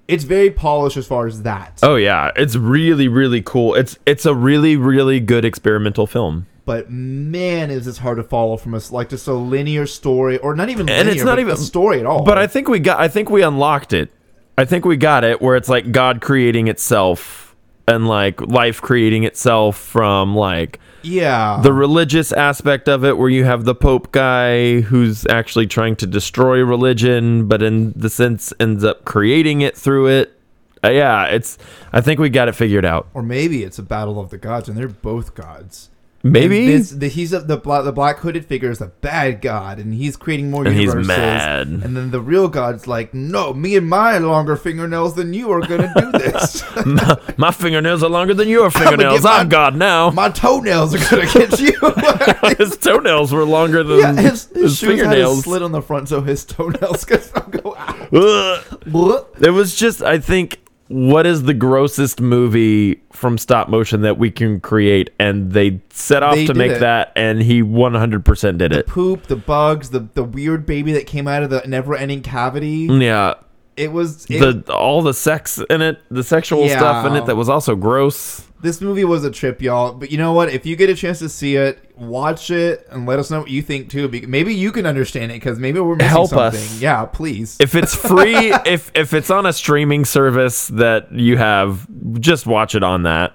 it's 0.09 0.25
very 0.25 0.51
polished 0.51 0.97
as 0.97 1.07
far 1.07 1.27
as 1.27 1.43
that. 1.43 1.79
Oh 1.83 1.97
yeah, 1.97 2.31
it's 2.37 2.57
really 2.57 3.07
really 3.09 3.43
cool. 3.43 3.75
It's 3.75 3.99
it's 4.07 4.25
a 4.25 4.35
really 4.35 4.77
really 4.77 5.21
good 5.21 5.45
experimental 5.45 6.07
film. 6.07 6.47
But 6.65 6.91
man, 6.91 7.71
is 7.71 7.85
this 7.87 7.99
hard 7.99 8.19
to 8.19 8.23
follow 8.23 8.57
from 8.57 8.75
us 8.75 8.93
like 8.93 9.09
just 9.09 9.27
a 9.27 9.33
linear 9.35 9.87
story, 9.87 10.39
or 10.39 10.55
not 10.55 10.69
even 10.69 10.89
And 10.89 10.99
linear, 10.99 11.13
it's 11.15 11.25
not 11.25 11.39
even- 11.39 11.55
a 11.55 11.57
story 11.57 12.01
at 12.01 12.07
all. 12.07 12.23
But 12.25 12.39
I 12.39 12.47
think 12.47 12.69
we 12.69 12.79
got 12.79 13.01
I 13.01 13.09
think 13.09 13.31
we 13.31 13.43
unlocked 13.43 13.93
it. 13.93 14.11
I 14.59 14.65
think 14.65 14.85
we 14.85 14.97
got 14.97 15.25
it 15.25 15.41
where 15.41 15.57
it's 15.57 15.69
like 15.69 15.91
God 15.91 16.21
creating 16.21 16.69
itself 16.69 17.55
and 17.89 18.07
like 18.07 18.41
life 18.43 18.81
creating 18.81 19.25
itself 19.25 19.77
from 19.79 20.37
like 20.37 20.79
yeah, 21.03 21.61
the 21.63 21.73
religious 21.73 22.31
aspect 22.31 22.87
of 22.87 23.07
it 23.07 23.17
where 23.17 23.31
you 23.31 23.45
have 23.45 23.65
the 23.65 23.75
pope 23.75 24.13
guy 24.13 24.83
who's 24.83 25.27
actually 25.29 25.67
trying 25.67 25.97
to 25.97 26.07
destroy 26.07 26.63
religion 26.63 27.49
but 27.49 27.63
in 27.63 27.93
the 27.97 28.11
sense 28.11 28.53
ends 28.61 28.85
up 28.85 29.07
creating 29.07 29.63
it 29.63 29.75
through 29.77 30.09
it. 30.09 30.39
Uh, 30.85 30.91
yeah, 30.91 31.25
it's 31.25 31.57
I 31.93 32.03
think 32.03 32.21
we 32.21 32.29
got 32.29 32.49
it 32.49 32.53
figured 32.55 32.85
out. 32.85 33.09
or 33.15 33.23
maybe 33.23 33.65
it's 33.65 33.79
a 33.79 33.83
battle 33.83 34.21
of 34.21 34.29
the 34.31 34.39
gods, 34.39 34.69
and 34.69 34.77
they're 34.79 34.89
both 34.89 35.35
gods. 35.35 35.89
Maybe 36.23 36.67
this, 36.67 36.91
the, 36.91 37.09
he's 37.09 37.33
a, 37.33 37.41
the 37.41 37.57
black 37.57 37.85
the 37.85 37.93
black 37.93 38.19
hooded 38.19 38.45
figure 38.45 38.71
is 38.71 38.83
a 38.83 38.89
bad 38.89 39.41
god, 39.41 39.79
and 39.79 39.95
he's 39.95 40.17
creating 40.19 40.51
more 40.51 40.67
And 40.67 40.75
he's 40.77 40.85
universes. 40.89 41.09
mad. 41.09 41.69
And 41.69 41.97
then 41.97 42.11
the 42.11 42.21
real 42.21 42.47
god's 42.49 42.87
like, 42.87 43.15
no, 43.15 43.55
me 43.55 43.75
and 43.75 43.89
my 43.89 44.19
longer 44.19 44.55
fingernails 44.57 45.15
than 45.15 45.33
you 45.33 45.51
are 45.51 45.61
gonna 45.61 45.91
do 45.97 46.13
this. 46.13 46.63
my, 46.87 47.19
my 47.39 47.51
fingernails 47.51 48.03
are 48.03 48.11
longer 48.11 48.35
than 48.35 48.49
your 48.49 48.71
fingernails. 48.71 49.23
my- 49.23 49.39
I'm 49.39 49.49
God 49.49 49.77
now. 49.77 50.11
my 50.11 50.29
toenails 50.29 50.95
are 50.95 50.99
gonna 51.11 51.33
get 51.33 51.59
you. 51.59 51.73
his 52.59 52.77
toenails 52.77 53.33
were 53.33 53.45
longer 53.45 53.83
than 53.83 53.99
yeah, 54.01 54.13
his, 54.21 54.45
his, 54.49 54.63
his 54.63 54.77
shoes 54.79 54.89
had 54.91 54.99
a 54.99 55.11
fingernails. 55.11 55.45
slit 55.45 55.63
on 55.63 55.73
the 55.73 55.81
front, 55.81 56.11
so 56.11 56.21
his 56.21 56.45
toenails 56.45 57.05
could 57.07 57.23
go 57.63 57.75
out. 57.79 57.97
It 58.13 59.51
was 59.53 59.75
just, 59.75 60.03
I 60.03 60.19
think, 60.19 60.59
what 60.91 61.25
is 61.25 61.45
the 61.45 61.55
grossest 61.55 62.21
movie 62.21 63.01
from 63.13 63.39
stop 63.39 63.69
motion 63.69 64.03
that 64.03 64.19
we 64.19 64.29
can 64.31 64.59
create? 64.61 65.11
And 65.21 65.53
they 65.53 65.81
set 65.91 66.25
off 66.25 66.35
They 66.35 66.47
to 66.47 66.53
did 66.53 66.59
make 66.59 66.73
it. 66.73 66.81
that, 66.81 67.13
and 67.15 67.41
he 67.41 67.63
100% 67.63 68.59
did 68.59 68.73
it. 68.73 68.89
Poop, 68.89 69.25
the 69.29 69.37
bugs, 69.37 69.91
the 69.91 70.01
the 70.15 70.25
weird 70.25 70.67
baby 70.67 70.93
that 70.93 71.07
came 71.07 71.29
out 71.29 71.45
of 71.45 71.51
the 71.51 71.63
never 71.67 71.95
ending 71.95 72.23
cavity. 72.23 72.89
Yeah. 72.91 73.35
It 73.81 73.93
was 73.93 74.27
it, 74.29 74.67
the 74.67 74.75
all 74.75 75.03
the 75.03 75.15
sex 75.15 75.59
in 75.71 75.81
it, 75.83 76.01
the 76.11 76.23
sexual 76.23 76.67
Yeah. 76.67 76.77
stuff 76.79 77.07
in 77.07 77.17
it 77.17 77.27
that 77.27 77.37
was 77.37 77.49
also 77.49 77.75
gross. 77.75 78.47
this 78.63 78.81
movie 78.83 79.05
was 79.07 79.25
a 79.25 79.31
trip, 79.31 79.63
y'all. 79.63 79.93
But 79.95 80.11
you 80.11 80.19
know 80.19 80.35
what? 80.35 80.51
If 80.51 80.67
you 80.67 80.77
get 80.77 80.91
a 80.91 80.95
chance 80.95 81.19
to 81.21 81.29
see 81.31 81.57
it, 81.57 81.79
watch 81.97 82.51
it 82.51 82.87
and 82.91 83.07
let 83.07 83.19
us 83.19 83.31
know 83.31 83.41
what 83.41 83.49
you 83.51 83.63
think 83.63 83.89
too. 83.89 84.07
Be- 84.09 84.27
Maybe 84.27 84.55
you 84.55 84.71
can 84.71 84.85
understand 84.85 85.33
it 85.33 85.37
because 85.37 85.59
maybe 85.59 85.81
we're 85.81 85.97
missing 85.97 86.11
Help 86.11 86.29
something. 86.29 86.61
us. 86.61 86.81
Yeah, 86.81 87.07
please. 87.07 87.57
If 87.59 87.75
it's 87.75 87.95
free, 88.09 88.53
if 88.67 88.91
if 88.95 89.15
it's 89.15 89.31
on 89.31 89.47
a 89.47 89.53
streaming 89.53 90.05
service 90.05 90.69
that 90.69 91.11
you 91.13 91.39
have, 91.39 91.87
just 92.21 92.47
watch 92.47 92.75
it 92.75 92.83
on 92.83 93.05
that. 93.05 93.35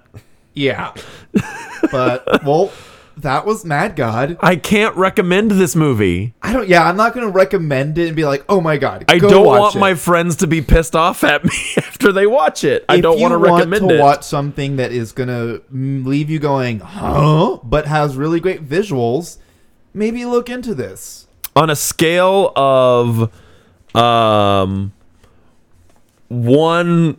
yeah. 0.53 0.93
But 1.91 2.43
well, 2.43 2.71
that 3.18 3.45
was 3.45 3.63
Mad 3.66 3.95
God. 3.95 4.38
I 4.41 4.55
can't 4.55 4.95
recommend 4.95 5.51
this 5.51 5.76
movie. 5.76 6.34
I 6.41 6.53
don't. 6.53 6.68
Yeah, 6.68 6.88
I'm 6.88 6.97
not 6.97 7.13
going 7.13 7.26
to 7.26 7.32
recommend 7.32 7.97
it 7.97 8.07
and 8.07 8.16
be 8.16 8.26
like, 8.26 8.43
oh 8.49 8.61
my 8.61 8.78
god. 8.78 9.05
I 9.07 9.20
don't 9.20 9.45
want 9.45 9.76
it. 9.76 9.80
my 9.80 9.93
friends 9.95 10.38
to 10.38 10.47
be 10.47 10.61
pissed 10.61 10.95
off 10.95 11.24
at 11.24 11.43
me 11.43 11.51
after 11.78 12.11
they 12.11 12.28
watch 12.28 12.63
it. 12.63 12.86
I 12.89 12.99
don't 12.99 13.20
want 13.20 13.32
to 13.32 13.38
recommend 13.38 13.89
to 13.89 13.95
it. 13.95 14.01
watch 14.01 14.24
something 14.24 14.76
that 14.78 14.91
is 14.91 15.11
going 15.11 15.30
to 15.30 15.63
leave 15.72 16.30
you 16.30 16.39
going, 16.39 16.80
huh? 16.80 17.59
But 17.63 17.86
has 17.88 18.18
really 18.18 18.39
great 18.39 18.68
visuals. 18.68 19.38
Maybe 19.93 20.26
look 20.26 20.49
into 20.49 20.76
this. 20.76 21.28
on 21.55 21.70
a 21.70 21.76
scale 21.76 22.51
of 22.55 23.32
um 23.95 24.91
one 26.28 27.16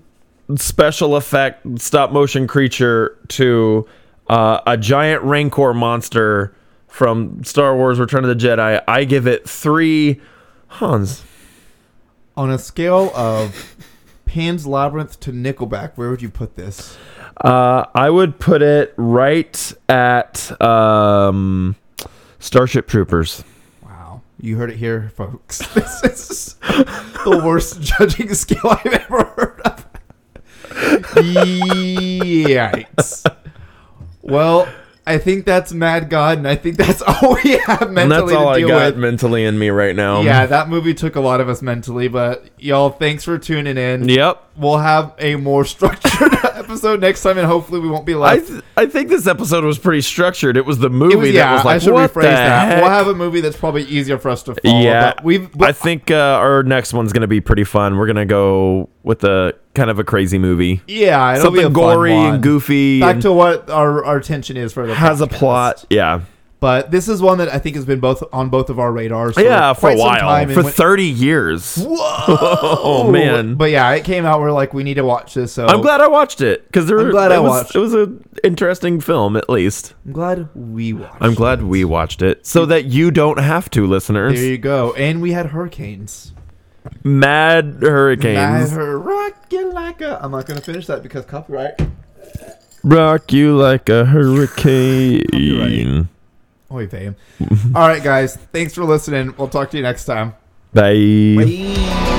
special 0.56 1.16
effect 1.16 1.80
stop 1.80 2.12
motion 2.12 2.46
creature 2.46 3.16
to 3.28 3.86
uh, 4.28 4.60
a 4.66 4.76
giant 4.76 5.22
rancor 5.22 5.72
monster 5.74 6.54
from 6.88 7.44
Star 7.44 7.76
Wars 7.76 7.98
Return 7.98 8.24
of 8.24 8.28
the 8.28 8.46
Jedi, 8.46 8.82
I 8.88 9.04
give 9.04 9.26
it 9.26 9.48
3 9.48 10.20
Hans. 10.68 11.22
On 12.36 12.50
a 12.50 12.58
scale 12.58 13.12
of 13.14 13.76
Pan's 14.24 14.66
Labyrinth 14.66 15.20
to 15.20 15.32
Nickelback, 15.32 15.92
where 15.96 16.10
would 16.10 16.22
you 16.22 16.30
put 16.30 16.56
this? 16.56 16.96
Uh, 17.38 17.84
I 17.94 18.08
would 18.10 18.38
put 18.38 18.62
it 18.62 18.94
right 18.96 19.72
at 19.88 20.60
um, 20.62 21.76
Starship 22.38 22.86
Troopers. 22.88 23.44
Wow. 23.82 24.22
You 24.40 24.56
heard 24.56 24.70
it 24.70 24.76
here, 24.76 25.10
folks. 25.14 25.60
This 25.74 26.02
is 26.04 26.54
the 27.24 27.42
worst 27.44 27.80
judging 27.98 28.32
scale 28.34 28.60
I've 28.64 28.86
ever 28.86 29.24
heard 29.24 29.60
of. 29.64 29.86
Yikes. 32.46 33.35
Well, 34.26 34.68
I 35.08 35.18
think 35.18 35.44
that's 35.44 35.72
Mad 35.72 36.10
God, 36.10 36.38
and 36.38 36.48
I 36.48 36.56
think 36.56 36.76
that's 36.76 37.00
all 37.06 37.38
we 37.44 37.52
have 37.58 37.82
And 37.82 37.94
mentally 37.94 38.34
that's 38.34 38.36
all 38.36 38.48
I 38.48 38.60
got 38.62 38.94
with. 38.94 38.96
mentally 38.96 39.44
in 39.44 39.56
me 39.56 39.70
right 39.70 39.94
now. 39.94 40.22
Yeah, 40.22 40.46
that 40.46 40.68
movie 40.68 40.94
took 40.94 41.14
a 41.14 41.20
lot 41.20 41.40
of 41.40 41.48
us 41.48 41.62
mentally, 41.62 42.08
but 42.08 42.44
y'all, 42.58 42.90
thanks 42.90 43.22
for 43.22 43.38
tuning 43.38 43.76
in. 43.78 44.08
Yep. 44.08 44.42
We'll 44.56 44.78
have 44.78 45.14
a 45.18 45.36
more 45.36 45.64
structured 45.76 46.32
episode 46.44 47.00
next 47.00 47.22
time, 47.22 47.38
and 47.38 47.46
hopefully 47.46 47.78
we 47.78 47.88
won't 47.88 48.04
be 48.04 48.16
I, 48.16 48.38
th- 48.38 48.62
I 48.76 48.86
think 48.86 49.08
this 49.08 49.28
episode 49.28 49.62
was 49.62 49.78
pretty 49.78 50.00
structured. 50.00 50.56
It 50.56 50.66
was 50.66 50.78
the 50.78 50.90
movie 50.90 51.14
was, 51.16 51.28
that 51.28 51.34
yeah, 51.34 51.54
was 51.54 51.64
like, 51.64 51.76
I 51.76 51.78
should 51.78 51.94
what 51.94 52.10
rephrase 52.12 52.22
that. 52.22 52.68
heck? 52.68 52.82
We'll 52.82 52.90
have 52.90 53.06
a 53.06 53.14
movie 53.14 53.40
that's 53.40 53.56
probably 53.56 53.84
easier 53.84 54.18
for 54.18 54.30
us 54.30 54.42
to 54.44 54.56
follow. 54.56 54.80
yeah, 54.80 55.12
but 55.14 55.22
we've. 55.24 55.62
I 55.62 55.70
think 55.70 56.10
uh, 56.10 56.14
our 56.16 56.64
next 56.64 56.92
one's 56.92 57.12
gonna 57.12 57.28
be 57.28 57.40
pretty 57.40 57.64
fun. 57.64 57.96
We're 57.96 58.06
gonna 58.08 58.26
go 58.26 58.88
with 59.06 59.22
a 59.24 59.54
kind 59.74 59.88
of 59.88 59.98
a 60.00 60.04
crazy 60.04 60.36
movie, 60.38 60.82
yeah, 60.88 61.36
it'll 61.36 61.50
be 61.52 61.60
a 61.60 61.62
something 61.62 61.74
fun 61.74 61.96
gory 61.96 62.12
and 62.12 62.42
goofy, 62.42 63.00
Back 63.00 63.14
and 63.14 63.22
to 63.22 63.32
what 63.32 63.70
our 63.70 64.04
our 64.04 64.16
attention 64.16 64.56
is 64.56 64.72
for 64.72 64.86
the 64.86 64.94
has 64.94 65.20
a 65.20 65.26
plot. 65.28 65.84
Yeah, 65.88 66.22
But 66.58 66.90
this 66.90 67.06
is 67.08 67.22
one 67.22 67.38
that 67.38 67.48
I 67.52 67.58
think 67.60 67.76
has 67.76 67.84
been 67.84 68.00
both 68.00 68.24
on 68.32 68.48
both 68.48 68.68
of 68.68 68.80
our 68.80 68.90
radars. 68.90 69.34
For 69.34 69.42
yeah, 69.42 69.74
for 69.74 69.90
a 69.90 69.96
while, 69.96 70.18
time, 70.18 70.48
for 70.50 70.64
when- 70.64 70.72
thirty 70.72 71.04
years. 71.06 71.76
Whoa, 71.76 71.96
Oh, 72.28 73.10
man. 73.12 73.54
But 73.54 73.70
yeah, 73.70 73.92
it 73.92 74.04
came 74.04 74.24
out. 74.26 74.40
We're 74.40 74.50
like, 74.50 74.74
we 74.74 74.82
need 74.82 74.94
to 74.94 75.04
watch 75.04 75.34
this. 75.34 75.52
So 75.52 75.66
I'm 75.66 75.82
glad 75.82 76.00
I 76.00 76.08
watched 76.08 76.40
it 76.40 76.66
because 76.66 76.86
there. 76.88 76.98
I'm 76.98 77.10
glad 77.10 77.30
I 77.30 77.38
was, 77.38 77.50
watched. 77.50 77.76
It 77.76 77.78
was 77.78 77.94
an 77.94 78.24
interesting 78.42 79.00
film, 79.00 79.36
at 79.36 79.48
least. 79.48 79.94
I'm 80.04 80.12
glad 80.12 80.48
we 80.56 80.92
watched. 80.94 81.16
I'm 81.22 81.34
glad 81.34 81.62
we 81.62 81.84
watched 81.84 82.22
it 82.22 82.44
so 82.44 82.66
that 82.66 82.86
you 82.86 83.12
don't 83.12 83.38
have 83.38 83.70
to, 83.70 83.86
listeners. 83.86 84.34
There 84.34 84.50
you 84.50 84.58
go. 84.58 84.94
And 84.94 85.22
we 85.22 85.30
had 85.32 85.46
hurricanes. 85.46 86.32
Mad 87.04 87.78
hurricanes. 87.80 88.36
Mad 88.36 88.70
her 88.70 88.98
rock 88.98 89.34
you 89.50 89.72
like 89.72 90.00
a. 90.00 90.22
I'm 90.22 90.30
not 90.30 90.46
gonna 90.46 90.60
finish 90.60 90.86
that 90.86 91.02
because 91.02 91.24
copyright. 91.24 91.80
Rock 92.82 93.32
you 93.32 93.56
like 93.56 93.88
a 93.88 94.04
hurricane. 94.04 96.08
Oy 96.70 96.86
vey. 96.86 97.08
All 97.74 97.88
right, 97.88 98.02
guys. 98.02 98.36
Thanks 98.36 98.74
for 98.74 98.84
listening. 98.84 99.34
We'll 99.36 99.48
talk 99.48 99.70
to 99.70 99.76
you 99.76 99.82
next 99.82 100.04
time. 100.04 100.34
Bye. 100.72 102.12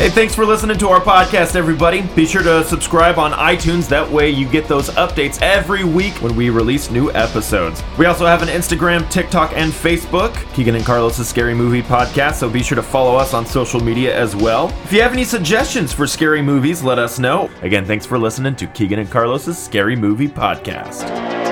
Hey, 0.00 0.08
thanks 0.08 0.34
for 0.34 0.46
listening 0.46 0.78
to 0.78 0.88
our 0.88 0.98
podcast, 0.98 1.56
everybody. 1.56 2.00
Be 2.16 2.24
sure 2.24 2.42
to 2.42 2.64
subscribe 2.64 3.18
on 3.18 3.32
iTunes. 3.32 3.86
That 3.86 4.10
way, 4.10 4.30
you 4.30 4.48
get 4.48 4.66
those 4.66 4.88
updates 4.92 5.38
every 5.42 5.84
week 5.84 6.14
when 6.22 6.34
we 6.34 6.48
release 6.48 6.90
new 6.90 7.12
episodes. 7.12 7.82
We 7.98 8.06
also 8.06 8.24
have 8.24 8.40
an 8.40 8.48
Instagram, 8.48 9.10
TikTok, 9.10 9.52
and 9.54 9.70
Facebook, 9.70 10.32
Keegan 10.54 10.76
and 10.76 10.86
Carlos' 10.86 11.28
Scary 11.28 11.52
Movie 11.52 11.82
Podcast. 11.82 12.36
So 12.36 12.48
be 12.48 12.62
sure 12.62 12.76
to 12.76 12.82
follow 12.82 13.14
us 13.14 13.34
on 13.34 13.44
social 13.44 13.78
media 13.78 14.16
as 14.16 14.34
well. 14.34 14.70
If 14.84 14.92
you 14.94 15.02
have 15.02 15.12
any 15.12 15.24
suggestions 15.24 15.92
for 15.92 16.06
scary 16.06 16.40
movies, 16.40 16.82
let 16.82 16.98
us 16.98 17.18
know. 17.18 17.50
Again, 17.60 17.84
thanks 17.84 18.06
for 18.06 18.18
listening 18.18 18.56
to 18.56 18.66
Keegan 18.68 19.00
and 19.00 19.10
Carlos' 19.10 19.58
Scary 19.58 19.96
Movie 19.96 20.28
Podcast. 20.28 21.49